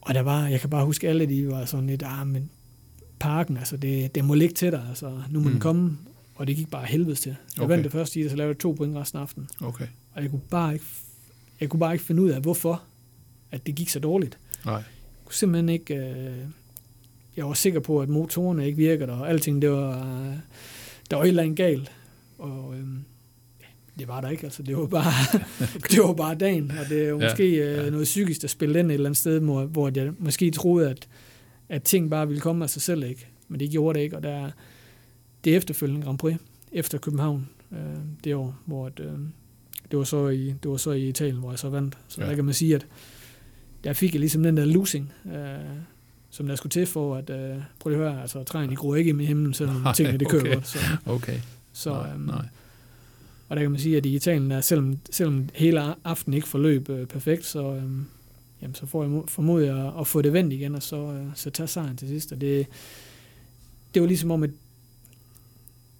Og 0.01 0.15
der 0.15 0.21
var, 0.21 0.47
jeg 0.49 0.61
kan 0.61 0.71
bare 0.71 0.85
huske, 0.85 1.09
alle 1.09 1.27
de 1.27 1.49
var 1.49 1.65
sådan 1.65 1.87
lidt, 1.87 2.03
ah, 2.07 2.27
men 2.27 2.51
parken, 3.23 3.57
altså 3.57 3.77
det, 3.77 4.15
det 4.15 4.25
må 4.25 4.35
ligge 4.35 4.55
til 4.55 4.73
dig, 4.73 4.87
altså 4.89 5.13
nu 5.31 5.41
må 5.41 5.45
mm. 5.45 5.51
Den 5.51 5.61
komme. 5.61 5.99
Og 6.35 6.47
det 6.47 6.57
gik 6.57 6.71
bare 6.71 6.85
helvedes 6.87 7.21
til. 7.21 7.37
Jeg 7.57 7.63
Okay. 7.65 7.69
vandt 7.73 7.85
det 7.85 7.93
første 7.93 8.21
i 8.21 8.23
det, 8.23 8.31
så 8.31 8.37
lavede 8.37 8.51
jeg 8.55 8.59
to 8.59 8.73
point 8.73 8.97
resten 8.97 9.17
af 9.19 9.23
aftenen. 9.23 9.49
Okay. 9.61 9.87
Og 10.15 10.23
jeg 10.23 10.31
kunne 10.31 10.41
bare 10.51 10.73
ikke, 10.73 10.85
jeg 11.61 11.69
kunne 11.69 11.81
bare 11.81 11.93
ikke 11.93 12.05
finde 12.05 12.23
ud 12.23 12.31
af, 12.31 12.41
hvorfor 12.41 12.83
at 13.51 13.67
det 13.67 13.75
gik 13.75 13.89
så 13.89 13.99
dårligt. 13.99 14.39
Nej. 14.65 14.75
Jeg 14.75 14.85
kunne 15.25 15.35
simpelthen 15.35 15.69
ikke... 15.69 15.95
Øh, 15.95 16.37
jeg 17.37 17.47
var 17.47 17.55
sikker 17.55 17.81
på, 17.81 18.01
at 18.01 18.09
motorerne 18.09 18.67
ikke 18.67 18.77
virkede, 18.77 19.13
og 19.13 19.29
alting, 19.31 19.63
det 19.63 19.71
var... 19.71 19.99
Øh, 19.99 20.35
der 21.11 21.17
var 21.17 21.23
et 21.25 21.29
eller 21.29 21.43
andet 21.43 21.57
galt. 21.57 21.93
Og 22.39 22.75
øh, 22.77 22.87
det 23.99 24.09
var 24.09 24.21
der 24.21 24.29
ikke, 24.29 24.45
altså. 24.45 24.63
Det 24.63 24.77
var 24.77 24.87
bare, 24.87 25.13
det 25.91 25.99
var 26.03 26.13
bare 26.13 26.35
dagen, 26.35 26.71
og 26.71 26.89
det 26.89 27.05
er 27.05 27.09
jo 27.09 27.19
Ja, 27.21 27.25
måske 27.31 27.45
øh, 27.51 27.85
ja. 27.85 27.91
noget 27.91 28.05
psykisk, 28.05 28.43
der 28.43 28.49
spillede 28.49 28.81
ind 28.81 28.91
et 28.91 28.95
eller 28.95 29.07
andet 29.09 29.19
sted, 29.19 29.41
hvor, 29.41 29.65
hvor 29.65 29.91
jeg 29.95 30.13
måske 30.19 30.51
troede, 30.51 30.91
at, 30.91 31.09
at 31.73 31.83
ting 31.83 32.11
bare 32.11 32.29
ville 32.29 32.41
komme 32.41 32.65
af 32.65 32.71
sig 32.71 32.83
selv, 32.83 33.03
ikke? 33.05 33.27
Men 33.49 33.61
det 33.61 33.71
gjorde 33.71 33.99
det 33.99 34.05
ikke, 34.05 34.17
og 34.17 34.23
der, 34.23 34.51
det 35.45 35.57
efterfølgende 35.57 36.03
Grand 36.07 36.19
Prix, 36.19 36.37
efter 36.73 36.99
København, 36.99 37.49
øh, 37.73 37.79
det 38.25 38.35
år, 38.35 38.59
hvor 38.67 38.87
at, 38.87 39.01
øh, 39.01 39.19
det 39.91 39.99
var 39.99 40.05
så 40.05 40.29
i, 40.29 40.55
det 40.63 40.71
var 40.71 40.77
så 40.77 40.91
i 40.91 41.09
Italien, 41.09 41.37
hvor 41.37 41.51
jeg 41.51 41.59
så 41.59 41.69
vandt. 41.69 41.99
Så 42.09 42.21
ja. 42.21 42.29
Der 42.29 42.35
kan 42.35 42.45
man 42.45 42.55
sige, 42.55 42.75
at 42.75 42.87
der 43.85 43.93
fik 43.93 44.13
jeg 44.13 44.21
ligesom 44.21 44.43
den 44.43 44.57
der 44.57 44.65
losing, 44.65 45.13
øh, 45.27 45.35
som 46.31 46.47
der 46.49 46.57
skulle 46.57 46.71
til 46.71 46.87
for 46.87 47.17
at, 47.17 47.31
øh, 47.31 47.57
prøv 47.81 47.91
lige 47.91 48.05
at 48.05 48.11
høre, 48.11 48.23
altså 48.23 48.43
træerne 48.45 48.77
gror 48.77 48.97
ikke 48.97 49.11
i 49.21 49.25
himlen, 49.25 49.55
selvom 49.55 49.77
Nej, 49.77 49.93
tingene 49.95 50.19
det 50.19 50.29
kører 50.29 50.43
okay. 50.43 50.55
godt. 50.55 50.69
Så, 50.69 50.79
Okay. 51.07 51.39
så, 51.73 51.91
nej, 51.91 52.11
øhm, 52.13 52.21
nej. 52.21 52.47
Og 53.49 53.57
der 53.57 53.63
kan 53.63 53.71
man 53.71 53.81
sige, 53.81 53.97
at 53.97 54.07
i 54.07 54.15
Italien, 54.15 54.51
der, 54.51 54.61
selvom, 54.61 54.99
selvom 55.11 55.49
hele 55.55 56.07
aftenen 56.07 56.35
ikke 56.35 56.49
forløb 56.49 56.89
øh, 56.89 57.07
perfekt, 57.07 57.45
så, 57.47 57.75
øhm, 57.75 58.07
jamen, 58.63 58.75
så 58.75 58.87
får 58.87 59.03
jeg 59.05 59.13
mo- 59.13 59.27
formodet 59.27 59.67
jeg 59.67 59.93
at 60.01 60.07
få 60.07 60.23
det 60.23 60.33
vendt 60.33 60.53
igen, 60.53 60.75
og 60.75 60.83
så, 60.83 60.97
øh, 60.97 61.27
så 61.35 61.51
tage 61.51 61.67
sejren 61.67 61.97
til 61.97 62.09
sidst. 62.09 62.33
Og 62.33 62.41
det, 62.41 62.67
det 63.95 64.03
var 64.03 64.09
ligesom 64.09 64.31
om, 64.31 64.43
at 64.43 64.51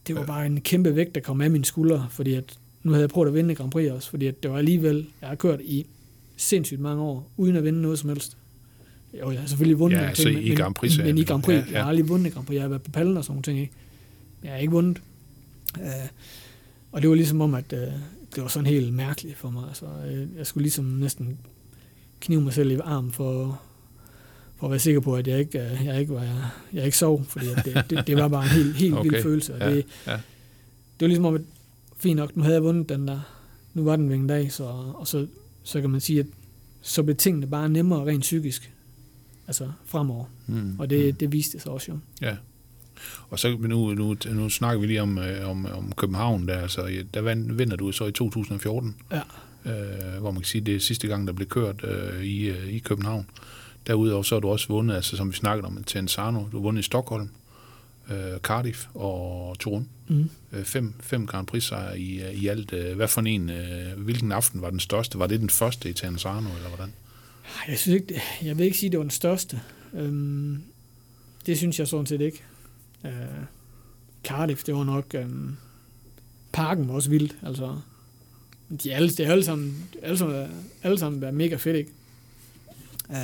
det 0.07 0.17
var 0.17 0.27
bare 0.27 0.47
en 0.47 0.61
kæmpe 0.61 0.97
vægt, 0.97 1.15
der 1.15 1.21
kom 1.21 1.41
af 1.41 1.51
mine 1.51 1.65
skuldre, 1.65 2.07
fordi 2.11 2.35
at 2.35 2.59
nu 2.83 2.93
havde 2.93 3.03
jeg 3.03 3.11
prøvet 3.11 3.29
at 3.29 3.35
vinde 3.35 3.55
Grand 3.55 3.71
Prix 3.71 3.91
også, 3.91 4.11
fordi 4.11 4.27
at 4.27 4.43
det 4.43 4.51
var 4.51 4.59
alligevel, 4.59 5.07
jeg 5.21 5.29
har 5.29 5.37
kørt 5.37 5.61
i 5.61 5.87
sindssygt 6.37 6.81
mange 6.81 7.03
år, 7.03 7.31
uden 7.37 7.57
at 7.57 7.65
vinde 7.65 7.83
noget 7.83 7.99
som 7.99 8.09
helst. 8.09 8.37
Jo, 9.21 9.31
jeg 9.31 9.41
har 9.41 9.47
selvfølgelig 9.47 9.79
vundet 9.79 9.99
Ja, 9.99 10.03
altså 10.05 10.23
ting, 10.23 10.45
i 10.45 10.49
men, 10.49 10.59
Grand 10.59 10.75
Prix, 10.75 10.97
men, 10.97 11.07
men 11.07 11.19
i 11.19 11.25
Grand 11.25 11.43
Prix, 11.43 11.55
ja, 11.57 11.61
ja, 11.61 11.73
jeg 11.73 11.83
har 11.83 11.89
aldrig 11.89 12.09
vundet 12.09 12.33
Grand 12.33 12.47
Prix, 12.47 12.55
jeg 12.55 12.63
har 12.63 12.69
været 12.69 12.83
på 12.83 12.91
pallen 12.91 13.17
og 13.17 13.25
sådan 13.25 13.33
nogle 13.33 13.43
ting, 13.43 13.61
ikke? 13.61 13.73
Jeg 14.43 14.51
har 14.53 14.59
ikke 14.59 14.73
vundet. 14.73 15.03
Uh, 15.79 15.87
og 16.93 17.03
det 17.03 17.11
var 17.11 17.17
ligesom 17.17 17.41
om, 17.41 17.55
at 17.55 17.73
uh, 17.73 17.79
det 18.35 18.43
var 18.43 18.49
sådan 18.49 18.67
helt 18.67 18.95
mærkeligt 18.95 19.37
for 19.37 19.51
mig. 19.51 19.69
Altså, 19.69 19.87
øh, 19.87 20.27
jeg 20.37 20.47
skulle 20.47 20.63
ligesom 20.63 20.85
næsten 20.85 21.39
knive 22.23 22.41
mig 22.41 22.53
selv 22.53 22.71
i 22.71 22.77
armen 22.85 23.13
for, 23.13 23.61
for 24.57 24.67
at 24.67 24.71
være 24.71 24.79
sikker 24.81 25.01
på, 25.01 25.17
at 25.17 25.27
jeg 25.29 25.39
ikke, 25.39 25.69
uh, 25.81 25.87
jeg 25.87 26.01
ikke, 26.01 26.13
var, 26.15 26.53
jeg 26.73 26.85
ikke 26.85 26.99
sov, 26.99 27.25
fordi 27.29 27.47
det, 27.65 27.85
det, 27.91 28.07
det, 28.07 28.17
var 28.17 28.29
bare 28.29 28.43
en 28.45 28.51
helt, 28.51 28.77
helt 28.77 28.95
okay. 28.95 29.11
vild 29.11 29.23
følelse. 29.23 29.55
Og 29.55 29.61
Ja, 29.61 29.75
det, 29.75 29.85
ja. 30.07 30.13
det 30.13 30.21
var 31.01 31.07
ligesom 31.07 31.25
om, 31.25 31.35
at 31.35 31.41
fint 31.97 32.17
nok, 32.17 32.37
nu 32.37 32.43
havde 32.43 32.55
jeg 32.55 32.63
vundet 32.65 32.89
den 32.89 33.09
der, 33.09 33.21
nu 33.75 33.85
var 33.85 33.97
den 33.97 34.09
ved 34.09 34.17
en 34.17 34.27
dag, 34.27 34.53
så, 34.53 34.65
og 34.95 35.07
så, 35.09 35.27
så 35.63 35.81
kan 35.81 35.91
man 35.91 36.01
sige, 36.01 36.21
at 36.21 36.27
så 36.83 37.03
blev 37.03 37.17
tingene 37.17 37.47
bare 37.47 37.69
nemmere 37.69 38.07
rent 38.07 38.21
psykisk, 38.21 38.73
altså 39.47 39.71
fremover. 39.85 40.25
Mm. 40.47 40.77
Og 40.79 40.91
det, 40.91 41.21
det 41.21 41.33
viste 41.33 41.61
sig 41.61 41.73
også 41.73 41.93
jo. 41.93 41.99
Ja. 42.21 42.37
Og 43.31 43.39
så 43.39 43.57
nu, 43.61 43.95
nu, 43.95 44.17
nu 44.33 44.49
snakker 44.49 44.81
vi 44.81 44.87
lige 44.87 45.03
om, 45.03 45.19
øh, 45.19 45.49
om, 45.51 45.67
om 45.67 45.93
København 45.97 46.49
der, 46.49 46.59
altså 46.61 46.91
der 47.15 47.21
vand- 47.21 47.53
vinder 47.53 47.77
du 47.77 47.93
så 47.93 48.07
i 48.07 48.13
2014, 48.13 48.97
Ja. 49.13 49.21
Øh, 49.67 50.21
hvor 50.21 50.31
man 50.31 50.43
kan 50.43 50.49
sige, 50.49 50.61
det 50.61 50.77
er 50.77 50.81
sidste 50.81 51.09
gang, 51.09 51.27
der 51.27 51.33
blev 51.33 51.49
kørt 51.49 51.85
øh, 51.85 52.25
i, 52.25 52.49
øh, 52.49 52.69
i 52.69 52.79
København. 52.79 53.27
Derudover 53.87 54.23
så 54.23 54.35
har 54.35 54.41
du 54.41 54.49
også 54.49 54.69
vundet, 54.69 54.95
altså 54.95 55.17
som 55.17 55.29
vi 55.29 55.37
snakkede 55.37 55.67
om, 55.67 55.85
Tenzano, 55.85 56.39
du 56.53 56.57
har 56.57 56.63
vundet 56.63 56.83
i 56.83 56.85
Stockholm, 56.85 57.31
øh, 58.11 58.39
Cardiff 58.39 58.87
og 58.95 59.57
Torun. 59.59 59.89
Mm. 60.09 60.31
Øh, 60.53 60.65
fem, 60.65 60.95
fem 61.01 61.27
Grand 61.27 61.47
Prix 61.47 61.73
i, 61.97 62.23
øh, 62.23 62.33
i 62.33 62.47
alt. 62.47 62.73
Øh, 62.73 62.97
hvad 62.97 63.09
for 63.09 63.21
en, 63.21 63.51
øh, 63.51 63.99
hvilken 63.99 64.33
aften 64.33 64.63
var 64.63 64.71
den 64.71 64.81
største? 64.81 65.19
Var 65.19 65.27
det 65.27 65.41
den 65.41 65.51
første 65.51 65.91
i 65.91 65.93
Tenzano, 65.93 66.49
eller 66.57 66.69
hvordan? 66.69 66.93
Jeg, 67.69 67.79
synes 67.79 68.01
ikke, 68.01 68.23
jeg 68.43 68.59
vil 68.59 68.65
ikke 68.65 68.79
sige, 68.79 68.89
at 68.89 68.93
det 68.93 68.99
var 68.99 69.05
den 69.05 69.11
største. 69.11 69.61
Øhm, 69.95 70.63
det 71.47 71.59
synes 71.59 71.79
jeg 71.79 71.89
sådan 71.89 72.07
set 72.07 72.21
ikke. 72.21 72.43
Øh, 73.05 73.13
Cardiff, 74.25 74.65
det 74.65 74.75
var 74.75 74.85
nok... 74.85 75.15
Øhm, 75.15 75.57
parken 76.53 76.89
var 76.89 76.95
også 76.95 77.11
vildt. 77.11 77.37
Altså, 77.43 77.79
de 78.77 78.91
er 78.93 78.97
alle, 78.97 79.09
det 79.11 79.21
er 79.27 79.31
alle 79.33 79.45
sammen, 79.45 79.89
alle 80.03 80.19
sammen, 80.19 80.47
alle 80.83 80.99
sammen 80.99 81.21
været 81.21 81.35
mega 81.35 81.57
fedt, 81.57 81.77
ikke? 81.77 81.91
Øh, 83.11 83.17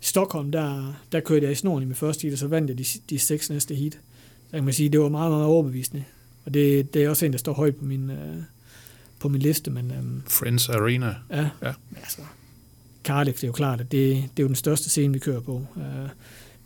Stockholm, 0.00 0.52
der, 0.52 0.94
der 1.12 1.20
kørte 1.20 1.44
jeg 1.44 1.52
i 1.52 1.54
snoren 1.54 1.82
i 1.82 1.86
min 1.86 1.94
første 1.94 2.22
heat, 2.22 2.32
og 2.32 2.38
så 2.38 2.46
vandt 2.46 2.70
jeg 2.70 2.78
de, 2.78 2.84
de 3.10 3.18
seks 3.18 3.50
næste 3.50 3.74
heat. 3.74 3.92
Så 4.50 4.56
kan 4.56 4.64
man 4.64 4.74
sige, 4.74 4.88
det 4.88 5.00
var 5.00 5.08
meget, 5.08 5.30
meget 5.30 5.44
overbevisende. 5.44 6.04
Og 6.44 6.54
det, 6.54 6.94
det 6.94 7.04
er 7.04 7.08
også 7.08 7.26
en, 7.26 7.32
der 7.32 7.38
står 7.38 7.52
højt 7.52 7.76
på 7.76 7.84
min, 7.84 8.10
øh, 8.10 8.36
på 9.18 9.28
min 9.28 9.40
liste, 9.42 9.70
men 9.70 9.90
øhm, 9.90 10.22
Friends 10.28 10.68
Arena. 10.68 11.14
Ja, 11.30 11.48
Ja. 11.62 11.72
altså, 11.96 12.20
Cardiff, 13.04 13.36
det 13.36 13.44
er 13.44 13.48
jo 13.48 13.52
klart, 13.52 13.80
at 13.80 13.92
det, 13.92 14.14
det 14.16 14.38
er 14.38 14.42
jo 14.42 14.46
den 14.46 14.54
største 14.56 14.90
scene, 14.90 15.12
vi 15.12 15.18
kører 15.18 15.40
på. 15.40 15.52
Uh, 15.76 15.82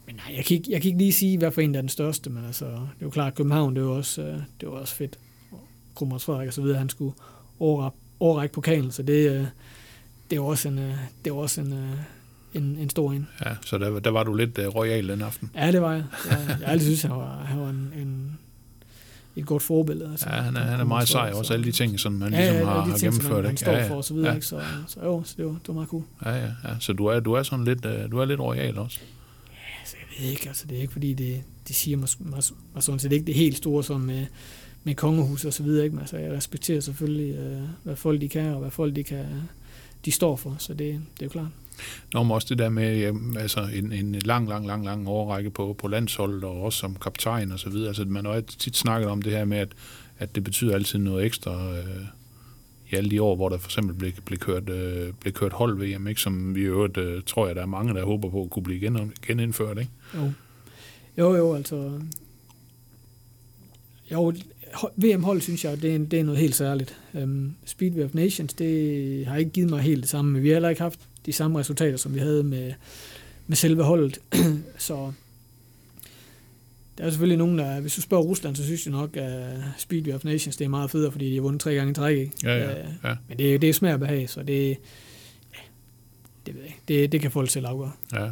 men 0.06 0.16
nej, 0.16 0.34
jeg 0.36 0.44
kan, 0.44 0.56
ikke, 0.56 0.70
jeg 0.70 0.82
kan 0.82 0.88
ikke 0.88 0.98
lige 0.98 1.12
sige, 1.12 1.38
hvad 1.38 1.50
for 1.50 1.60
en, 1.60 1.74
der 1.74 1.78
er 1.78 1.82
den 1.82 1.88
største, 1.88 2.30
men 2.30 2.44
altså, 2.44 2.64
det 2.64 2.72
er 2.74 3.02
jo 3.02 3.10
klart, 3.10 3.32
at 3.32 3.34
København, 3.36 3.76
det 3.76 3.84
var 3.84 3.90
også, 3.90 4.22
uh, 4.22 4.40
det 4.60 4.68
var 4.68 4.74
også 4.74 4.94
fedt. 4.94 5.18
Og 5.50 5.68
Krummers 5.94 6.24
Frederik 6.24 6.48
og 6.48 6.54
så 6.54 6.62
videre, 6.62 6.78
han 6.78 6.88
skulle 6.88 7.12
overrække, 8.20 8.52
pokalen, 8.52 8.90
så 8.90 9.02
det, 9.02 9.40
uh, 9.40 9.46
det 10.30 10.40
var 10.40 10.46
også 10.46 10.68
en, 10.68 10.78
øh, 10.78 10.94
det 11.24 11.32
var 11.32 11.38
også 11.38 11.60
en, 11.60 11.72
øh, 11.72 11.90
en, 12.54 12.76
en 12.80 12.90
stor 12.90 13.12
en. 13.12 13.28
Ja, 13.44 13.50
så 13.66 13.78
der, 13.78 13.98
der 13.98 14.10
var 14.10 14.22
du 14.22 14.34
lidt 14.34 14.58
royal 14.74 15.08
den 15.08 15.22
aften. 15.22 15.50
Ja, 15.54 15.72
det 15.72 15.82
var 15.82 15.92
jeg. 15.92 16.04
Jeg, 16.30 16.56
jeg 16.60 16.68
altid 16.68 16.86
synes, 16.86 17.02
han 17.02 17.10
var, 17.10 17.44
han 17.44 17.60
var 17.60 17.70
en, 17.70 17.92
en, 17.96 18.38
et 19.36 19.46
godt 19.46 19.62
forbillede. 19.62 20.10
Altså, 20.10 20.26
ja, 20.30 20.40
han 20.40 20.56
er, 20.56 20.60
han 20.60 20.80
er 20.80 20.84
meget 20.84 21.08
sej 21.08 21.30
også, 21.34 21.52
alle 21.52 21.64
de 21.64 21.72
ting, 21.72 22.00
som 22.00 22.12
man 22.12 22.32
ja, 22.32 22.38
ligesom 22.38 22.56
ja, 22.56 22.64
har, 22.64 22.80
har 22.80 22.96
ting, 22.96 23.12
gennemført. 23.12 23.36
Han, 23.36 23.44
han 23.44 23.56
står 23.56 23.72
ja, 23.72 23.78
ja. 23.78 23.88
for 23.88 23.94
og 23.94 24.04
så 24.04 24.14
videre, 24.14 24.28
ja. 24.28 24.34
ikke? 24.34 24.46
Så, 24.46 24.60
så 24.86 25.00
jo, 25.02 25.22
så 25.24 25.34
det 25.36 25.44
var, 25.44 25.50
det 25.50 25.68
var 25.68 25.74
meget 25.74 25.88
cool. 25.88 26.02
Ja, 26.24 26.30
ja, 26.30 26.44
ja. 26.64 26.74
Så 26.80 26.92
du 26.92 27.06
er, 27.06 27.20
du 27.20 27.32
er 27.32 27.42
sådan 27.42 27.64
lidt, 27.64 27.82
du 28.12 28.18
er 28.18 28.24
lidt 28.24 28.40
royal 28.40 28.78
også. 28.78 28.98
Altså, 29.80 29.96
jeg 30.00 30.24
ved 30.24 30.30
ikke, 30.30 30.48
altså, 30.48 30.66
det 30.66 30.76
er 30.76 30.80
ikke 30.80 30.92
fordi, 30.92 31.14
det, 31.14 31.42
det 31.68 31.76
siger 31.76 31.96
mig, 31.96 32.08
mig, 32.18 32.42
mig 32.74 32.82
sådan 32.82 32.98
set 32.98 33.12
ikke 33.12 33.26
det 33.26 33.34
helt 33.34 33.56
store 33.56 33.84
som 33.84 34.10
med 34.84 34.94
kongehus 34.94 35.44
og 35.44 35.52
så 35.52 35.62
videre, 35.62 35.84
ikke? 35.84 35.96
Men, 35.96 36.00
altså, 36.00 36.16
jeg 36.16 36.32
respekterer 36.32 36.80
selvfølgelig, 36.80 37.34
øh, 37.34 37.62
hvad 37.82 37.96
folk 37.96 38.20
de 38.20 38.28
kan, 38.28 38.46
og 38.46 38.60
hvad 38.60 38.70
folk 38.70 38.96
de 38.96 39.04
kan, 39.04 39.24
de 40.04 40.12
står 40.12 40.36
for, 40.36 40.56
så 40.58 40.74
det, 40.74 40.78
det 40.78 41.22
er 41.22 41.26
jo 41.26 41.28
klart. 41.28 41.48
Nå, 42.12 42.22
men 42.22 42.32
også 42.32 42.46
det 42.50 42.58
der 42.58 42.68
med 42.68 42.98
ja, 42.98 43.12
altså 43.40 43.68
en, 43.74 43.92
en 43.92 44.14
lang, 44.14 44.48
lang, 44.48 44.66
lang, 44.66 44.84
lang 44.84 45.08
overrække 45.08 45.50
på, 45.50 45.76
på 45.78 45.88
landsholdet, 45.88 46.44
og 46.44 46.62
også 46.62 46.78
som 46.78 46.96
kaptajn 47.02 47.52
og 47.52 47.58
så 47.58 47.70
videre. 47.70 47.88
Altså, 47.88 48.04
man 48.04 48.24
har 48.24 48.34
jo 48.34 48.40
tit 48.40 48.76
snakket 48.76 49.08
om 49.08 49.22
det 49.22 49.32
her 49.32 49.44
med, 49.44 49.58
at, 49.58 49.68
at 50.18 50.34
det 50.34 50.44
betyder 50.44 50.74
altid 50.74 50.98
noget 50.98 51.26
ekstra 51.26 51.76
øh, 51.76 52.04
i 52.90 52.96
alle 52.96 53.10
de 53.10 53.22
år, 53.22 53.36
hvor 53.36 53.48
der 53.48 53.58
for 53.58 53.68
eksempel 53.68 53.94
blev, 53.94 54.12
blev, 54.24 54.38
kørt, 54.38 54.68
øh, 54.68 55.12
blev 55.20 55.32
kørt 55.32 55.52
hold 55.52 55.78
VM, 55.78 56.06
ikke? 56.06 56.20
som 56.20 56.54
vi 56.54 56.60
i 56.60 56.64
øvrigt, 56.64 56.96
øh, 56.96 57.22
tror 57.26 57.46
jeg, 57.46 57.56
der 57.56 57.62
er 57.62 57.66
mange, 57.66 57.94
der 57.94 58.04
håber 58.04 58.30
på 58.30 58.42
at 58.42 58.50
kunne 58.50 58.62
blive 58.62 58.80
gen, 58.80 59.12
genindført. 59.26 59.78
Ikke? 59.78 59.90
Jo. 60.14 60.32
Jo, 61.18 61.36
jo, 61.36 61.54
altså... 61.54 62.00
Jo, 64.12 64.32
VM-hold, 64.96 65.40
synes 65.40 65.64
jeg, 65.64 65.82
det 65.82 65.94
er, 65.94 65.98
det 65.98 66.20
er 66.20 66.24
noget 66.24 66.40
helt 66.40 66.54
særligt. 66.54 66.98
Um, 67.14 67.54
Speedway 67.64 68.04
of 68.04 68.14
Nations, 68.14 68.54
det 68.54 69.26
har 69.26 69.36
ikke 69.36 69.50
givet 69.50 69.70
mig 69.70 69.80
helt 69.80 70.00
det 70.00 70.10
samme, 70.10 70.32
men 70.32 70.42
vi 70.42 70.48
har 70.48 70.54
heller 70.54 70.68
ikke 70.68 70.82
haft 70.82 71.00
de 71.26 71.32
samme 71.32 71.58
resultater, 71.58 71.96
som 71.96 72.14
vi 72.14 72.18
havde 72.18 72.42
med, 72.42 72.72
med 73.46 73.56
selve 73.56 73.82
holdet. 73.82 74.18
så 74.78 75.12
der 76.98 77.04
er 77.04 77.10
selvfølgelig 77.10 77.38
nogen, 77.38 77.58
der, 77.58 77.80
hvis 77.80 77.94
du 77.94 78.00
spørger 78.00 78.24
Rusland, 78.24 78.56
så 78.56 78.64
synes 78.64 78.86
jeg 78.86 78.92
nok, 78.92 79.16
at 79.16 79.58
Speedway 79.78 80.14
of 80.14 80.24
Nations, 80.24 80.56
det 80.56 80.64
er 80.64 80.68
meget 80.68 80.90
federe, 80.90 81.12
fordi 81.12 81.30
de 81.30 81.34
har 81.34 81.42
vundet 81.42 81.60
tre 81.60 81.74
gange 81.74 81.90
i 81.90 81.94
træk. 81.94 82.30
Ja, 82.42 82.56
ja, 82.56 82.70
ja. 83.04 83.16
Men 83.28 83.38
det, 83.38 83.60
det 83.60 83.68
er 83.68 83.72
smag 83.72 83.94
og 83.94 84.00
behag, 84.00 84.30
så 84.30 84.42
det, 84.42 84.68
ja, 85.54 85.58
det, 86.46 86.54
ved 86.54 86.62
jeg, 86.62 86.74
det, 86.88 87.12
det 87.12 87.20
kan 87.20 87.30
folk 87.30 87.50
selv 87.50 87.66
afgøre. 87.66 87.92
Ja, 88.12 88.24
ja. 88.24 88.30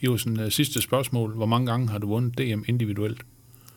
Iversen, 0.00 0.40
uh, 0.40 0.48
sidste 0.48 0.82
spørgsmål. 0.82 1.34
Hvor 1.34 1.46
mange 1.46 1.66
gange 1.66 1.88
har 1.88 1.98
du 1.98 2.06
vundet 2.06 2.38
DM 2.38 2.62
individuelt? 2.68 3.20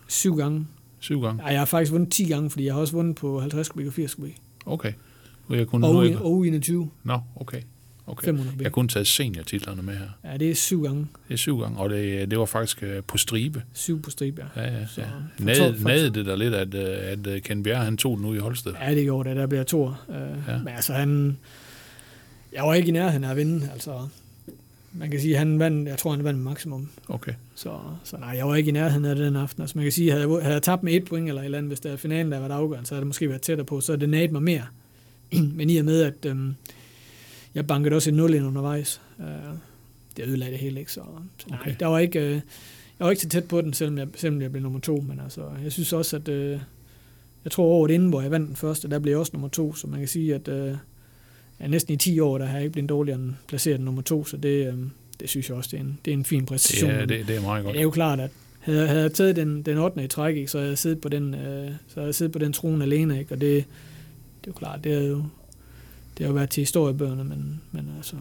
Syv 0.08 0.36
gange. 0.36 0.66
Syv 1.02 1.22
gange? 1.22 1.44
Ja, 1.44 1.50
jeg 1.52 1.60
har 1.60 1.66
faktisk 1.66 1.92
vundet 1.92 2.12
10 2.12 2.24
gange, 2.24 2.50
fordi 2.50 2.66
jeg 2.66 2.74
har 2.74 2.82
også 2.82 2.94
vundet 2.94 3.16
på 3.16 3.40
50 3.40 3.70
kubik 3.70 3.88
og 3.88 3.94
80 3.94 4.16
kubik. 4.16 4.38
Okay. 4.66 4.94
Og, 5.48 5.58
jeg 5.58 5.68
kunne, 5.68 5.88
og, 5.88 5.96
og 6.22 6.48
21. 6.48 6.90
Nå, 7.04 7.20
okay. 7.36 7.62
okay. 8.08 8.26
500 8.26 8.52
kubik. 8.52 8.64
Jeg 8.64 8.72
kunne 8.72 8.88
taget 8.88 9.08
seniortitlerne 9.08 9.82
med 9.82 9.94
her. 9.94 10.32
Ja, 10.32 10.38
det 10.38 10.52
er 10.52 10.56
syv 10.56 10.84
gange. 10.84 11.08
Det 11.28 11.34
er 11.34 11.38
syv 11.38 11.60
gange, 11.60 11.80
og 11.80 11.90
det, 11.90 12.32
det 12.32 12.40
var 12.40 12.46
faktisk 12.46 12.84
uh, 12.84 13.04
på 13.08 13.18
stribe. 13.18 13.64
Syv 13.74 14.02
på 14.02 14.10
stribe, 14.10 14.46
ja. 14.56 14.62
Ja, 14.62 14.72
ja. 14.72 14.80
Ja. 14.80 15.04
for 15.80 15.88
Nade, 15.88 16.10
det 16.10 16.26
der 16.26 16.36
lidt, 16.36 16.54
at, 16.54 16.74
øh, 16.74 17.36
at 17.36 17.44
Ken 17.44 17.64
Bjerre, 17.64 17.86
han 17.86 17.98
tog 17.98 18.18
den 18.18 18.26
ud 18.26 18.36
i 18.36 18.40
Holsted. 18.40 18.74
Ja, 18.82 18.96
det 18.96 19.04
gjorde 19.04 19.30
det. 19.30 19.38
Der 19.38 19.48
bliver 19.48 19.64
to. 19.64 19.86
Ja. 19.86 19.94
ja. 20.48 20.58
Men 20.58 20.68
altså, 20.68 20.94
han... 20.94 21.38
Jeg 22.54 22.64
var 22.64 22.74
ikke 22.74 22.88
i 22.88 22.92
nærheden 22.92 23.24
af 23.24 23.30
at 23.30 23.38
vinde, 23.38 23.70
altså... 23.74 24.08
Man 24.94 25.12
kan 25.12 25.20
sige, 25.20 25.38
han 25.38 25.60
vandt, 25.60 25.90
jeg 25.90 25.98
tror, 25.98 26.12
han 26.12 26.24
vandt 26.24 26.40
maksimum. 26.40 26.90
Okay. 27.08 27.34
Så, 27.56 27.80
så 28.04 28.18
nej, 28.18 28.30
jeg 28.30 28.48
var 28.48 28.56
ikke 28.56 28.70
i 28.70 28.72
nærheden 28.72 29.06
af 29.06 29.16
det 29.16 29.26
den 29.26 29.36
aften. 29.36 29.62
Altså, 29.62 29.78
man 29.78 29.86
kan 29.86 29.92
sige, 29.92 30.12
havde 30.12 30.24
jeg, 30.24 30.42
havde 30.42 30.54
jeg 30.54 30.62
tabt 30.62 30.84
med 30.84 30.94
et 30.94 31.06
point 31.06 31.28
eller 31.28 31.42
et 31.42 31.46
eller 31.46 31.58
andet, 31.58 31.70
hvis 31.70 31.80
der 31.80 31.92
er 31.92 31.96
finalen, 31.96 32.32
der 32.32 32.40
var 32.40 32.56
afgørende, 32.56 32.88
så 32.88 32.94
havde 32.96 33.02
det 33.02 33.08
måske 33.08 33.30
været 33.30 33.42
tættere 33.42 33.66
på, 33.66 33.82
så 33.82 33.96
det 33.96 34.10
naget 34.10 34.32
mig 34.32 34.44
mere. 34.44 34.66
Men 35.58 35.70
i 35.70 35.78
og 35.78 35.86
med, 35.86 36.02
at 36.02 36.26
øhm, 36.26 36.56
jeg 37.56 37.68
bankede 37.68 37.96
også 37.96 38.10
et 38.10 38.14
0 38.14 38.34
ind 38.34 38.46
undervejs, 38.46 39.02
øh, 39.20 39.26
det 40.18 40.26
ødelagde 40.26 40.52
det 40.52 40.60
hele, 40.60 40.80
ikke? 40.80 40.92
Så, 40.92 41.02
så 41.38 41.46
nej, 41.50 41.60
Okay. 41.62 41.76
der 41.80 41.86
var 41.86 42.00
ikke, 42.00 42.20
øh, 42.20 42.32
jeg 42.32 42.42
var 43.06 43.10
ikke 43.10 43.22
så 43.22 43.30
tæt 43.30 43.44
på 43.48 43.62
den, 43.62 43.74
selvom 43.74 43.98
jeg, 43.98 44.08
selvom 44.16 44.42
jeg 44.42 44.52
blev 44.52 44.64
nummer 44.64 44.80
to, 44.80 45.04
men 45.08 45.20
altså, 45.20 45.42
jeg 45.64 45.72
synes 45.72 45.94
også, 45.94 46.16
at 46.16 46.28
øh, 46.28 46.60
jeg 47.44 47.52
tror 47.52 47.64
året 47.66 47.92
inden, 47.92 48.10
hvor 48.10 48.22
jeg 48.22 48.32
vandt 48.32 48.48
den 48.48 48.56
første, 48.56 48.90
der 48.90 49.00
blev 49.00 49.12
jeg 49.12 49.20
også 49.20 49.32
nummer 49.34 49.48
to, 49.50 49.74
så 49.74 49.88
man 49.88 50.00
kan 50.00 50.08
sige, 50.08 50.36
at 50.36 50.48
øh, 50.48 50.76
ja, 51.62 51.68
næsten 51.68 51.94
i 51.94 51.98
10 51.98 52.20
år, 52.20 52.38
der 52.38 52.46
har 52.46 52.54
jeg 52.54 52.64
ikke 52.64 52.74
blevet 52.74 52.90
dårligere 52.90 53.20
end 53.20 53.32
placeret 53.48 53.82
nummer 53.82 54.02
to, 54.02 54.26
så 54.26 54.38
det, 54.38 54.68
øh, 54.68 54.74
det 55.20 55.30
synes 55.30 55.50
jeg 55.50 55.58
også, 55.58 55.70
det 55.72 55.78
er 55.78 55.82
en, 55.84 56.00
det 56.06 56.12
er 56.14 56.18
en 56.18 56.26
fin 56.26 56.46
præstation. 56.46 56.92
Ja, 56.92 57.02
det, 57.06 57.28
det 57.28 57.36
er 57.36 57.42
meget 57.42 57.60
Ja, 57.60 57.64
godt. 57.64 57.74
det 57.74 57.80
er 57.80 57.84
jo 57.84 57.90
klart, 57.92 58.20
at 58.20 58.30
havde, 58.60 58.88
havde 58.88 59.02
jeg 59.02 59.14
taget 59.14 59.36
den, 59.36 59.62
den 59.62 59.78
8. 59.78 60.04
i 60.04 60.08
træk, 60.08 60.36
ikke, 60.36 60.52
så 60.52 60.58
havde 60.58 60.70
jeg 60.70 60.78
siddet 60.78 61.02
på 61.02 61.10
den, 61.10 61.34
øh, 61.34 61.72
så 61.88 61.94
havde 61.96 62.06
jeg 62.08 62.16
siddet 62.16 62.34
på 62.34 62.40
den 62.40 62.54
trone 62.54 62.84
alene, 62.84 63.20
ikke, 63.20 63.34
og 63.34 63.42
det, 63.42 63.56
det 64.42 64.48
er 64.48 64.48
jo 64.48 64.54
klart, 64.54 64.84
det 64.84 64.94
er 64.94 65.08
jo, 65.08 65.24
det 66.18 66.26
har 66.26 66.28
jo 66.28 66.34
været 66.34 66.50
til 66.50 66.62
historiebøgerne, 66.62 67.24
men, 67.24 67.62
men 67.72 67.90
altså, 67.98 68.16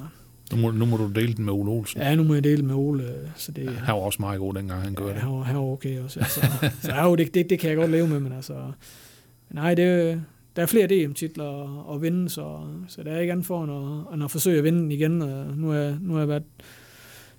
Nu 0.52 0.56
må, 0.56 0.70
nu 0.70 0.84
må 0.86 0.96
du 0.96 1.10
dele 1.14 1.34
den 1.34 1.44
med 1.44 1.52
Ole 1.52 1.70
Olsen. 1.70 2.00
ja, 2.00 2.14
nu 2.14 2.22
må 2.22 2.34
jeg 2.34 2.44
dele 2.44 2.62
med 2.62 2.74
Ole, 2.74 3.04
øh, 3.04 3.28
så 3.36 3.52
det, 3.52 3.68
Han 3.70 3.94
var 3.94 4.00
også 4.00 4.16
meget 4.22 4.38
god, 4.40 4.54
dengang 4.54 4.82
han 4.82 4.94
gjorde 4.94 5.08
ja, 5.10 5.14
det. 5.14 5.22
han, 5.22 5.32
var, 5.32 5.42
han 5.42 5.56
var 5.56 5.62
okay 5.62 5.98
også. 6.00 6.20
Altså, 6.20 6.40
så 6.82 6.92
ja, 6.94 7.04
jo, 7.08 7.14
det, 7.16 7.34
det, 7.34 7.50
det, 7.50 7.58
kan 7.58 7.68
jeg 7.70 7.76
godt 7.76 7.90
leve 7.90 8.08
med, 8.08 8.20
men 8.20 8.32
altså, 8.32 8.52
men 8.52 8.72
nej, 9.50 9.74
det, 9.74 10.22
der 10.56 10.62
er 10.62 10.66
flere 10.66 10.86
DM-titler 10.86 11.44
at, 11.90 11.94
at 11.94 12.02
vinde, 12.02 12.30
så, 12.30 12.58
så 12.88 13.02
der 13.02 13.12
er 13.12 13.20
ikke 13.20 13.32
andet 13.32 13.46
for 13.46 13.64
end 13.64 13.72
at, 13.72 14.14
end 14.14 14.24
at 14.24 14.30
forsøge 14.30 14.58
at 14.58 14.64
vinde 14.64 14.78
den 14.78 14.92
igen. 14.92 15.22
Og 15.22 15.56
nu, 15.56 15.72
er, 15.72 15.96
nu 16.00 16.12
har 16.12 16.20
jeg 16.20 16.28
været 16.28 16.42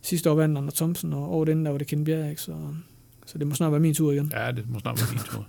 sidste 0.01 0.31
år 0.31 0.35
vandt 0.35 0.57
Anders 0.57 0.73
Thomsen, 0.73 1.13
og 1.13 1.33
året 1.33 1.49
inden 1.49 1.65
der 1.65 1.71
var 1.71 1.77
det 1.77 1.87
Ken 1.87 2.03
Bjerg? 2.03 2.39
Så, 2.39 2.55
så 3.25 3.37
det 3.37 3.47
må 3.47 3.55
snart 3.55 3.71
være 3.71 3.81
min 3.81 3.93
tur 3.93 4.11
igen. 4.11 4.31
Ja, 4.35 4.51
det 4.51 4.65
må 4.69 4.79
snart 4.79 4.99
være 4.99 5.09
din 5.09 5.19
tur. 5.31 5.47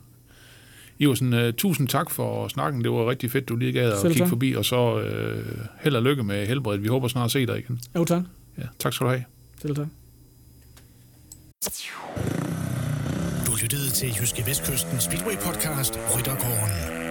Iversen, 0.99 1.33
uh, 1.33 1.51
tusind 1.57 1.89
tak 1.89 2.11
for 2.11 2.49
snakken. 2.49 2.85
Det 2.85 2.91
var 2.91 3.11
rigtig 3.11 3.31
fedt, 3.31 3.49
du 3.49 3.57
lige 3.57 3.73
gad 3.73 3.93
at 3.93 3.99
Selv 3.99 4.13
kigge 4.13 4.25
tak. 4.25 4.29
forbi, 4.29 4.53
og 4.53 4.65
så 4.65 4.95
uh, 4.95 5.65
held 5.81 5.97
og 5.97 6.03
lykke 6.03 6.23
med 6.23 6.47
helbredet. 6.47 6.83
Vi 6.83 6.89
håber 6.89 7.09
snart 7.09 7.25
at 7.25 7.31
se 7.31 7.47
dig 7.47 7.59
igen. 7.59 7.81
Jo, 7.97 8.05
tak. 8.05 8.23
Ja, 8.59 8.63
tak 8.79 8.93
skal 8.93 9.05
du 9.05 9.11
have. 9.11 9.25
Selv 9.63 9.77
tak. 9.77 9.87
Du 13.47 13.53
lyttede 13.63 13.91
til 13.91 14.09
Jyske 14.21 14.45
Vestkysten 14.47 15.01
Speedway 15.01 15.35
Podcast 15.35 15.99
Ryttergården. 16.17 17.02